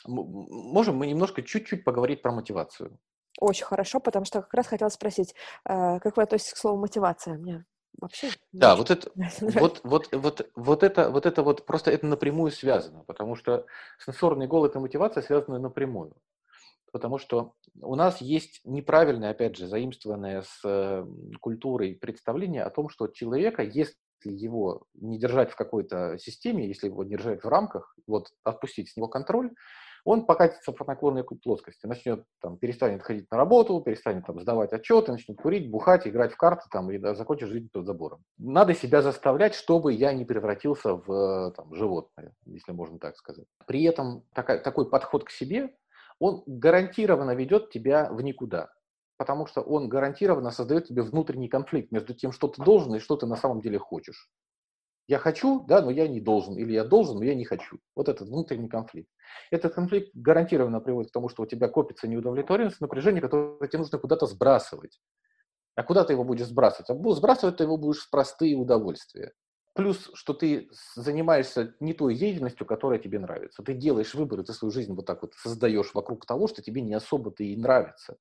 [0.05, 2.99] Можем мы немножко чуть-чуть поговорить про мотивацию?
[3.39, 5.33] Очень хорошо, потому что как раз хотела спросить,
[5.65, 7.37] э, как вы относитесь к слову мотивация?
[7.37, 7.65] Мне
[7.99, 8.29] вообще.
[8.51, 13.03] Да, вот это, вот, вот, вот, вот это, вот это вот просто это напрямую связано,
[13.05, 13.65] потому что
[13.99, 16.13] сенсорный голод и мотивация связаны напрямую.
[16.91, 21.05] Потому что у нас есть неправильное, опять же, заимствованное с
[21.41, 27.03] культурой представление о том, что человека, если его не держать в какой-то системе, если его
[27.03, 29.51] держать в рамках, вот отпустить с него контроль,
[30.03, 35.11] он покатится по наклонной плоскости, начнет там, перестанет ходить на работу, перестанет там, сдавать отчеты,
[35.11, 38.23] начнет курить, бухать, играть в карты там, и да, закончит жизнь под забором.
[38.37, 43.45] Надо себя заставлять, чтобы я не превратился в там, животное, если можно так сказать.
[43.65, 45.73] При этом такая, такой подход к себе,
[46.19, 48.69] он гарантированно ведет тебя в никуда
[49.17, 53.15] потому что он гарантированно создает тебе внутренний конфликт между тем, что ты должен и что
[53.15, 54.29] ты на самом деле хочешь.
[55.07, 57.79] Я хочу, да, но я не должен, или я должен, но я не хочу.
[57.95, 59.09] Вот этот внутренний конфликт.
[59.51, 63.97] Этот конфликт гарантированно приводит к тому, что у тебя копится неудовлетворенность, напряжение, которое тебе нужно
[63.97, 65.01] куда-то сбрасывать.
[65.75, 66.89] А куда ты его будешь сбрасывать?
[66.89, 69.33] А сбрасывать ты его будешь в простые удовольствия.
[69.73, 73.63] Плюс, что ты занимаешься не той деятельностью, которая тебе нравится.
[73.63, 76.93] Ты делаешь выборы, ты свою жизнь вот так вот создаешь вокруг того, что тебе не
[76.93, 78.17] особо-то и нравится.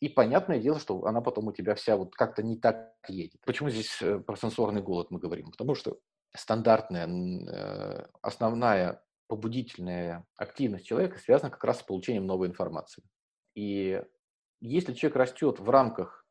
[0.00, 3.40] И понятное дело, что она потом у тебя вся вот как-то не так едет.
[3.44, 5.50] Почему здесь э, про сенсорный голод мы говорим?
[5.50, 5.98] Потому что
[6.36, 13.02] стандартная, э, основная побудительная активность человека связана как раз с получением новой информации.
[13.54, 14.02] И
[14.60, 16.24] если человек растет в рамках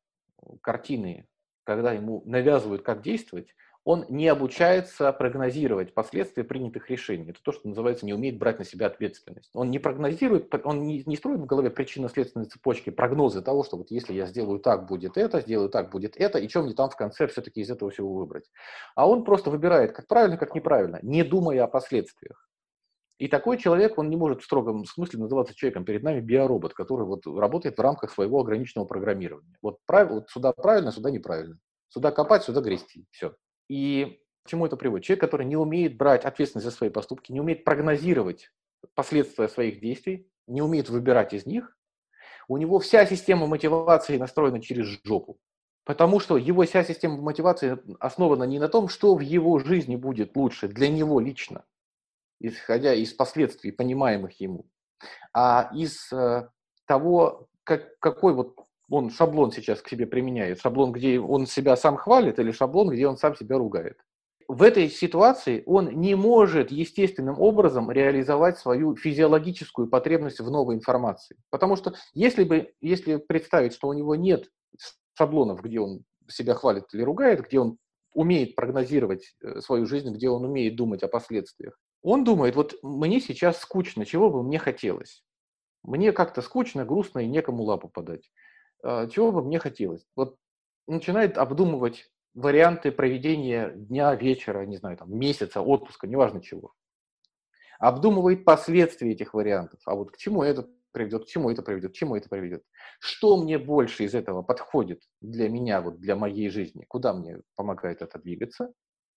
[0.62, 1.28] картины,
[1.64, 3.54] когда ему навязывают, как действовать,
[3.86, 7.30] он не обучается прогнозировать последствия принятых решений.
[7.30, 9.52] Это то, что называется, не умеет брать на себя ответственность.
[9.54, 13.92] Он не прогнозирует, он не, не строит в голове причинно-следственной цепочки прогнозы того, что вот
[13.92, 16.96] если я сделаю так, будет это, сделаю так, будет это, и что мне там в
[16.96, 18.50] конце все-таки из этого всего выбрать.
[18.96, 22.50] А он просто выбирает, как правильно, как неправильно, не думая о последствиях.
[23.20, 25.86] И такой человек, он не может в строгом смысле называться человеком.
[25.86, 29.56] Перед нами биоробот, который вот работает в рамках своего ограниченного программирования.
[29.62, 31.60] Вот, прав, вот сюда правильно, сюда неправильно.
[31.90, 33.06] Сюда копать, сюда грести.
[33.12, 33.36] Все.
[33.68, 35.06] И к чему это приводит?
[35.06, 38.52] Человек, который не умеет брать ответственность за свои поступки, не умеет прогнозировать
[38.94, 41.76] последствия своих действий, не умеет выбирать из них,
[42.48, 45.40] у него вся система мотивации настроена через жопу.
[45.84, 50.36] Потому что его вся система мотивации основана не на том, что в его жизни будет
[50.36, 51.64] лучше для него лично,
[52.40, 54.66] исходя из последствий, понимаемых ему,
[55.32, 56.50] а из э,
[56.86, 60.60] того, как, какой вот он шаблон сейчас к себе применяет?
[60.60, 63.98] Шаблон, где он себя сам хвалит, или шаблон, где он сам себя ругает?
[64.48, 71.38] В этой ситуации он не может естественным образом реализовать свою физиологическую потребность в новой информации.
[71.50, 74.50] Потому что если, бы, если представить, что у него нет
[75.18, 77.78] шаблонов, где он себя хвалит или ругает, где он
[78.14, 83.20] умеет прогнозировать э, свою жизнь, где он умеет думать о последствиях, он думает, вот мне
[83.20, 85.24] сейчас скучно, чего бы мне хотелось?
[85.82, 88.32] Мне как-то скучно, грустно и некому лапу подать.
[88.86, 90.06] А, чего бы мне хотелось?
[90.16, 90.38] Вот
[90.88, 96.74] начинает обдумывать варианты проведения дня, вечера, не знаю, там, месяца, отпуска, неважно чего.
[97.80, 99.80] Обдумывает последствия этих вариантов.
[99.86, 102.64] А вот к чему это приведет, к чему это приведет, к чему это приведет.
[103.00, 108.02] Что мне больше из этого подходит для меня, вот для моей жизни, куда мне помогает
[108.02, 108.72] это двигаться,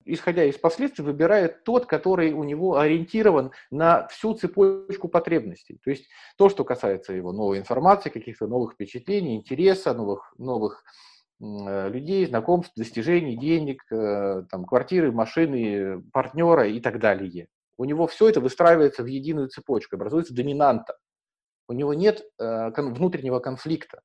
[0.08, 5.78] исходя из последствий, выбирает тот, который у него ориентирован на всю цепочку потребностей.
[5.84, 10.82] То есть то, что касается его новой информации, каких-то новых впечатлений, интереса, новых, новых
[11.40, 17.48] э, людей, знакомств, достижений, денег, э, там, квартиры, машины, партнера и так далее.
[17.76, 20.96] У него все это выстраивается в единую цепочку, образуется доминанта.
[21.68, 24.00] У него нет э, внутреннего конфликта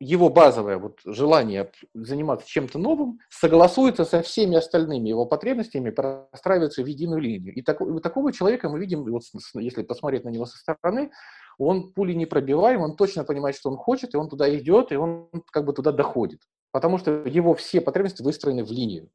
[0.00, 6.86] его базовое вот желание заниматься чем-то новым согласуется со всеми остальными его потребностями, простраивается в
[6.86, 7.54] единую линию.
[7.54, 9.22] И так, у такого человека мы видим, вот,
[9.54, 11.10] если посмотреть на него со стороны,
[11.58, 14.96] он пули не пробиваем, он точно понимает, что он хочет, и он туда идет, и
[14.96, 16.40] он как бы туда доходит.
[16.72, 19.10] Потому что его все потребности выстроены в линию.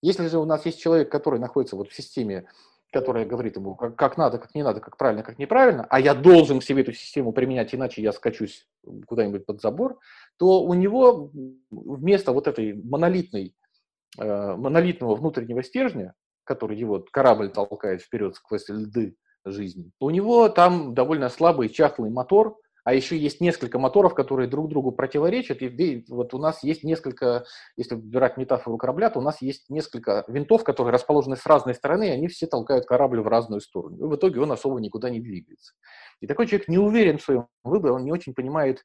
[0.00, 2.46] Если же у нас есть человек, который находится вот в системе
[2.94, 6.14] которая говорит ему, как, как надо, как не надо, как правильно, как неправильно, а я
[6.14, 8.68] должен себе эту систему применять, иначе я скачусь
[9.06, 9.98] куда-нибудь под забор,
[10.38, 11.32] то у него
[11.72, 13.56] вместо вот этой монолитной,
[14.16, 16.14] э, монолитного внутреннего стержня,
[16.44, 22.56] который его корабль толкает вперед сквозь льды жизни, у него там довольно слабый чахлый мотор,
[22.84, 27.46] а еще есть несколько моторов, которые друг другу противоречат, и вот у нас есть несколько,
[27.76, 32.08] если брать метафору корабля, то у нас есть несколько винтов, которые расположены с разной стороны,
[32.08, 33.96] и они все толкают корабль в разную сторону.
[33.96, 35.72] И в итоге он особо никуда не двигается.
[36.20, 38.82] И такой человек не уверен в своем выборе, он не очень понимает,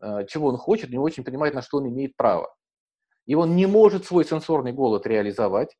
[0.00, 2.54] э, чего он хочет, не очень понимает, на что он имеет право.
[3.26, 5.76] И он не может свой сенсорный голод реализовать,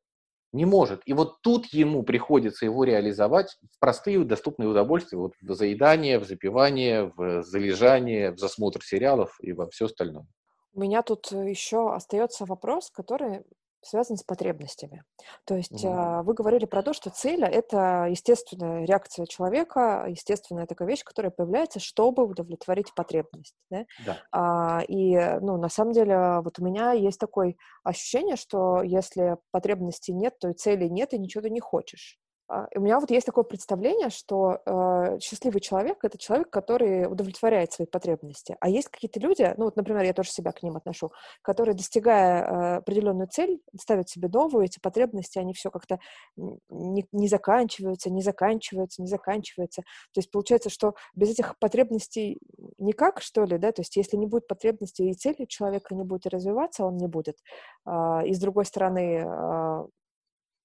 [0.52, 1.02] не может.
[1.06, 6.24] И вот тут ему приходится его реализовать в простые доступные удовольствия, вот в заедание, в
[6.24, 10.26] запивание, в залежание, в засмотр сериалов и во все остальное.
[10.74, 13.42] У меня тут еще остается вопрос, который
[13.82, 15.04] связан с потребностями.
[15.44, 16.22] То есть mm-hmm.
[16.22, 21.80] вы говорили про то, что цель— это естественная реакция человека, естественная такая вещь, которая появляется,
[21.80, 23.54] чтобы удовлетворить потребность.
[23.70, 23.84] Да?
[24.06, 24.22] Да.
[24.32, 30.12] А, и, ну, на самом деле, вот у меня есть такое ощущение, что если потребностей
[30.12, 32.18] нет, то и цели нет, и ничего ты не хочешь.
[32.52, 37.72] А, у меня вот есть такое представление, что э, счастливый человек— это человек, который удовлетворяет
[37.72, 38.58] свои потребности.
[38.60, 42.44] А есть какие-то люди, ну вот, например, я тоже себя к ним отношу, которые, достигая
[42.44, 45.98] э, определенную цель, ставят себе новую, эти потребности, они все как-то
[46.36, 49.80] не, не заканчиваются, не заканчиваются, не заканчиваются.
[50.12, 52.38] То есть получается, что без этих потребностей
[52.76, 53.72] никак, что ли, да?
[53.72, 57.38] То есть если не будет потребностей и цели человека не будет развиваться, он не будет.
[57.86, 59.86] Э, и с другой стороны, э,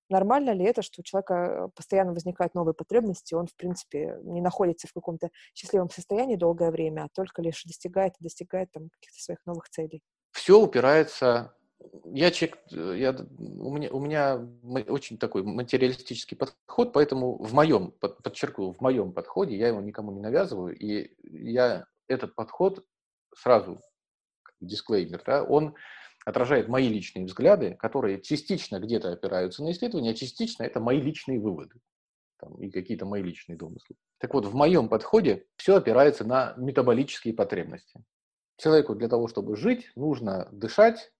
[0.09, 4.41] нормально ли это, что у человека э, постоянно возникают новые потребности, он, в принципе, не
[4.41, 9.21] находится в каком-то счастливом состоянии долгое время, а только лишь достигает и достигает там каких-то
[9.21, 10.01] своих новых целей.
[10.31, 11.53] Все упирается
[12.05, 14.47] я человек, э, я, у, меня, у меня
[14.87, 20.19] очень такой материалистический подход, поэтому в моем, подчеркну, в моем подходе я его никому не
[20.19, 22.83] навязываю, и я этот подход
[23.35, 23.81] сразу,
[24.59, 25.75] дисклеймер, да, он
[26.28, 31.39] отражает мои личные взгляды, которые частично где-то опираются на исследования, а частично это мои личные
[31.39, 31.80] выводы
[32.38, 33.95] там, и какие-то мои личные домыслы.
[34.17, 38.03] Так вот, в моем подходе все опирается на метаболические потребности.
[38.57, 41.13] Человеку для того, чтобы жить, нужно дышать,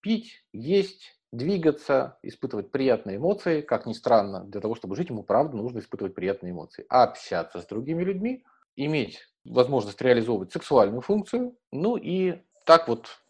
[0.00, 3.60] пить, есть, двигаться, испытывать приятные эмоции.
[3.60, 6.84] Как ни странно, для того, чтобы жить, ему правда нужно испытывать приятные эмоции.
[6.88, 13.23] Общаться с другими людьми, иметь возможность реализовывать сексуальную функцию, ну и так вот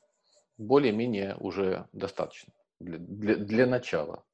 [0.59, 4.25] более-менее уже достаточно для, для, для начала.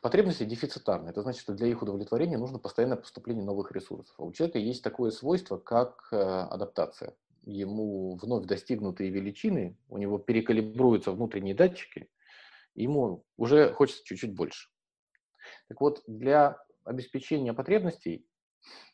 [0.00, 1.10] Потребности дефицитарны.
[1.10, 4.14] Это значит, что для их удовлетворения нужно постоянное поступление новых ресурсов.
[4.18, 7.16] А у человека есть такое свойство, как э, адаптация.
[7.44, 12.08] Ему вновь достигнутые величины, у него перекалибруются внутренние датчики,
[12.74, 14.68] ему уже хочется чуть-чуть больше.
[15.68, 18.26] Так вот, для обеспечения потребностей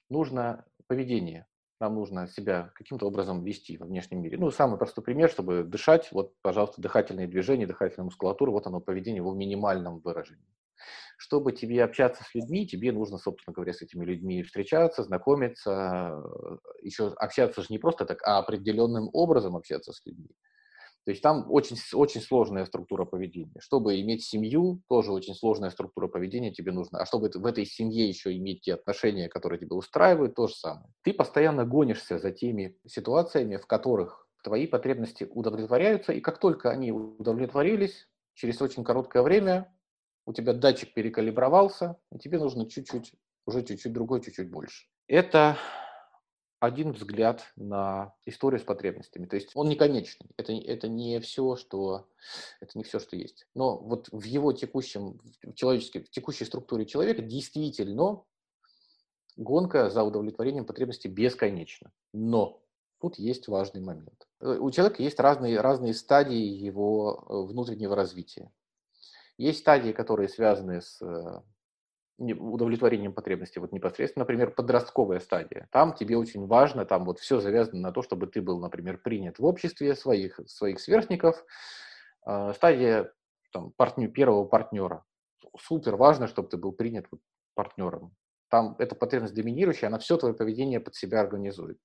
[0.09, 1.47] нужно поведение,
[1.81, 4.39] нам нужно себя каким-то образом вести во внешнем мире.
[4.39, 9.23] Ну, самый простой пример, чтобы дышать, вот, пожалуйста, дыхательные движения, дыхательная мускулатура, вот оно поведение
[9.23, 10.45] в минимальном выражении.
[11.19, 16.23] Чтобы тебе общаться с людьми, тебе нужно, собственно говоря, с этими людьми встречаться, знакомиться,
[16.83, 20.31] еще общаться же не просто так, а определенным образом общаться с людьми.
[21.05, 23.61] То есть там очень, очень сложная структура поведения.
[23.61, 27.01] Чтобы иметь семью, тоже очень сложная структура поведения тебе нужна.
[27.01, 30.87] А чтобы в этой семье еще иметь те отношения, которые тебя устраивают, то же самое.
[31.03, 36.93] Ты постоянно гонишься за теми ситуациями, в которых твои потребности удовлетворяются, и как только они
[36.93, 39.75] удовлетворились, через очень короткое время
[40.27, 43.13] у тебя датчик перекалибровался, и тебе нужно чуть-чуть,
[43.47, 44.87] уже чуть-чуть другой, чуть-чуть больше.
[45.07, 45.59] Это
[46.65, 49.27] один взгляд на историю с потребностями.
[49.27, 50.31] То есть он не конечный.
[50.37, 52.07] Это, это не все, что
[52.61, 53.47] это не все, что есть.
[53.55, 58.23] Но вот в его текущем, в, человеческой, в текущей структуре человека действительно
[59.37, 61.93] гонка за удовлетворением потребностей бесконечна.
[62.13, 62.63] Но
[63.01, 64.27] тут есть важный момент.
[64.41, 68.51] Э, у человека есть разные, разные стадии его э, внутреннего развития.
[69.37, 71.43] Есть стадии, которые связаны с э,
[72.19, 75.69] удовлетворением потребностей вот непосредственно, например, подростковая стадия.
[75.73, 79.39] Там тебе очень важно, там вот все завязано на то, чтобы ты был, например, принят
[79.39, 81.45] в обществе своих, своих сверстников.
[82.27, 83.13] Э, стадия
[83.53, 85.05] там, партнер, первого партнера.
[85.59, 87.21] Супер важно, чтобы ты был принят вот,
[87.55, 88.15] партнером.
[88.49, 91.79] Там эта потребность доминирующая, она все твое поведение под себя организует.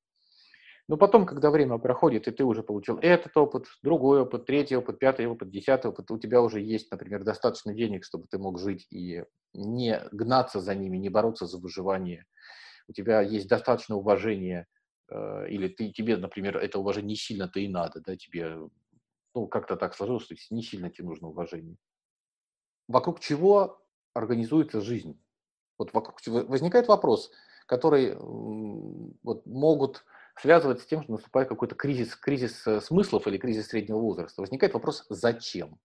[0.90, 4.98] Но потом, когда время проходит, и ты уже получил этот опыт, другой опыт, третий опыт,
[4.98, 8.88] пятый опыт, десятый опыт, у тебя уже есть, например, достаточно денег, чтобы ты мог жить
[8.90, 9.24] и
[9.54, 12.26] не гнаться за ними, не бороться за выживание.
[12.88, 14.66] У тебя есть достаточно уважения,
[15.12, 18.58] э, или ты, тебе, например, это уважение не сильно-то и надо, да, тебе,
[19.36, 21.78] ну, как-то так сложилось, что не сильно тебе нужно уважение.
[22.88, 23.80] Вокруг чего
[24.16, 25.22] организуется жизнь?
[25.78, 27.30] Вот вокруг возникает вопрос,
[27.68, 30.04] который вот могут
[30.42, 34.42] связывать с тем, что наступает какой-то кризис, кризис э, смыслов или кризис среднего возраста.
[34.42, 35.80] Возникает вопрос, зачем?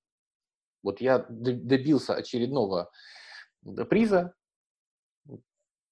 [0.82, 2.90] Вот я добился очередного
[3.88, 4.34] приза,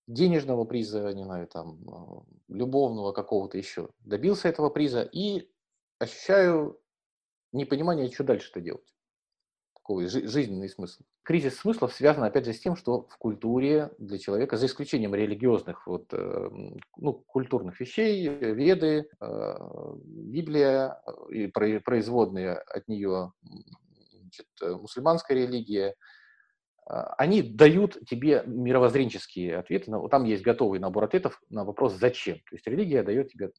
[0.07, 3.89] денежного приза, не знаю, там, э, любовного какого-то еще.
[4.01, 5.51] Добился этого приза и
[5.99, 6.81] ощущаю
[7.53, 8.93] непонимание, что дальше-то делать
[9.83, 11.03] такой жизненный смысл.
[11.25, 15.87] Кризис смыслов связан, опять же, с тем, что в культуре для человека, за исключением религиозных,
[15.87, 19.55] вот, эм, ну, культурных вещей, веды, э,
[20.05, 25.95] Библия э, и производные от нее значит, э, мусульманская религия,
[26.85, 29.93] они дают тебе мировоззренческие ответы.
[30.11, 32.39] Там есть готовый набор ответов на вопрос «зачем?».
[32.39, 33.53] То есть религия дает тебе,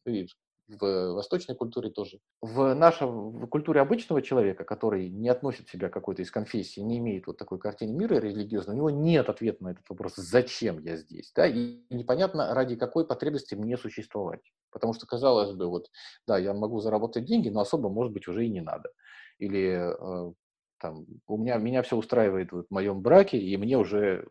[0.68, 2.20] в восточной культуре тоже.
[2.42, 6.98] В нашей в культуре обычного человека, который не относит себя к какой-то из конфессий, не
[7.00, 10.98] имеет вот такой картины мира религиозной, у него нет ответа на этот вопрос, зачем я
[10.98, 14.42] здесь, да, и непонятно, ради какой потребности мне существовать.
[14.72, 15.90] Потому что, казалось бы, вот,
[16.28, 18.90] да, я могу заработать деньги, но особо, может быть, уже и не надо.
[19.38, 20.34] Или э,
[20.80, 24.28] там, у меня, меня все устраивает в моем браке, и мне уже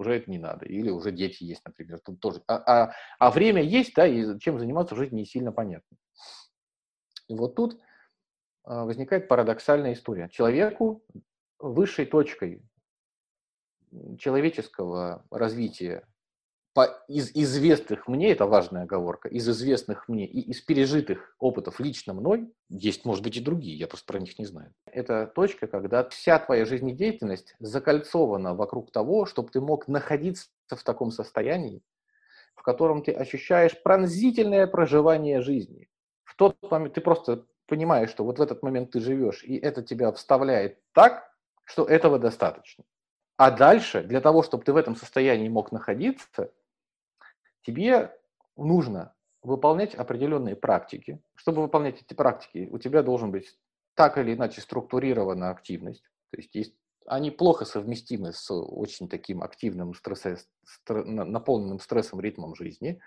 [0.00, 0.64] уже это не надо.
[0.64, 2.00] Или уже дети есть, например.
[2.00, 2.42] Тут тоже.
[2.48, 5.96] А, а, а время есть, да, и чем заниматься уже не сильно понятно.
[7.28, 7.78] И вот тут
[8.64, 10.28] а, возникает парадоксальная история.
[10.30, 11.04] Человеку
[11.58, 12.62] высшей точкой
[14.18, 16.08] человеческого развития
[16.72, 22.14] по, из известных мне, это важная оговорка, из известных мне и из пережитых опытов лично
[22.14, 24.72] мной, есть, может быть, и другие, я просто про них не знаю.
[24.86, 31.10] Это точка, когда вся твоя жизнедеятельность закольцована вокруг того, чтобы ты мог находиться в таком
[31.10, 31.82] состоянии,
[32.54, 35.88] в котором ты ощущаешь пронзительное проживание жизни.
[36.24, 39.82] В тот момент ты просто понимаешь, что вот в этот момент ты живешь, и это
[39.82, 41.30] тебя вставляет так,
[41.64, 42.84] что этого достаточно.
[43.36, 46.52] А дальше, для того, чтобы ты в этом состоянии мог находиться,
[47.62, 48.16] тебе
[48.56, 51.20] нужно выполнять определенные практики.
[51.34, 53.58] Чтобы выполнять эти практики, у тебя должен быть
[53.94, 56.02] так или иначе структурирована активность.
[56.30, 56.74] То есть, есть
[57.06, 63.00] они плохо совместимы с очень таким активным, стрессе, стр, наполненным стрессом ритмом жизни.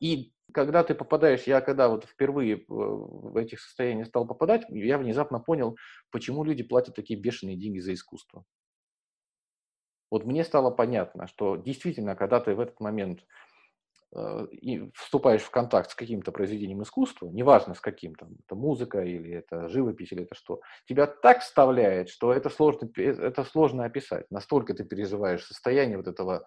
[0.00, 5.40] И когда ты попадаешь, я когда вот впервые в этих состояниях стал попадать, я внезапно
[5.40, 5.76] понял,
[6.10, 8.44] почему люди платят такие бешеные деньги за искусство
[10.10, 13.20] вот мне стало понятно, что действительно, когда ты в этот момент
[14.14, 19.00] э, и вступаешь в контакт с каким-то произведением искусства, неважно с каким, там, это музыка
[19.02, 24.30] или это живопись или это что, тебя так вставляет, что это сложно, это сложно описать.
[24.30, 26.46] Настолько ты переживаешь состояние вот этого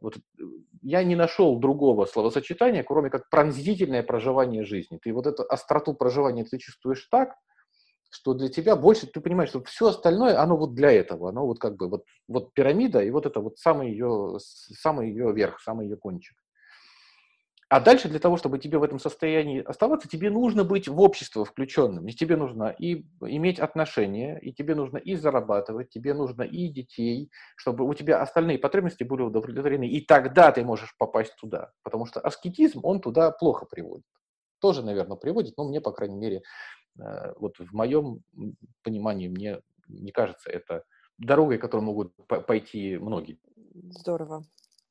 [0.00, 0.42] вот э,
[0.82, 4.98] я не нашел другого словосочетания, кроме как пронзительное проживание жизни.
[5.02, 7.34] Ты вот эту остроту проживания ты чувствуешь так,
[8.10, 11.58] что для тебя больше, ты понимаешь, что все остальное, оно вот для этого, оно вот
[11.58, 15.86] как бы вот, вот пирамида, и вот это вот самый ее, самый ее верх, самый
[15.86, 16.36] ее кончик.
[17.70, 21.44] А дальше для того, чтобы тебе в этом состоянии оставаться, тебе нужно быть в общество
[21.44, 22.08] включенным.
[22.08, 27.30] И тебе нужно и иметь отношения, и тебе нужно и зарабатывать, тебе нужно и детей,
[27.56, 29.86] чтобы у тебя остальные потребности были удовлетворены.
[29.86, 31.72] И тогда ты можешь попасть туда.
[31.82, 34.06] Потому что аскетизм, он туда плохо приводит.
[34.60, 36.42] Тоже, наверное, приводит, но мне, по крайней мере,
[37.36, 38.22] вот в моем
[38.82, 40.84] понимании, мне не кажется, это
[41.18, 43.38] дорогой, которой могут пойти многие.
[43.90, 44.44] Здорово.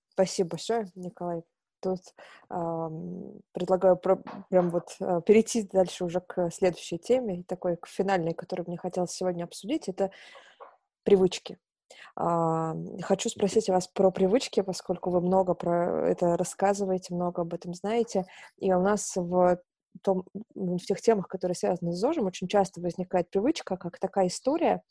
[0.10, 1.44] Спасибо большое, Николай.
[1.80, 2.00] Тут
[2.50, 2.90] э,
[3.52, 4.16] предлагаю про,
[4.50, 9.12] прям вот э, перейти дальше уже к следующей теме, такой к финальной, которую мне хотелось
[9.12, 10.10] сегодня обсудить, это
[11.04, 11.60] привычки.
[12.20, 17.76] Э, хочу спросить вас про привычки, поскольку вы много про это рассказываете, много об этом
[17.76, 18.26] знаете.
[18.58, 19.62] И у нас в
[20.00, 20.26] том,
[20.56, 24.82] в тех темах, которые связаны с ЗОЖем, очень часто возникает привычка, как такая история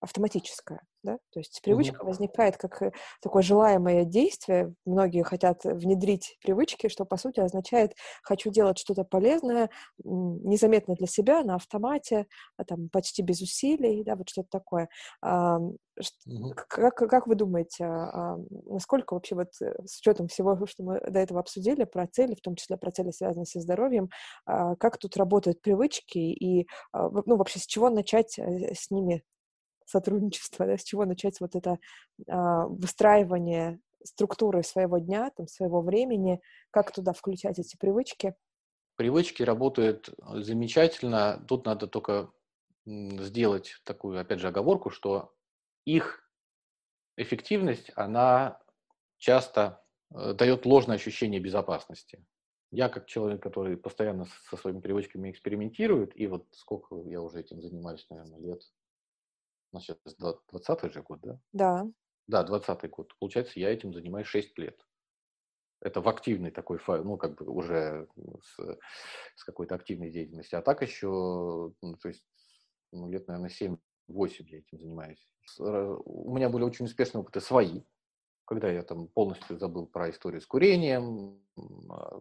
[0.00, 2.06] автоматическая да, то есть привычка mm-hmm.
[2.06, 2.92] возникает как э,
[3.22, 4.74] такое желаемое действие.
[4.84, 9.70] Многие хотят внедрить привычки, что по сути означает хочу делать что-то полезное,
[10.02, 12.26] незаметно для себя на автомате,
[12.56, 14.88] а там почти без усилий, да, вот что-то такое.
[15.24, 16.54] Mm-hmm.
[16.66, 18.36] Как, как вы думаете, а,
[18.66, 22.40] насколько вообще вот э, с учетом всего, что мы до этого обсудили, про цели, в
[22.40, 24.08] том числе про цели, связанные со здоровьем,
[24.44, 29.22] как тут работают привычки и ну, вообще с чего начать э, с ними
[29.94, 31.78] сотрудничества, да, с чего начать вот это
[32.28, 36.40] а, выстраивание структуры своего дня, там, своего времени,
[36.70, 38.34] как туда включать эти привычки?
[38.96, 41.44] Привычки работают э, замечательно.
[41.48, 42.30] Тут надо только
[42.86, 45.32] сделать такую, опять же, оговорку, что
[45.86, 46.28] их
[47.16, 48.60] эффективность, она
[49.16, 49.82] часто
[50.14, 52.24] э, дает ложное ощущение безопасности.
[52.70, 57.62] Я как человек, который постоянно со своими привычками экспериментирует, и вот сколько я уже этим
[57.62, 58.62] занимаюсь, наверное, лет
[59.74, 61.38] у нас сейчас 20 же год, да?
[61.52, 61.86] Да.
[62.28, 63.12] Да, 20 год.
[63.18, 64.80] Получается, я этим занимаюсь 6 лет.
[65.80, 68.08] Это в активной такой файл, ну, как бы уже
[68.40, 68.78] с,
[69.36, 70.58] с какой-то активной деятельностью.
[70.58, 72.24] А так еще, ну, то есть,
[72.92, 73.78] ну, лет, наверное, 7-8
[74.46, 75.28] я этим занимаюсь.
[75.58, 77.82] У меня были очень успешные опыты свои,
[78.46, 81.42] когда я там полностью забыл про историю с курением,
[81.90, 82.20] а,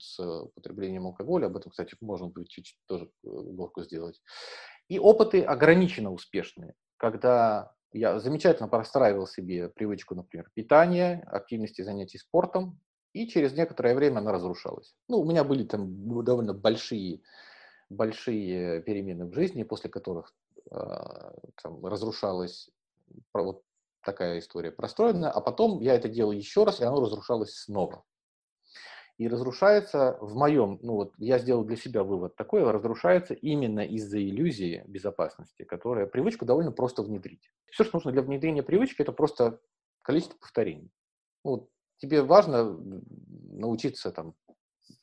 [0.00, 4.20] с употреблением алкоголя, об этом, кстати, можно будет чуть-чуть тоже горку сделать.
[4.88, 12.80] И опыты ограниченно успешные когда я замечательно простраивал себе привычку, например, питания, активности занятий спортом,
[13.12, 14.94] и через некоторое время она разрушалась.
[15.08, 17.22] Ну, у меня были там довольно большие,
[17.88, 20.34] большие перемены в жизни, после которых
[20.70, 20.76] э,
[21.62, 22.68] там, разрушалась
[23.32, 23.62] вот
[24.04, 28.04] такая история простроена, а потом я это делал еще раз, и оно разрушалось снова.
[29.18, 34.22] И разрушается в моем, ну вот я сделал для себя вывод такой, разрушается именно из-за
[34.22, 37.50] иллюзии безопасности, которая привычку довольно просто внедрить.
[37.70, 39.58] Все, что нужно для внедрения привычки, это просто
[40.02, 40.90] количество повторений.
[41.44, 42.78] Ну, вот, тебе важно
[43.52, 44.34] научиться там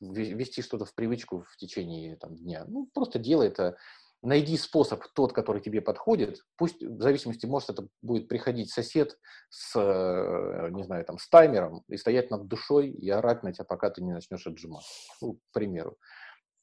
[0.00, 2.64] ввести что-то в привычку в течение там, дня.
[2.68, 3.76] Ну, просто делай это
[4.24, 6.44] найди способ тот, который тебе подходит.
[6.56, 9.18] Пусть в зависимости, может, это будет приходить сосед
[9.50, 13.64] с, э, не знаю, там, с таймером и стоять над душой и орать на тебя,
[13.64, 15.96] пока ты не начнешь отжиматься, ну, к примеру.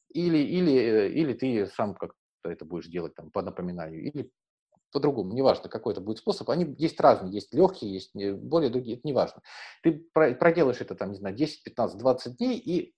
[0.09, 4.31] Или, или, э, или ты сам как-то это будешь делать там, по напоминанию, или
[4.91, 6.49] по-другому, неважно, какой это будет способ.
[6.49, 9.41] Они есть разные, есть легкие, есть более другие, это неважно.
[9.83, 12.93] Ты проделаешь это, там, не знаю, 10, 15, 20 дней, и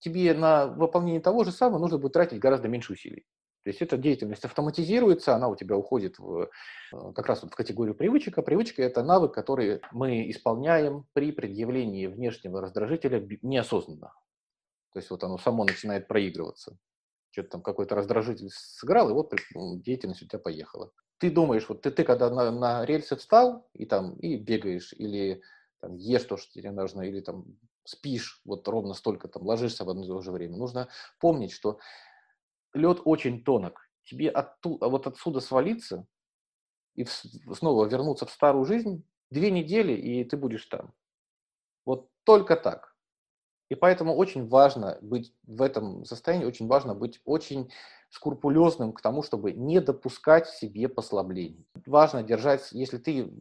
[0.00, 3.26] тебе на выполнение того же самого нужно будет тратить гораздо меньше усилий.
[3.62, 6.48] То есть эта деятельность автоматизируется, она у тебя уходит в,
[6.92, 8.38] э, как раз вот в категорию привычек.
[8.38, 14.14] А привычка– это навык, который мы исполняем при предъявлении внешнего раздражителя неосознанно.
[14.92, 16.78] То есть вот оно само начинает проигрываться.
[17.32, 19.32] Что-то там какой-то раздражитель сыграл, и вот
[19.82, 20.90] деятельность у тебя поехала.
[21.18, 25.42] Ты думаешь, вот ты, ты когда на, на рельсы встал и там и бегаешь, или
[25.80, 27.44] там, ешь то, что тебе нужно, или там
[27.84, 30.56] спишь вот ровно столько, там ложишься в одно и то же время.
[30.56, 30.88] Нужно
[31.20, 31.78] помнить, что
[32.74, 33.88] лед очень тонок.
[34.04, 36.06] Тебе оттуда, вот отсюда свалиться
[36.94, 40.92] и снова вернуться в старую жизнь две недели, и ты будешь там.
[41.84, 42.96] Вот только так.
[43.68, 47.70] И поэтому очень важно быть в этом состоянии, очень важно быть очень
[48.10, 51.64] скрупулезным к тому, чтобы не допускать себе послаблений.
[51.86, 53.32] Важно держать, если ты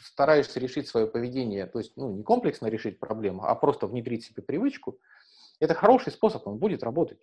[0.00, 4.42] стараешься решить свое поведение, то есть ну, не комплексно решить проблему, а просто внедрить себе
[4.42, 4.98] привычку,
[5.60, 7.20] это хороший способ, он будет работать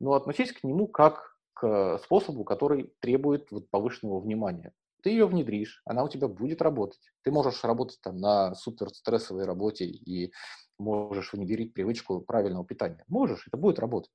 [0.00, 4.72] но относись к нему как к способу, который требует вот повышенного внимания.
[5.02, 7.12] Ты ее внедришь, она у тебя будет работать.
[7.22, 10.32] Ты можешь работать там на супер стрессовой работе и
[10.78, 13.04] можешь внедрить привычку правильного питания.
[13.06, 14.10] Можешь, это будет работать.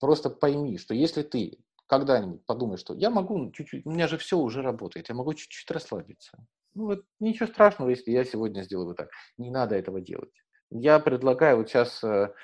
[0.00, 4.38] Просто пойми, что если ты когда-нибудь подумаешь, что я могу чуть-чуть, у меня же все
[4.38, 6.46] уже работает, я могу чуть-чуть расслабиться.
[6.74, 9.10] Ну вот ничего страшного, если я сегодня сделаю так.
[9.38, 10.32] Не надо этого делать.
[10.70, 12.34] Я предлагаю вот сейчас э,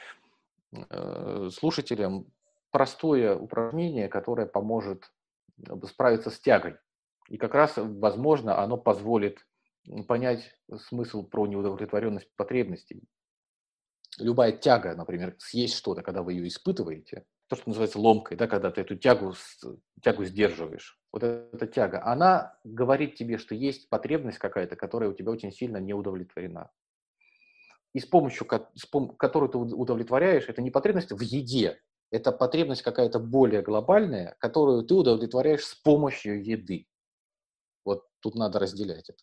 [0.72, 2.26] э, слушателям
[2.70, 5.12] простое упражнение, которое поможет
[5.84, 6.76] справиться с тягой.
[7.28, 9.46] И как раз, возможно, оно позволит
[10.08, 13.02] понять смысл про неудовлетворенность потребностей.
[14.18, 18.70] Любая тяга, например, съесть что-то, когда вы ее испытываете, то, что называется ломкой, да, когда
[18.70, 19.34] ты эту тягу,
[20.02, 25.32] тягу сдерживаешь, вот эта тяга, она говорит тебе, что есть потребность какая-то, которая у тебя
[25.32, 26.70] очень сильно не удовлетворена.
[27.92, 31.80] И с помощью, которую ты удовлетворяешь, это не потребность в еде,
[32.11, 36.86] это потребность какая-то более глобальная, которую ты удовлетворяешь с помощью еды.
[37.84, 39.22] Вот тут надо разделять это.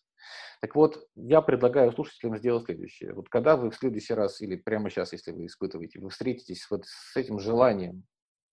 [0.60, 3.14] Так вот, я предлагаю слушателям сделать следующее.
[3.14, 6.84] Вот когда вы в следующий раз или прямо сейчас, если вы испытываете, вы встретитесь вот
[6.86, 8.04] с этим желанием,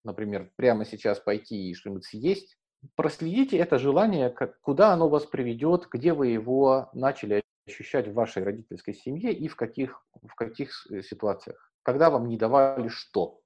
[0.04, 2.58] например, прямо сейчас пойти и что-нибудь съесть,
[2.96, 8.44] проследите это желание, как, куда оно вас приведет, где вы его начали ощущать в вашей
[8.44, 11.72] родительской семье и в каких, в каких э, ситуациях.
[11.82, 13.42] Когда вам не давали что.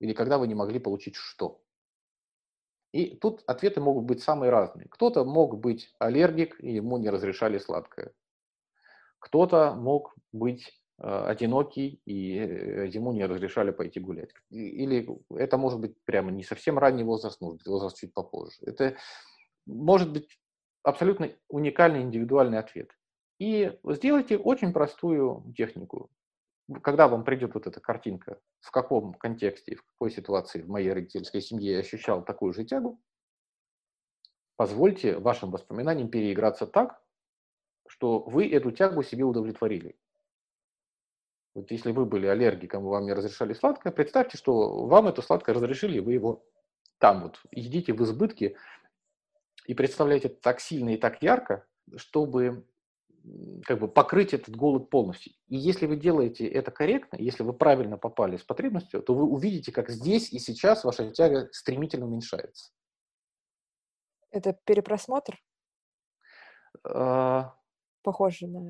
[0.00, 1.60] Или когда вы не могли получить что?
[2.92, 4.88] И тут ответы могут быть самые разные.
[4.88, 8.12] Кто-то мог быть аллергик, и ему не разрешали сладкое.
[9.18, 14.30] Кто-то мог быть э, одинокий, и э, ему не разрешали пойти гулять.
[14.50, 18.56] Или это может быть прямо не совсем ранний возраст, может быть возраст чуть попозже.
[18.62, 18.96] Это
[19.66, 20.28] может быть
[20.82, 22.90] абсолютно уникальный индивидуальный ответ.
[23.38, 26.10] И сделайте очень простую технику
[26.82, 31.40] когда вам придет вот эта картинка, в каком контексте, в какой ситуации в моей родительской
[31.40, 33.00] семье я ощущал такую же тягу,
[34.56, 37.00] позвольте вашим воспоминаниям переиграться так,
[37.86, 39.96] что вы эту тягу себе удовлетворили.
[41.54, 46.00] Вот если вы были аллергиком, вам не разрешали сладкое, представьте, что вам это сладкое разрешили,
[46.00, 46.44] вы его
[46.98, 48.56] там вот едите в избытке
[49.66, 51.66] и представляете так сильно и так ярко,
[51.96, 52.66] чтобы
[53.64, 55.32] как бы покрыть этот голод полностью.
[55.48, 59.72] И если вы делаете это корректно, если вы правильно попали с потребностью, то вы увидите,
[59.72, 62.70] как здесь и сейчас ваша тяга стремительно уменьшается.
[64.30, 65.38] Это перепросмотр?
[66.84, 67.54] А...
[68.02, 68.60] Похоже на...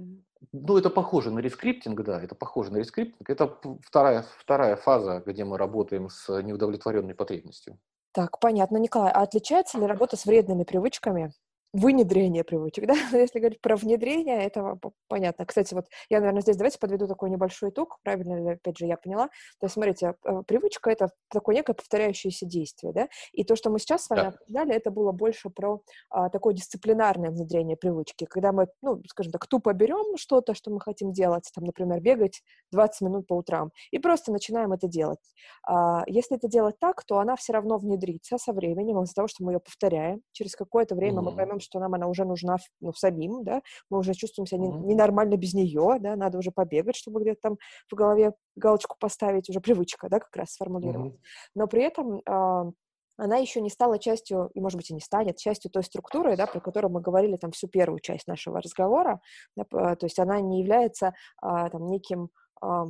[0.52, 3.28] Ну, это похоже на рескриптинг, да, это похоже на рескриптинг.
[3.28, 7.78] Это вторая, вторая фаза, где мы работаем с неудовлетворенной потребностью.
[8.12, 8.78] Так, понятно.
[8.78, 11.34] Николай, а отличается ли работа с вредными привычками
[11.76, 14.78] внедрение привычек, да, если говорить про внедрение, это
[15.08, 15.44] понятно.
[15.44, 18.96] Кстати, вот я, наверное, здесь давайте подведу такой небольшой итог, правильно ли, опять же, я
[18.96, 19.26] поняла.
[19.60, 23.78] То есть, смотрите, э, привычка— это такое некое повторяющееся действие, да, и то, что мы
[23.78, 24.28] сейчас с вами да.
[24.28, 25.80] обсуждали, это было больше про
[26.10, 30.80] а, такое дисциплинарное внедрение привычки, когда мы, ну, скажем так, тупо берем что-то, что мы
[30.80, 32.42] хотим делать, там, например, бегать
[32.72, 35.18] 20 минут по утрам, и просто начинаем это делать.
[35.66, 39.44] А, если это делать так, то она все равно внедрится со временем из-за того, что
[39.44, 40.22] мы ее повторяем.
[40.32, 41.22] Через какое-то время mm-hmm.
[41.22, 44.86] мы поймем, что нам она уже нужна ну, самим, да, мы уже чувствуем себя mm-hmm.
[44.86, 47.56] ненормально без нее, да, надо уже побегать, чтобы где-то там
[47.90, 51.14] в голове галочку поставить, уже привычка, да, как раз сформулировать.
[51.14, 51.50] Mm-hmm.
[51.56, 52.72] Но при этом э,
[53.18, 56.46] она еще не стала частью, и, может быть, и не станет частью той структуры, да,
[56.46, 59.20] про которую мы говорили там всю первую часть нашего разговора,
[59.56, 62.28] да, то есть она не является а, там неким
[62.60, 62.86] а,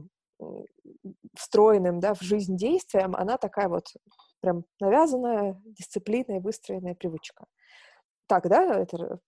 [1.34, 3.86] встроенным, да, в жизнь действием, она такая вот
[4.40, 7.46] прям навязанная, дисциплинная, выстроенная привычка.
[8.26, 9.20] Так, да, это...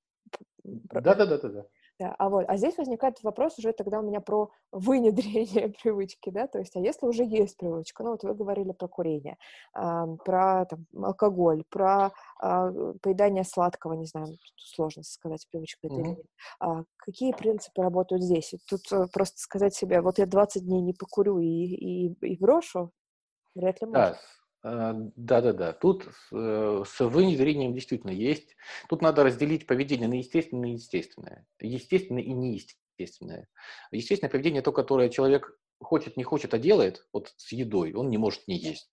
[0.65, 1.67] Да-да-да-да.
[2.01, 6.47] Да, а вот, а здесь возникает вопрос уже тогда у меня про внедрение привычки, да,
[6.47, 9.37] то есть, а если уже есть привычка, ну вот вы говорили про курение,
[9.77, 16.01] э, про там, алкоголь, про э, поедание сладкого, не знаю, сложно сказать, привычка это mm-hmm.
[16.01, 16.27] или нет.
[16.61, 18.55] А, какие принципы работают здесь?
[18.69, 22.93] Тут э, просто сказать себе, вот я 20 дней не покурю и, и, и брошу,
[23.57, 24.11] вряд ли можно.
[24.11, 24.19] Да,
[25.17, 28.57] да-да-да, тут э, с внедрением действительно есть.
[28.89, 31.47] Тут надо разделить поведение на естественное и неестественное.
[31.61, 33.49] Естественное и неестественное.
[33.93, 38.19] Естественное поведение то, которое человек хочет, не хочет, а делает, вот с едой, он не
[38.19, 38.91] может не есть.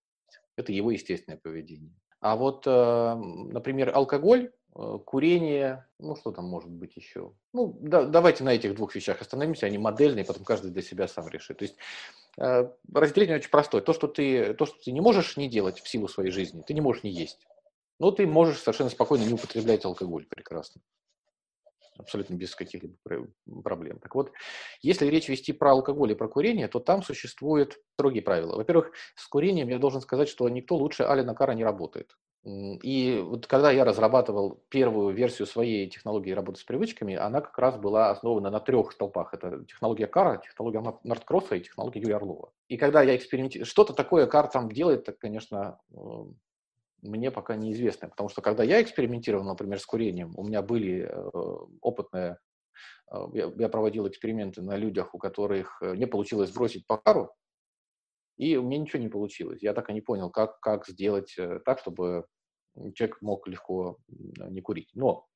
[0.56, 1.94] Это его естественное поведение.
[2.20, 7.34] А вот, э, например, алкоголь, э, курение, ну что там может быть еще?
[7.52, 11.28] Ну, да, давайте на этих двух вещах остановимся, они модельные, потом каждый для себя сам
[11.28, 11.58] решит.
[11.58, 13.82] То есть Э, разделение очень простое.
[13.82, 16.74] То что, ты, то, что ты не можешь не делать в силу своей жизни, ты
[16.74, 17.46] не можешь не есть.
[17.98, 20.82] Но ты можешь совершенно спокойно не употреблять алкоголь прекрасно.
[21.98, 22.96] Абсолютно без каких-либо
[23.64, 23.98] проблем.
[24.00, 24.32] Так вот,
[24.82, 28.56] если речь вести про алкоголь и про курение, то там существуют строгие правила.
[28.56, 32.14] Во-первых, с курением я должен сказать, что никто лучше Алина Кара не работает.
[32.46, 37.76] И вот когда я разрабатывал первую версию своей технологии работы с привычками, она как раз
[37.76, 39.34] была основана на трех столпах.
[39.34, 42.52] Это технология Кара, технология Нордкросса и технология Юрия Орлова.
[42.68, 46.38] И когда я экспериментировал, что-то такое Кар там делает, так, конечно, эм,
[47.02, 48.08] мне пока неизвестно.
[48.08, 51.30] Потому что когда я экспериментировал, например, с курением, у меня были э,
[51.80, 52.38] опытные,
[53.10, 53.16] э,
[53.56, 57.34] я проводил эксперименты на людях, у которых э, не получилось сбросить по Кару,
[58.36, 59.62] и у меня ничего не получилось.
[59.62, 62.26] Я так и не понял, как, как сделать так, чтобы
[62.94, 64.90] человек мог легко не курить.
[64.94, 65.26] Но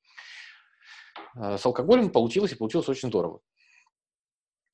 [1.35, 3.41] э, с алкоголем получилось, и получилось очень здорово.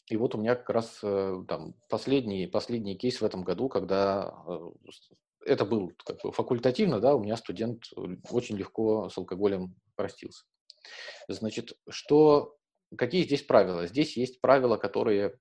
[0.10, 4.34] И вот у меня как раз э, там последний, последний кейс в этом году, когда
[4.48, 4.60] э,
[5.46, 7.84] это был как бы факультативно, да, у меня студент
[8.30, 10.46] очень легко с алкоголем простился.
[11.28, 12.58] Значит, что,
[12.98, 13.88] какие здесь правила?
[13.88, 15.38] Здесь есть правила, которые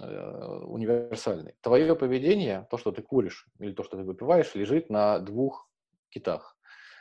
[0.00, 1.54] универсальные.
[1.60, 5.70] Твое поведение, то, что ты куришь или то, что ты выпиваешь, лежит на двух
[6.14, 6.56] китах,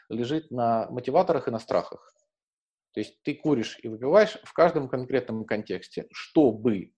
[0.09, 2.13] лежит на мотиваторах и на страхах.
[2.93, 6.91] То есть ты куришь и выпиваешь в каждом конкретном контексте, чтобы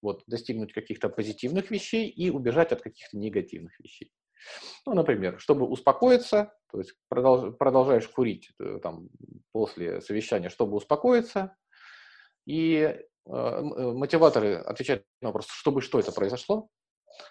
[0.00, 4.10] вот, достигнуть каких-то позитивных вещей и убежать от каких-то негативных вещей.
[4.86, 9.08] Ну, например, чтобы успокоиться, то есть продолж, продолжаешь курить э, там,
[9.52, 11.56] после совещания, чтобы успокоиться,
[12.44, 13.62] и э, э,
[13.92, 16.68] мотиваторы отвечают на вопрос, чтобы что это произошло,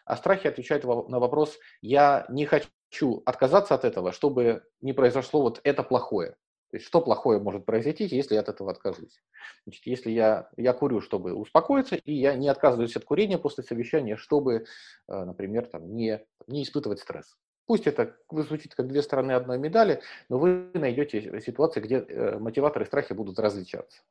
[0.06, 5.42] а страхи отвечают на вопрос, я не хочу хочу отказаться от этого, чтобы не произошло
[5.42, 6.32] вот это плохое.
[6.72, 9.22] То есть что плохое может произойти, если я от этого откажусь?
[9.66, 14.16] Значит, если я, я курю, чтобы успокоиться, и я не отказываюсь от курения после совещания,
[14.16, 14.66] чтобы,
[15.08, 17.36] э, например, там, не, не испытывать стресс.
[17.66, 22.86] Пусть это звучит как две стороны одной медали, но вы найдете ситуации, где э, мотиваторы
[22.86, 24.02] и страхи будут различаться.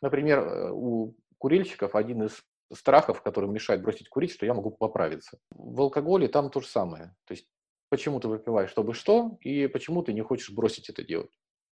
[0.00, 2.42] Например, э, у курильщиков один из
[2.72, 5.38] страхов, который мешает бросить курить, что я могу поправиться.
[5.50, 7.14] В алкоголе там то же самое.
[7.26, 7.46] То есть
[7.90, 11.30] почему ты выпиваешь, чтобы что, и почему ты не хочешь бросить это делать.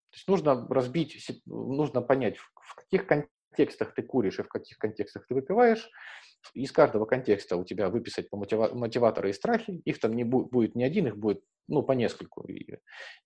[0.10, 5.26] То есть нужно разбить, нужно понять, в каких контекстах ты куришь и в каких контекстах
[5.28, 5.90] ты выпиваешь.
[6.54, 9.82] Из каждого контекста у тебя выписать по мотива- мотиваторы и страхи.
[9.86, 12.48] Их там не будет, будет не один, их будет ну, по нескольку.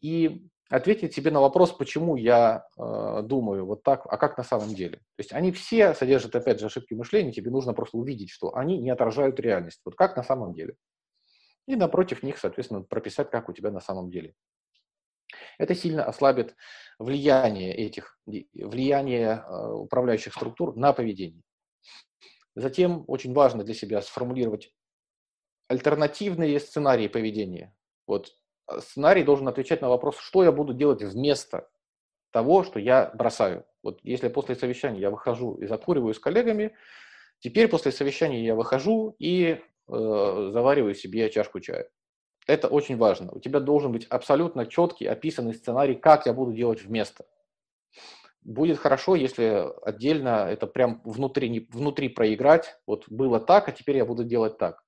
[0.01, 4.73] И ответить себе на вопрос, почему я э, думаю вот так, а как на самом
[4.73, 4.97] деле.
[4.97, 8.79] То есть они все содержат, опять же, ошибки мышления, тебе нужно просто увидеть, что они
[8.79, 9.81] не отражают реальность.
[9.85, 10.75] Вот как на самом деле
[11.67, 14.35] и напротив них, соответственно, прописать, как у тебя на самом деле.
[15.57, 16.55] Это сильно ослабит
[16.99, 21.43] влияние этих, влияние э, управляющих структур на поведение.
[22.55, 24.73] Затем очень важно для себя сформулировать
[25.67, 27.73] альтернативные сценарии поведения.
[28.07, 28.35] Вот
[28.67, 31.69] э, сценарий должен отвечать на вопрос, что я буду делать вместо
[32.31, 33.65] того, что я бросаю.
[33.83, 36.75] Вот если после совещания я выхожу и закуриваю с коллегами,
[37.39, 41.89] теперь после совещания я выхожу и э, завариваю себе чашку чая.
[42.47, 43.31] Это очень важно.
[43.31, 47.25] У тебя должен быть абсолютно четкий, описанный сценарий, как я буду делать вместо.
[48.41, 52.79] Будет хорошо, если отдельно это прям внутри, внутри проиграть.
[52.87, 54.83] Вот было так, а теперь я буду делать так.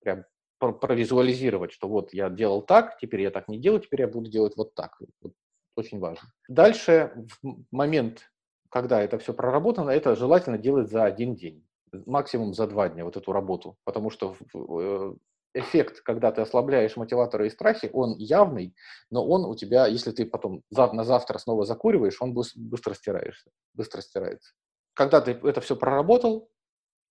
[0.00, 0.24] Прям
[0.58, 4.56] провизуализировать, что вот я делал так, теперь я так не делаю, теперь я буду делать
[4.56, 4.96] вот так.
[5.20, 5.32] Вот
[5.74, 6.28] очень важно.
[6.48, 7.12] Дальше,
[7.42, 8.30] в момент,
[8.70, 11.65] когда это все проработано, это желательно делать за один день,
[12.06, 15.14] максимум за два дня вот эту работу, потому что э,
[15.54, 18.74] эффект, когда ты ослабляешь мотиваторы и страхи, он явный,
[19.10, 24.00] но он у тебя, если ты потом на завтра снова закуриваешь, он быстро стираешься, быстро
[24.02, 24.52] стирается.
[24.94, 26.50] Когда ты это все проработал,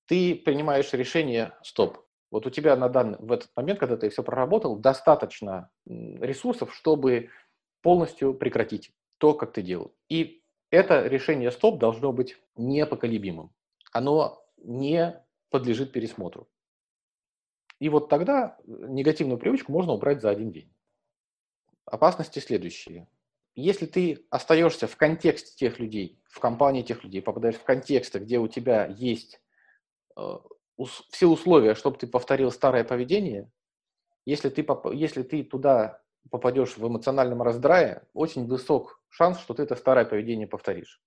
[0.08, 2.00] ты принимаешь решение «стоп».
[2.32, 7.30] Вот у тебя на данный, в этот момент, когда ты все проработал, достаточно ресурсов, чтобы
[7.82, 9.94] полностью прекратить то, как ты делал.
[10.10, 13.52] И это решение стоп должно быть непоколебимым.
[13.94, 16.50] Оно не подлежит пересмотру.
[17.80, 20.74] И вот тогда негативную привычку можно убрать за один день.
[21.86, 23.08] Опасности следующие.
[23.56, 28.40] Если ты остаешься в контексте тех людей, в компании тех людей, попадаешь в контексты, где
[28.40, 29.42] у тебя есть
[30.18, 30.22] э,
[31.10, 33.50] все условия, чтобы ты повторил старое поведение,
[34.26, 36.02] если ты, если ты туда
[36.32, 41.02] попадешь в эмоциональном раздрае, очень высок шанс, что ты это старое поведение повторишь.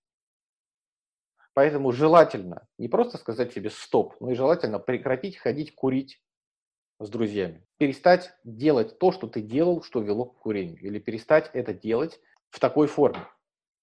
[1.58, 6.22] Поэтому желательно не просто сказать себе стоп, но и желательно прекратить ходить курить
[7.00, 7.66] с друзьями.
[7.78, 10.80] Перестать делать то, что ты делал, что вело к курению.
[10.80, 12.20] Или перестать это делать
[12.50, 13.26] в такой форме.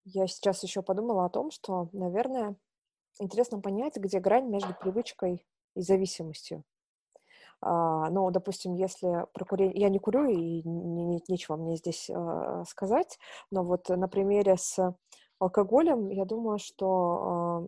[0.06, 2.56] Я сейчас еще подумала о том, что, наверное,
[3.20, 5.46] интересно понять, где грань между привычкой
[5.76, 6.64] и зависимостью.
[7.60, 9.78] А, ну, допустим, если про курение...
[9.82, 13.20] Я не курю, и не, нечего мне здесь а, сказать,
[13.52, 14.96] но вот на примере с
[15.40, 16.90] алкоголем, я думаю, что
[17.22, 17.68] а,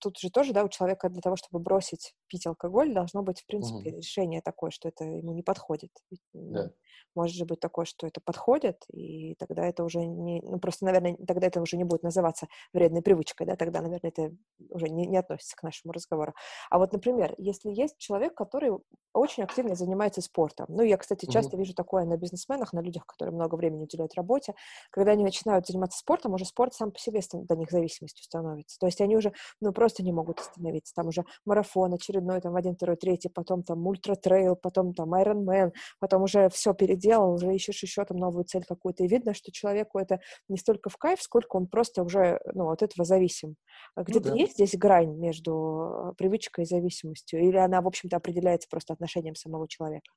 [0.00, 3.46] тут же тоже, да, у человека для того, чтобы бросить пить алкоголь, должно быть, в
[3.46, 3.98] принципе, угу.
[3.98, 5.90] решение такое, что это ему не подходит.
[6.32, 6.70] Да.
[7.14, 10.40] Может же быть такое, что это подходит, и тогда это уже не...
[10.40, 14.34] Ну, просто, наверное, тогда это уже не будет называться вредной привычкой, да, тогда, наверное, это
[14.70, 16.32] уже не, не относится к нашему разговору.
[16.70, 18.72] А вот, например, если есть человек, который
[19.12, 21.58] очень активно занимается спортом, ну, я, кстати, часто угу.
[21.58, 24.54] вижу такое на бизнесменах, на людях, которые много времени уделяют работе,
[24.90, 28.78] когда они начинают заниматься спортом, уже спорт сам по себе для них зависимостью становится.
[28.78, 30.94] То есть они уже, ну, просто не могут остановиться.
[30.94, 31.92] Там уже марафон
[32.22, 36.74] очередной, там, в один, второй, третий, потом там ультра-трейл, потом там Ironman, потом уже все
[36.74, 39.04] переделал, уже ищешь еще там новую цель какую-то.
[39.04, 42.82] И видно, что человеку это не столько в кайф, сколько он просто уже, ну, от
[42.82, 43.56] этого зависим.
[43.94, 44.40] А ну где-то ну, да.
[44.40, 47.40] есть здесь грань между э, привычкой и зависимостью?
[47.40, 50.12] Или она, в общем-то, определяется просто отношением самого человека?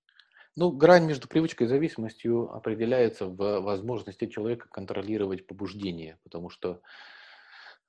[0.55, 6.81] Ну, грань между привычкой и зависимостью определяется в возможности человека контролировать побуждение, потому что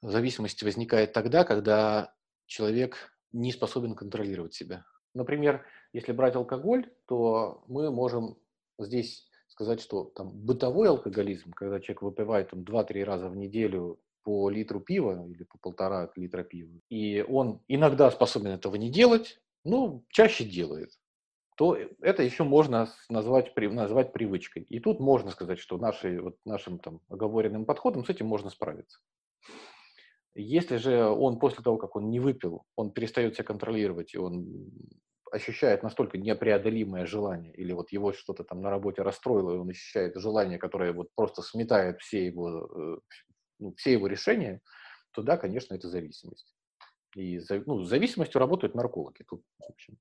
[0.03, 2.13] зависимость возникает тогда, когда
[2.47, 4.85] человек не способен контролировать себя.
[5.15, 8.37] Например, если брать алкоголь, то мы можем
[8.79, 14.51] здесь сказать, что там бытовой алкоголизм, когда человек выпивает там 2-3 раза в неделю по
[14.51, 20.05] литру пива или по полтора литра пива, и он иногда способен этого не делать, ну,
[20.11, 20.91] чаще делает,
[21.57, 24.65] то это еще можно назвать, назвать привычкой.
[24.65, 28.99] И тут можно сказать, что наши, вот нашим там оговоренным подходом с этим можно справиться.
[30.39, 34.71] Если же он после того, как он не выпил, он перестает себя контролировать, и он
[35.33, 40.15] ощущает настолько непреодолимое желание, или вот его что-то там на работе расстроило, и он ощущает
[40.17, 42.99] желание, которое вот просто сметает все его, э,
[43.61, 44.61] ну, все его решения,
[45.13, 46.55] то да, конечно, это зависимость.
[47.15, 49.25] И ну, с зависимостью работают наркологи.
[49.27, 49.97] Тут, в общем,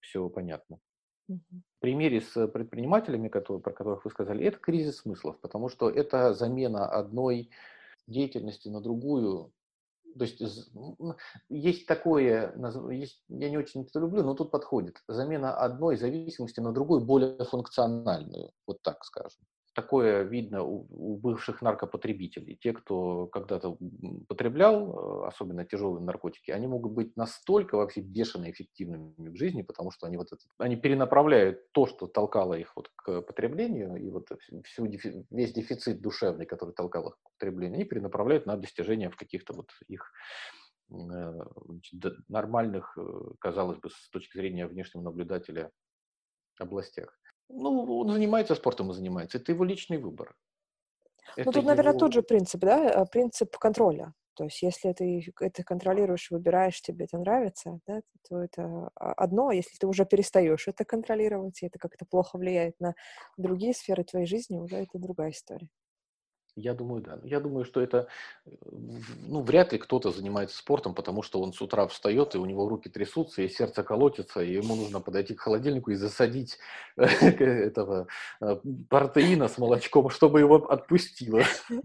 [0.00, 0.78] все понятно.
[1.26, 1.38] В
[1.78, 6.86] примере с предпринимателями, которые, про которых вы сказали, это кризис смыслов, потому что это замена
[6.86, 7.50] одной
[8.06, 9.52] деятельности на другую
[10.18, 10.40] то есть
[11.48, 12.54] есть такое,
[12.90, 15.02] есть, я не очень это люблю, но тут подходит.
[15.08, 19.40] Замена одной зависимости на другую, более функциональную, вот так скажем
[19.74, 22.56] такое видно у, у бывших наркопотребителей.
[22.56, 23.78] Те, кто когда-то
[24.28, 29.90] потреблял, э, особенно тяжелые наркотики, они могут быть настолько вообще бешено эффективными в жизни, потому
[29.90, 34.28] что они вот это, они перенаправляют то, что толкало их вот к потреблению, и вот
[34.64, 34.86] всю,
[35.30, 39.70] весь дефицит душевный, который толкал их к потреблению, они перенаправляют на достижение в каких-то вот
[39.86, 40.12] их
[40.90, 41.32] э,
[42.28, 43.02] нормальных, э,
[43.38, 45.70] казалось бы, с точки зрения внешнего наблюдателя
[46.58, 47.19] областях.
[47.52, 49.38] Ну, он занимается спортом и занимается.
[49.38, 50.34] Это его личный выбор.
[51.36, 51.68] Ну, тут, его...
[51.68, 53.02] наверное, тот же принцип, да?
[53.02, 54.14] Э, принцип контроля.
[54.34, 59.48] То есть, если ты это контролируешь, выбираешь, тебе это нравится, да, то это одно.
[59.48, 62.94] А если ты уже перестаешь это контролировать, и это как-то плохо влияет на
[63.36, 65.68] другие сферы твоей жизни, уже это другая история.
[66.56, 67.18] Я думаю, да.
[67.22, 68.08] Я думаю, что это,
[68.44, 68.50] э,
[69.26, 72.68] ну, вряд ли кто-то занимается спортом, потому что он с утра встает, и у него
[72.68, 76.58] руки трясутся, и сердце колотится, и ему нужно подойти к холодильнику и засадить
[76.96, 78.08] этого
[78.40, 78.56] э,
[78.88, 81.42] протеина с молочком, чтобы его отпустило.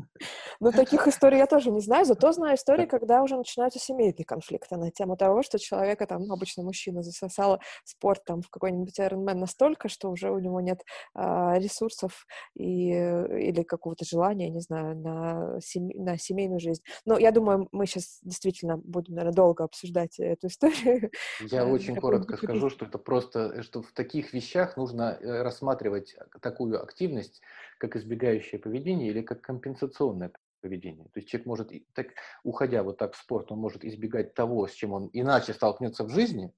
[0.61, 4.77] Ну, таких историй я тоже не знаю, зато знаю истории, когда уже начинаются семейные конфликты
[4.77, 9.89] на тему того, что человека, там, обычно мужчина засосала спорт там в какой-нибудь Ironman настолько,
[9.89, 10.81] что уже у него нет
[11.13, 12.25] а, ресурсов
[12.55, 15.89] и, или какого-то желания, не знаю, на, сем...
[15.89, 16.81] на семейную жизнь.
[17.05, 21.11] Но я думаю, мы сейчас действительно будем, наверное, долго обсуждать эту историю.
[21.41, 26.15] Я э, очень коротко скажу, что это просто, что в таких вещах нужно э, рассматривать
[26.41, 27.41] такую активность,
[27.77, 31.05] как избегающее поведение или как компенсационное поведение.
[31.05, 32.07] То есть человек может, так,
[32.43, 36.09] уходя вот так в спорт, он может избегать того, с чем он иначе столкнется в
[36.09, 36.51] жизни.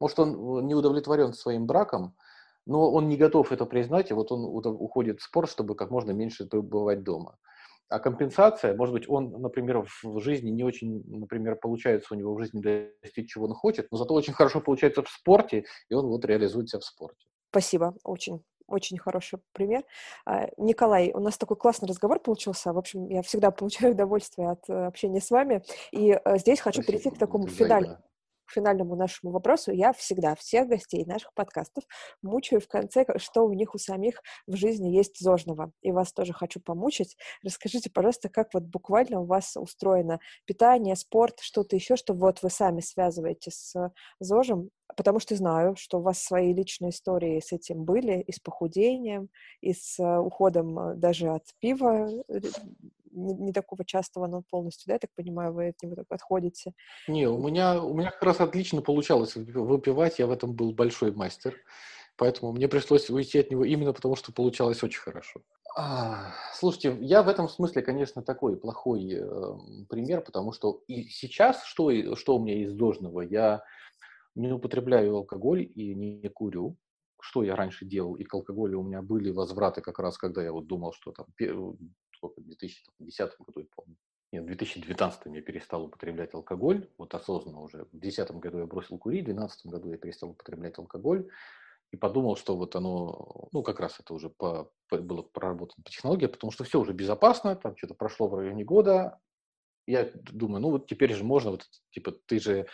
[0.00, 2.16] Может, он э, не удовлетворен своим браком,
[2.66, 6.10] но он не готов это признать, и вот он уходит в спорт, чтобы как можно
[6.10, 7.38] меньше бывать дома.
[7.88, 12.40] А компенсация, может быть, он, например, в жизни не очень, например, получается у него в
[12.40, 12.60] жизни
[13.00, 16.80] достичь, чего он хочет, но зато очень хорошо получается в спорте, и он вот реализуется
[16.80, 17.26] в спорте.
[17.50, 19.84] Спасибо, очень очень хороший пример.
[20.24, 22.72] А, Николай, у нас такой классный разговор получился.
[22.72, 25.62] В общем, я всегда получаю удовольствие от э, общения с вами.
[25.92, 26.98] И э, здесь хочу Спасибо.
[26.98, 27.96] перейти к такому финаль,
[28.46, 31.84] к финальному нашему вопросу, я всегда всех гостей наших подкастов
[32.22, 35.72] мучаю в конце, что у них у самих в жизни есть зожного.
[35.82, 37.16] И вас тоже хочу помучить.
[37.42, 42.50] Расскажите, пожалуйста, как вот буквально у вас устроено питание, спорт, что-то еще, что вот вы
[42.50, 43.74] сами связываете с
[44.20, 48.38] зожем, потому что знаю, что у вас свои личные истории с этим были, и с
[48.38, 49.28] похудением,
[49.60, 52.08] и с э, уходом э, даже от пива
[53.16, 56.72] не, не такого частого, но полностью, да, я так понимаю, вы от него так отходите?
[57.08, 61.12] Не, у меня, у меня как раз отлично получалось выпивать, я в этом был большой
[61.12, 61.56] мастер,
[62.16, 65.40] поэтому мне пришлось уйти от него именно потому, что получалось очень хорошо.
[65.78, 69.24] А, слушайте, я в этом смысле, конечно, такой плохой э,
[69.90, 73.62] пример, потому что и сейчас, что, что у меня из должного, я
[74.34, 76.76] не употребляю алкоголь и не курю,
[77.20, 80.52] что я раньше делал, и к алкоголю у меня были возвраты как раз, когда я
[80.52, 81.26] вот думал, что там
[82.26, 83.96] сколько, в 2010 году, я помню.
[84.32, 87.84] Нет, в 2019 я перестал употреблять алкоголь, вот осознанно уже.
[87.84, 91.28] В 2010 году я бросил курить, в 2012 году я перестал употреблять алкоголь
[91.92, 95.90] и подумал, что вот оно, ну, как раз это уже по, по, было проработано по
[95.90, 99.20] технологии, потому что все уже безопасно, там что-то прошло в районе года.
[99.86, 102.66] Я думаю, ну, вот теперь же можно, вот, типа, ты же,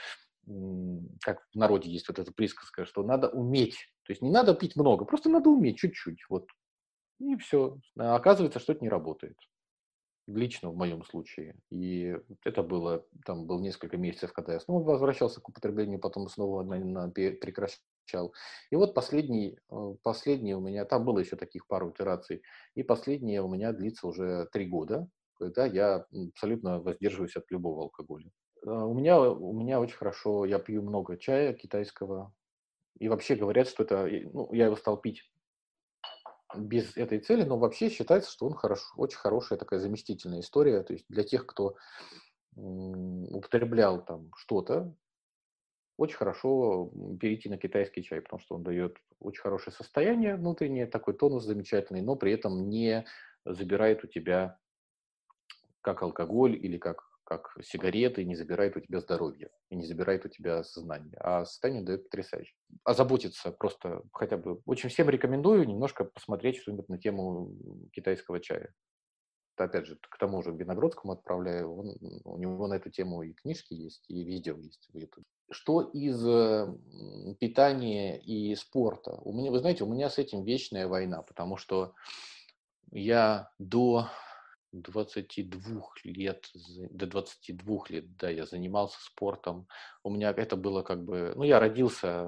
[1.21, 4.77] как в народе есть вот эта присказка, что надо уметь, то есть не надо пить
[4.77, 6.25] много, просто надо уметь чуть-чуть.
[6.31, 6.49] Вот
[7.23, 7.79] и все.
[7.99, 9.37] А оказывается, что это не работает.
[10.27, 11.57] Лично в моем случае.
[11.71, 16.63] И это было, там был несколько месяцев, когда я снова возвращался к употреблению, потом снова
[16.63, 18.33] на, на, прекращал.
[18.71, 22.43] И вот последний, э, последний у меня, там было еще таких пару итераций,
[22.75, 28.31] и последнее у меня длится уже три года, когда я абсолютно воздерживаюсь от любого алкоголя.
[28.65, 32.33] А у меня, у меня очень хорошо, я пью много чая китайского,
[32.99, 35.32] и вообще говорят, что это, ну, я его стал пить
[36.57, 40.83] без этой цели, но вообще считается, что он хорошо, очень хорошая такая заместительная история.
[40.83, 41.77] То есть для тех, кто
[42.55, 44.95] употреблял там что-то,
[45.97, 51.15] очень хорошо перейти на китайский чай, потому что он дает очень хорошее состояние внутреннее, такой
[51.15, 53.07] тонус замечательный, но при этом не
[53.45, 54.59] забирает у тебя
[55.81, 60.29] как алкоголь или как как сигареты, не забирает у тебя здоровье и не забирает у
[60.29, 61.17] тебя сознание.
[61.19, 62.55] А состояние дает потрясающе.
[62.87, 64.61] Заботиться просто хотя бы...
[64.67, 67.53] Очень всем рекомендую немножко посмотреть что-нибудь на тему
[67.93, 68.73] китайского чая.
[69.55, 71.77] Это, опять же, к тому же Виногродскому отправляю.
[71.77, 71.95] Он,
[72.25, 75.25] у него на эту тему и книжки есть, и видео есть в YouTube.
[75.51, 76.19] Что из
[77.39, 79.13] питания и спорта?
[79.23, 81.95] У меня, вы знаете, у меня с этим вечная война, потому что
[82.91, 84.09] я до
[84.73, 86.51] 22 лет,
[86.91, 89.69] до 22 лет, да, я занимался спортом.
[90.03, 92.25] У меня это было как бы, ну, я родился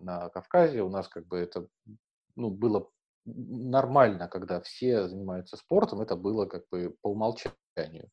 [0.00, 1.68] на Кавказе, у нас как бы это,
[2.36, 2.90] ну, было
[3.24, 8.10] нормально, когда все занимаются спортом, это было как бы по умолчанию.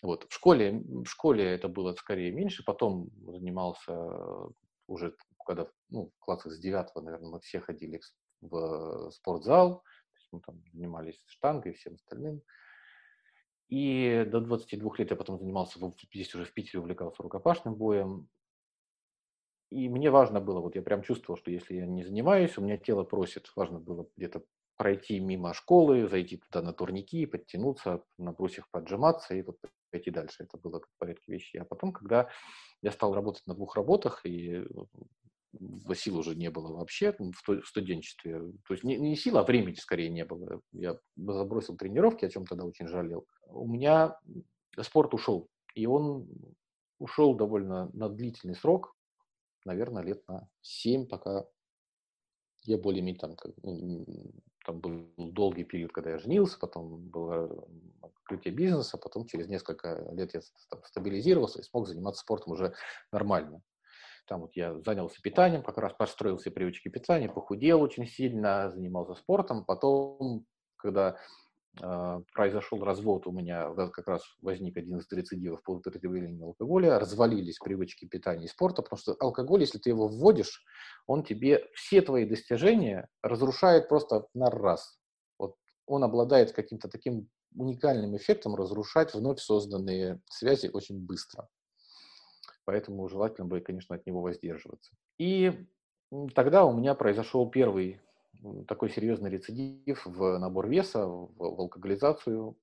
[0.00, 0.26] Вот.
[0.28, 3.92] В школе, в школе это было скорее меньше, потом занимался
[4.86, 8.00] уже, когда ну, в классах с девятого, наверное, мы все ходили
[8.40, 9.82] в спортзал,
[10.30, 12.42] мы там занимались штангой и всем остальным.
[13.68, 15.78] И до 22 лет я потом занимался,
[16.12, 18.28] здесь уже в Питере увлекался рукопашным боем.
[19.70, 22.78] И мне важно было, вот я прям чувствовал, что если я не занимаюсь, у меня
[22.78, 24.42] тело просит, важно было где-то
[24.76, 29.58] пройти мимо школы, зайти туда на турники, подтянуться, на брусьях поджиматься и вот
[29.90, 30.44] пойти дальше.
[30.44, 31.58] Это было в порядке вещей.
[31.58, 32.30] А потом, когда
[32.80, 34.64] я стал работать на двух работах и
[35.94, 38.40] сил уже не было вообще в студенчестве.
[38.66, 40.60] То есть не, не сил, а времени скорее не было.
[40.72, 43.26] Я забросил тренировки, о чем тогда очень жалел.
[43.50, 44.18] У меня
[44.80, 45.48] спорт ушел.
[45.74, 46.28] И он
[46.98, 48.94] ушел довольно на длительный срок,
[49.64, 51.46] наверное, лет на 7, пока
[52.64, 54.04] я более-менее там, ну,
[54.64, 57.66] там был долгий период, когда я женился, потом было
[58.02, 60.40] открытие бизнеса, потом через несколько лет я
[60.84, 62.74] стабилизировался и смог заниматься спортом уже
[63.12, 63.62] нормально.
[64.26, 69.14] Там вот я занялся питанием, как раз построил все привычки питания, похудел очень сильно, занимался
[69.14, 69.64] спортом.
[69.64, 70.44] Потом,
[70.76, 71.16] когда
[72.32, 78.06] произошел развод, у меня как раз возник один из рецидивов по употреблению алкоголя, развалились привычки
[78.06, 80.64] питания и спорта, потому что алкоголь, если ты его вводишь,
[81.06, 84.98] он тебе все твои достижения разрушает просто на раз.
[85.38, 91.48] Вот он обладает каким-то таким уникальным эффектом разрушать вновь созданные связи очень быстро.
[92.64, 94.92] Поэтому желательно бы, конечно, от него воздерживаться.
[95.18, 95.66] И
[96.34, 98.00] тогда у меня произошел первый
[98.66, 102.56] такой серьезный рецидив в набор веса, в, в алкоголизацию.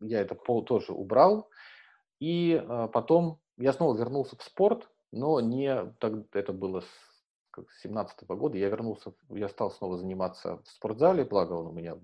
[0.00, 1.48] Я это пол тоже убрал.
[2.18, 6.86] И а, потом я снова вернулся в спорт, но не так, это было с
[7.82, 8.58] 17 -го года.
[8.58, 11.96] Я вернулся, я стал снова заниматься в спортзале, благо он у меня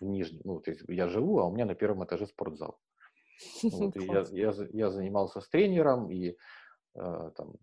[0.00, 2.78] в нижнем, ну, то есть я живу, а у меня на первом этаже спортзал.
[3.62, 6.36] Вот, я, я, я занимался с тренером, и
[6.94, 7.54] э, там,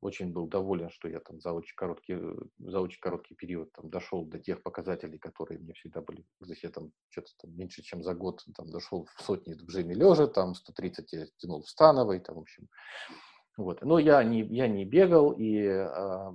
[0.00, 2.18] очень был доволен, что я там за очень короткий,
[2.58, 6.24] за очень короткий период там, дошел до тех показателей, которые мне всегда были.
[6.40, 9.94] Здесь я там что-то там, меньше, чем за год там, дошел в сотни в джиме
[9.94, 12.68] лежа, там 130 я тянул в становой, там, в общем.
[13.56, 13.82] Вот.
[13.82, 16.30] Но я не, я не бегал, и э,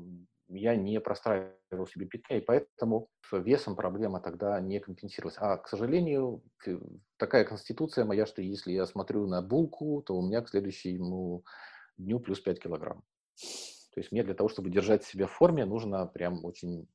[0.49, 5.38] я не простраивал себе питание, и поэтому весом проблема тогда не компенсировалась.
[5.39, 6.43] А, к сожалению,
[7.18, 11.43] такая конституция моя, что если я смотрю на булку, то у меня к следующему
[11.97, 13.03] дню плюс 5 килограмм.
[13.93, 16.88] То есть мне для того, чтобы держать себя в форме, нужно прям очень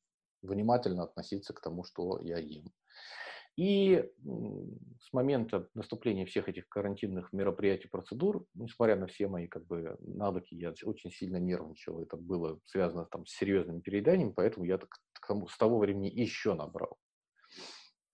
[0.42, 2.72] внимательно относиться к тому, что я ем.
[3.56, 4.04] И
[5.00, 10.54] с момента наступления всех этих карантинных мероприятий, процедур, несмотря на все мои как бы, навыки,
[10.54, 12.02] я очень сильно нервничал.
[12.02, 14.90] Это было связано там, с серьезным перееданием, поэтому я так,
[15.48, 16.98] с того времени еще набрал.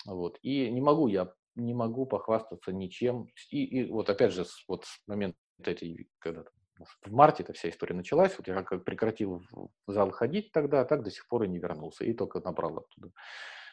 [0.06, 0.38] Вот.
[0.42, 3.26] И не могу я не могу похвастаться ничем.
[3.50, 6.44] И, и вот опять же, вот с момента этой, когда
[6.84, 11.02] в марте эта вся история началась, вот я как прекратил в зал ходить тогда, так
[11.02, 13.10] до сих пор и не вернулся, и только набрал оттуда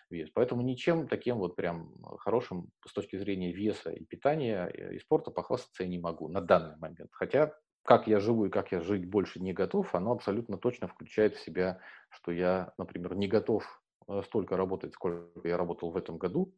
[0.09, 0.29] вес.
[0.33, 5.31] Поэтому ничем таким вот прям хорошим с точки зрения веса и питания э, и спорта
[5.31, 7.09] похвастаться я не могу на данный момент.
[7.11, 7.53] Хотя
[7.83, 11.43] как я живу и как я жить больше не готов, оно абсолютно точно включает в
[11.43, 11.79] себя,
[12.09, 13.63] что я, например, не готов
[14.07, 16.53] э, столько работать, сколько я работал в этом году,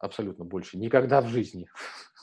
[0.00, 1.68] абсолютно больше никогда в жизни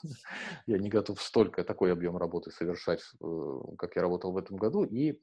[0.68, 4.84] я не готов столько, такой объем работы совершать, э, как я работал в этом году,
[4.84, 5.20] и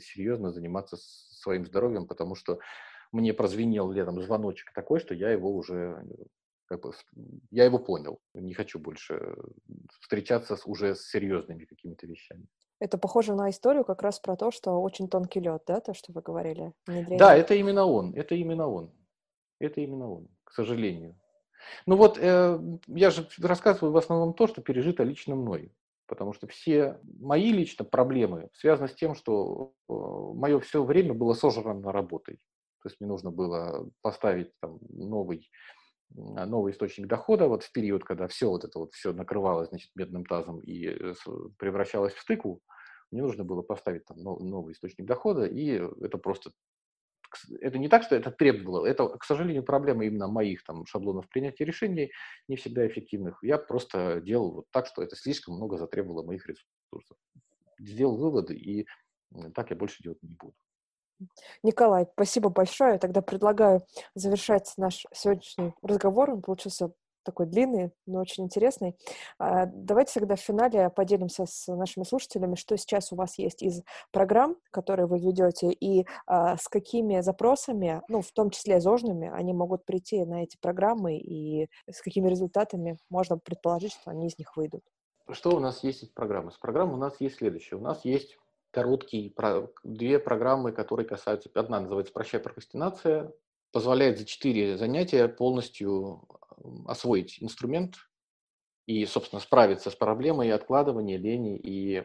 [0.00, 2.58] серьезно заниматься своим здоровьем, потому что
[3.12, 6.04] мне прозвенел летом звоночек такой, что я его уже
[6.66, 6.92] как бы,
[7.50, 8.20] я его понял.
[8.32, 9.34] Не хочу больше
[10.00, 12.46] встречаться с, уже с серьезными какими-то вещами.
[12.78, 16.12] Это похоже на историю как раз про то, что очень тонкий лед, да, то, что
[16.12, 16.72] вы говорили?
[16.86, 17.18] Внедрение.
[17.18, 18.92] Да, это именно он, это именно он.
[19.58, 21.16] Это именно он, к сожалению.
[21.86, 22.58] Ну вот, э,
[22.88, 25.72] я же рассказываю в основном то, что пережито лично мной.
[26.06, 31.34] Потому что все мои лично проблемы связаны с тем, что э, мое все время было
[31.34, 32.34] сожрано работой.
[32.82, 35.48] То есть мне нужно было поставить там новый,
[36.34, 39.90] а, новый источник дохода вот в период, когда все вот это вот все накрывалось значит,
[39.94, 41.14] медным тазом и э,
[41.58, 42.60] превращалось в стыку,
[43.12, 46.50] мне нужно было поставить там новый источник дохода, и это просто
[47.60, 51.64] это не так, что это требовало, это, к сожалению, проблема именно моих там шаблонов принятия
[51.64, 52.12] решений,
[52.48, 53.38] не всегда эффективных.
[53.42, 57.16] Я просто делал вот так, что это слишком много затребовало моих ресурсов.
[57.78, 58.86] Сделал выводы, и
[59.54, 60.54] так я больше делать не буду.
[61.62, 62.98] Николай, спасибо большое.
[62.98, 63.82] Тогда предлагаю
[64.14, 66.30] завершать наш сегодняшний разговор.
[66.30, 66.92] Он получился
[67.22, 68.96] такой длинный, но очень интересный.
[69.38, 73.82] А, давайте тогда в финале поделимся с нашими слушателями, что сейчас у вас есть из
[74.12, 79.52] программ, которые вы ведете, и а, с какими запросами, ну, в том числе зожными, они
[79.52, 84.56] могут прийти на эти программы, и с какими результатами можно предположить, что они из них
[84.56, 84.82] выйдут.
[85.30, 86.50] Что у нас есть из программы?
[86.50, 87.78] С программы у нас есть следующее.
[87.78, 88.36] У нас есть
[88.70, 89.32] короткие,
[89.84, 93.32] две программы, которые касаются, одна называется «Прощай прокрастинация»,
[93.72, 96.22] позволяет за четыре занятия полностью
[96.86, 97.96] освоить инструмент
[98.86, 102.04] и, собственно, справиться с проблемой откладывания, лени и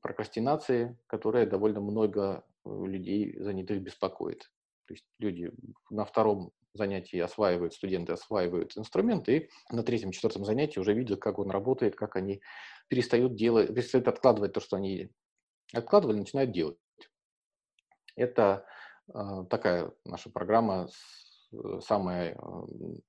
[0.00, 4.50] прокрастинации, которая довольно много э, людей занятых беспокоит.
[4.86, 5.52] То есть люди
[5.90, 11.38] на втором занятии осваивают, студенты осваивают инструмент, и на третьем, четвертом занятии уже видят, как
[11.38, 12.42] он работает, как они
[12.88, 15.10] перестают делать, перестают откладывать то, что они
[15.72, 16.76] откладывали, начинают делать
[18.16, 18.66] Это
[19.48, 20.88] такая наша программа
[21.80, 22.38] самая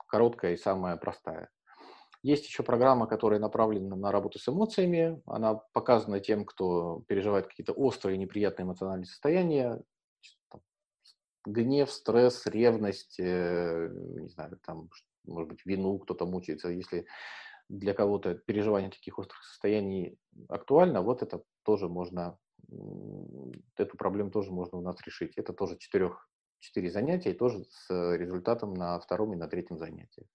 [0.08, 1.50] короткая и самая простая.
[2.24, 5.22] Есть еще программа, которая направлена на работу с эмоциями.
[5.28, 9.80] Она показана тем, кто переживает какие-то острые, неприятные эмоциональные состояния.
[11.46, 14.90] гнев, стресс, ревность, э, не знаю, там,
[15.28, 16.70] может быть, вину кто-то мучается.
[16.70, 17.06] Если
[17.70, 20.18] для кого-то переживание таких острых состояний
[20.50, 22.40] актуально, вот это тоже можно,
[23.78, 25.38] эту проблему тоже можно у нас решить.
[25.38, 26.28] Это тоже четырех,
[26.66, 30.28] четыре занятия, и тоже с результатом на втором и на третьем занятии.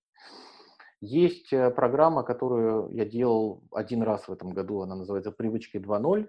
[1.01, 6.29] Есть э, программа, которую я делал один раз в этом году, она называется «Привычки 2.0»,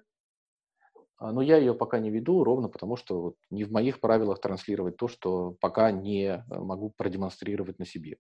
[1.18, 4.40] а, но я ее пока не веду, ровно потому что вот не в моих правилах
[4.40, 8.18] транслировать то, что пока не э, могу продемонстрировать на себе.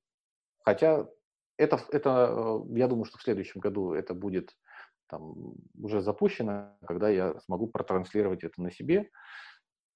[0.64, 1.08] Хотя
[1.58, 4.56] это, это, э, я думаю, что в следующем году это будет
[5.08, 9.10] там, уже запущено, когда я смогу протранслировать это на себе.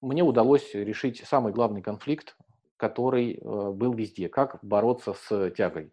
[0.01, 2.35] Мне удалось решить самый главный конфликт
[2.77, 4.30] который э, был везде.
[4.30, 5.91] Как бороться с тягой.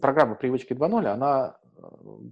[0.00, 1.82] Программа «Привычки 2.0», она э,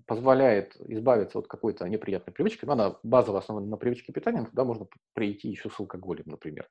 [0.07, 2.65] позволяет избавиться от какой-то неприятной привычки.
[2.65, 6.69] Но она базово основана на привычке питания, туда можно прийти еще с алкоголем, например.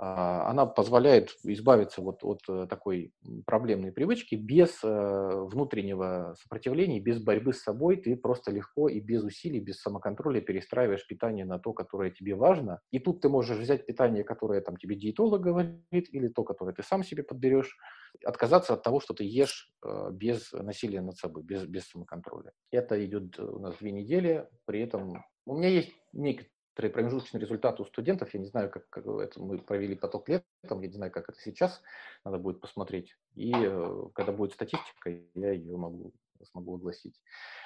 [0.00, 3.12] А, она позволяет избавиться вот от э, такой
[3.46, 7.96] проблемной привычки без э, внутреннего сопротивления, без борьбы с собой.
[7.96, 12.80] Ты просто легко и без усилий, без самоконтроля перестраиваешь питание на то, которое тебе важно.
[12.92, 16.84] И тут ты можешь взять питание, которое там тебе диетолог говорит, или то, которое ты
[16.84, 17.76] сам себе подберешь,
[18.24, 22.52] отказаться от того, что ты ешь э, без насилия над собой, без, без самоконтроля.
[22.70, 26.46] Это идет у нас две недели, при этом у меня есть некий
[26.86, 28.32] промежуточный результат у студентов.
[28.32, 31.40] Я не знаю, как, как это мы провели поток летом, я не знаю, как это
[31.40, 31.82] сейчас,
[32.24, 33.16] надо будет посмотреть.
[33.34, 36.12] И э, когда будет статистика, я ее могу,
[36.44, 37.20] смогу огласить.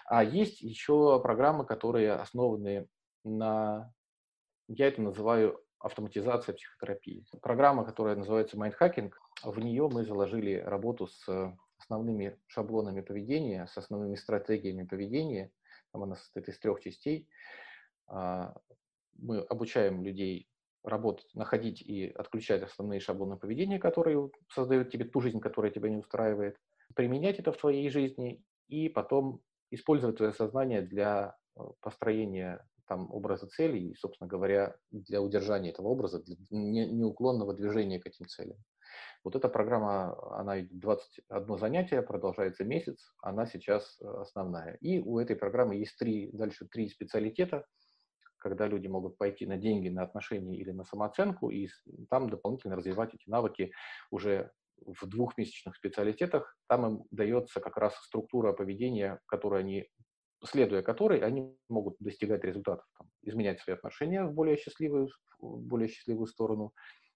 [0.07, 2.89] А есть еще программы, которые основаны
[3.23, 3.93] на,
[4.69, 7.27] я это называю автоматизация психотерапии.
[7.43, 9.13] Программа, которая называется Mindhacking,
[9.45, 15.51] в нее мы заложили работу с основными шаблонами поведения, с основными стратегиями поведения.
[15.93, 17.29] Там она состоит из трех частей.
[19.19, 20.49] Мы обучаем людей
[20.85, 25.97] работать, находить и отключать основные шаблоны поведения, которые создают тебе ту жизнь, которая тебя не
[25.97, 26.57] устраивает,
[26.95, 29.41] применять это в твоей жизни и потом
[29.71, 35.89] использовать твое сознание для э, построения там, образа целей и, собственно говоря, для удержания этого
[35.89, 38.59] образа, для неуклонного движения к этим целям.
[39.25, 44.75] Вот эта программа, она 21 занятие, продолжается месяц, она сейчас э, основная.
[44.81, 47.65] И у этой программы есть три, дальше три специалитета–
[48.43, 51.69] когда люди могут пойти на деньги, на отношения или на самооценку, и
[52.11, 53.73] там дополнительно развивать эти навыки
[54.11, 54.51] уже
[54.85, 56.57] в двухмесячных специалитетах.
[56.69, 59.87] Там им дается как раз структура поведения, которую они,
[60.45, 65.09] следуя которой, они могут достигать результатов, там, изменять свои отношения в более счастливую,
[65.39, 66.73] в более счастливую сторону,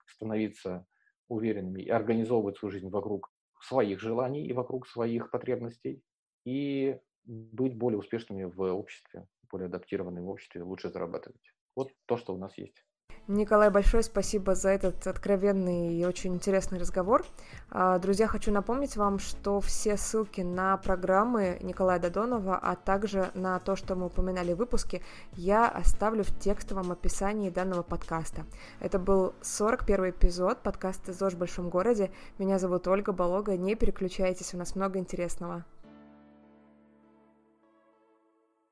[0.07, 0.87] становиться
[1.29, 6.03] уверенными и организовывать свою жизнь вокруг своих желаний и вокруг своих потребностей,
[6.45, 11.53] и быть более успешными в обществе более адаптированные в обществе, лучше зарабатывать.
[11.75, 12.85] Вот то, что у нас есть.
[13.29, 17.25] Николай, большое спасибо за этот откровенный и очень интересный разговор.
[17.71, 23.59] А, друзья, хочу напомнить вам, что все ссылки на программы Николая Додонова, а также на
[23.59, 25.03] то, что мы упоминали в выпуске,
[25.33, 28.47] я оставлю в текстовом описании данного подкаста.
[28.79, 32.13] Это был 41 эпизод подкаста «ЗОЖ в большом городе».
[32.39, 33.57] Меня зовут Ольга Болога.
[33.57, 35.65] Не переключайтесь, у нас много интересного.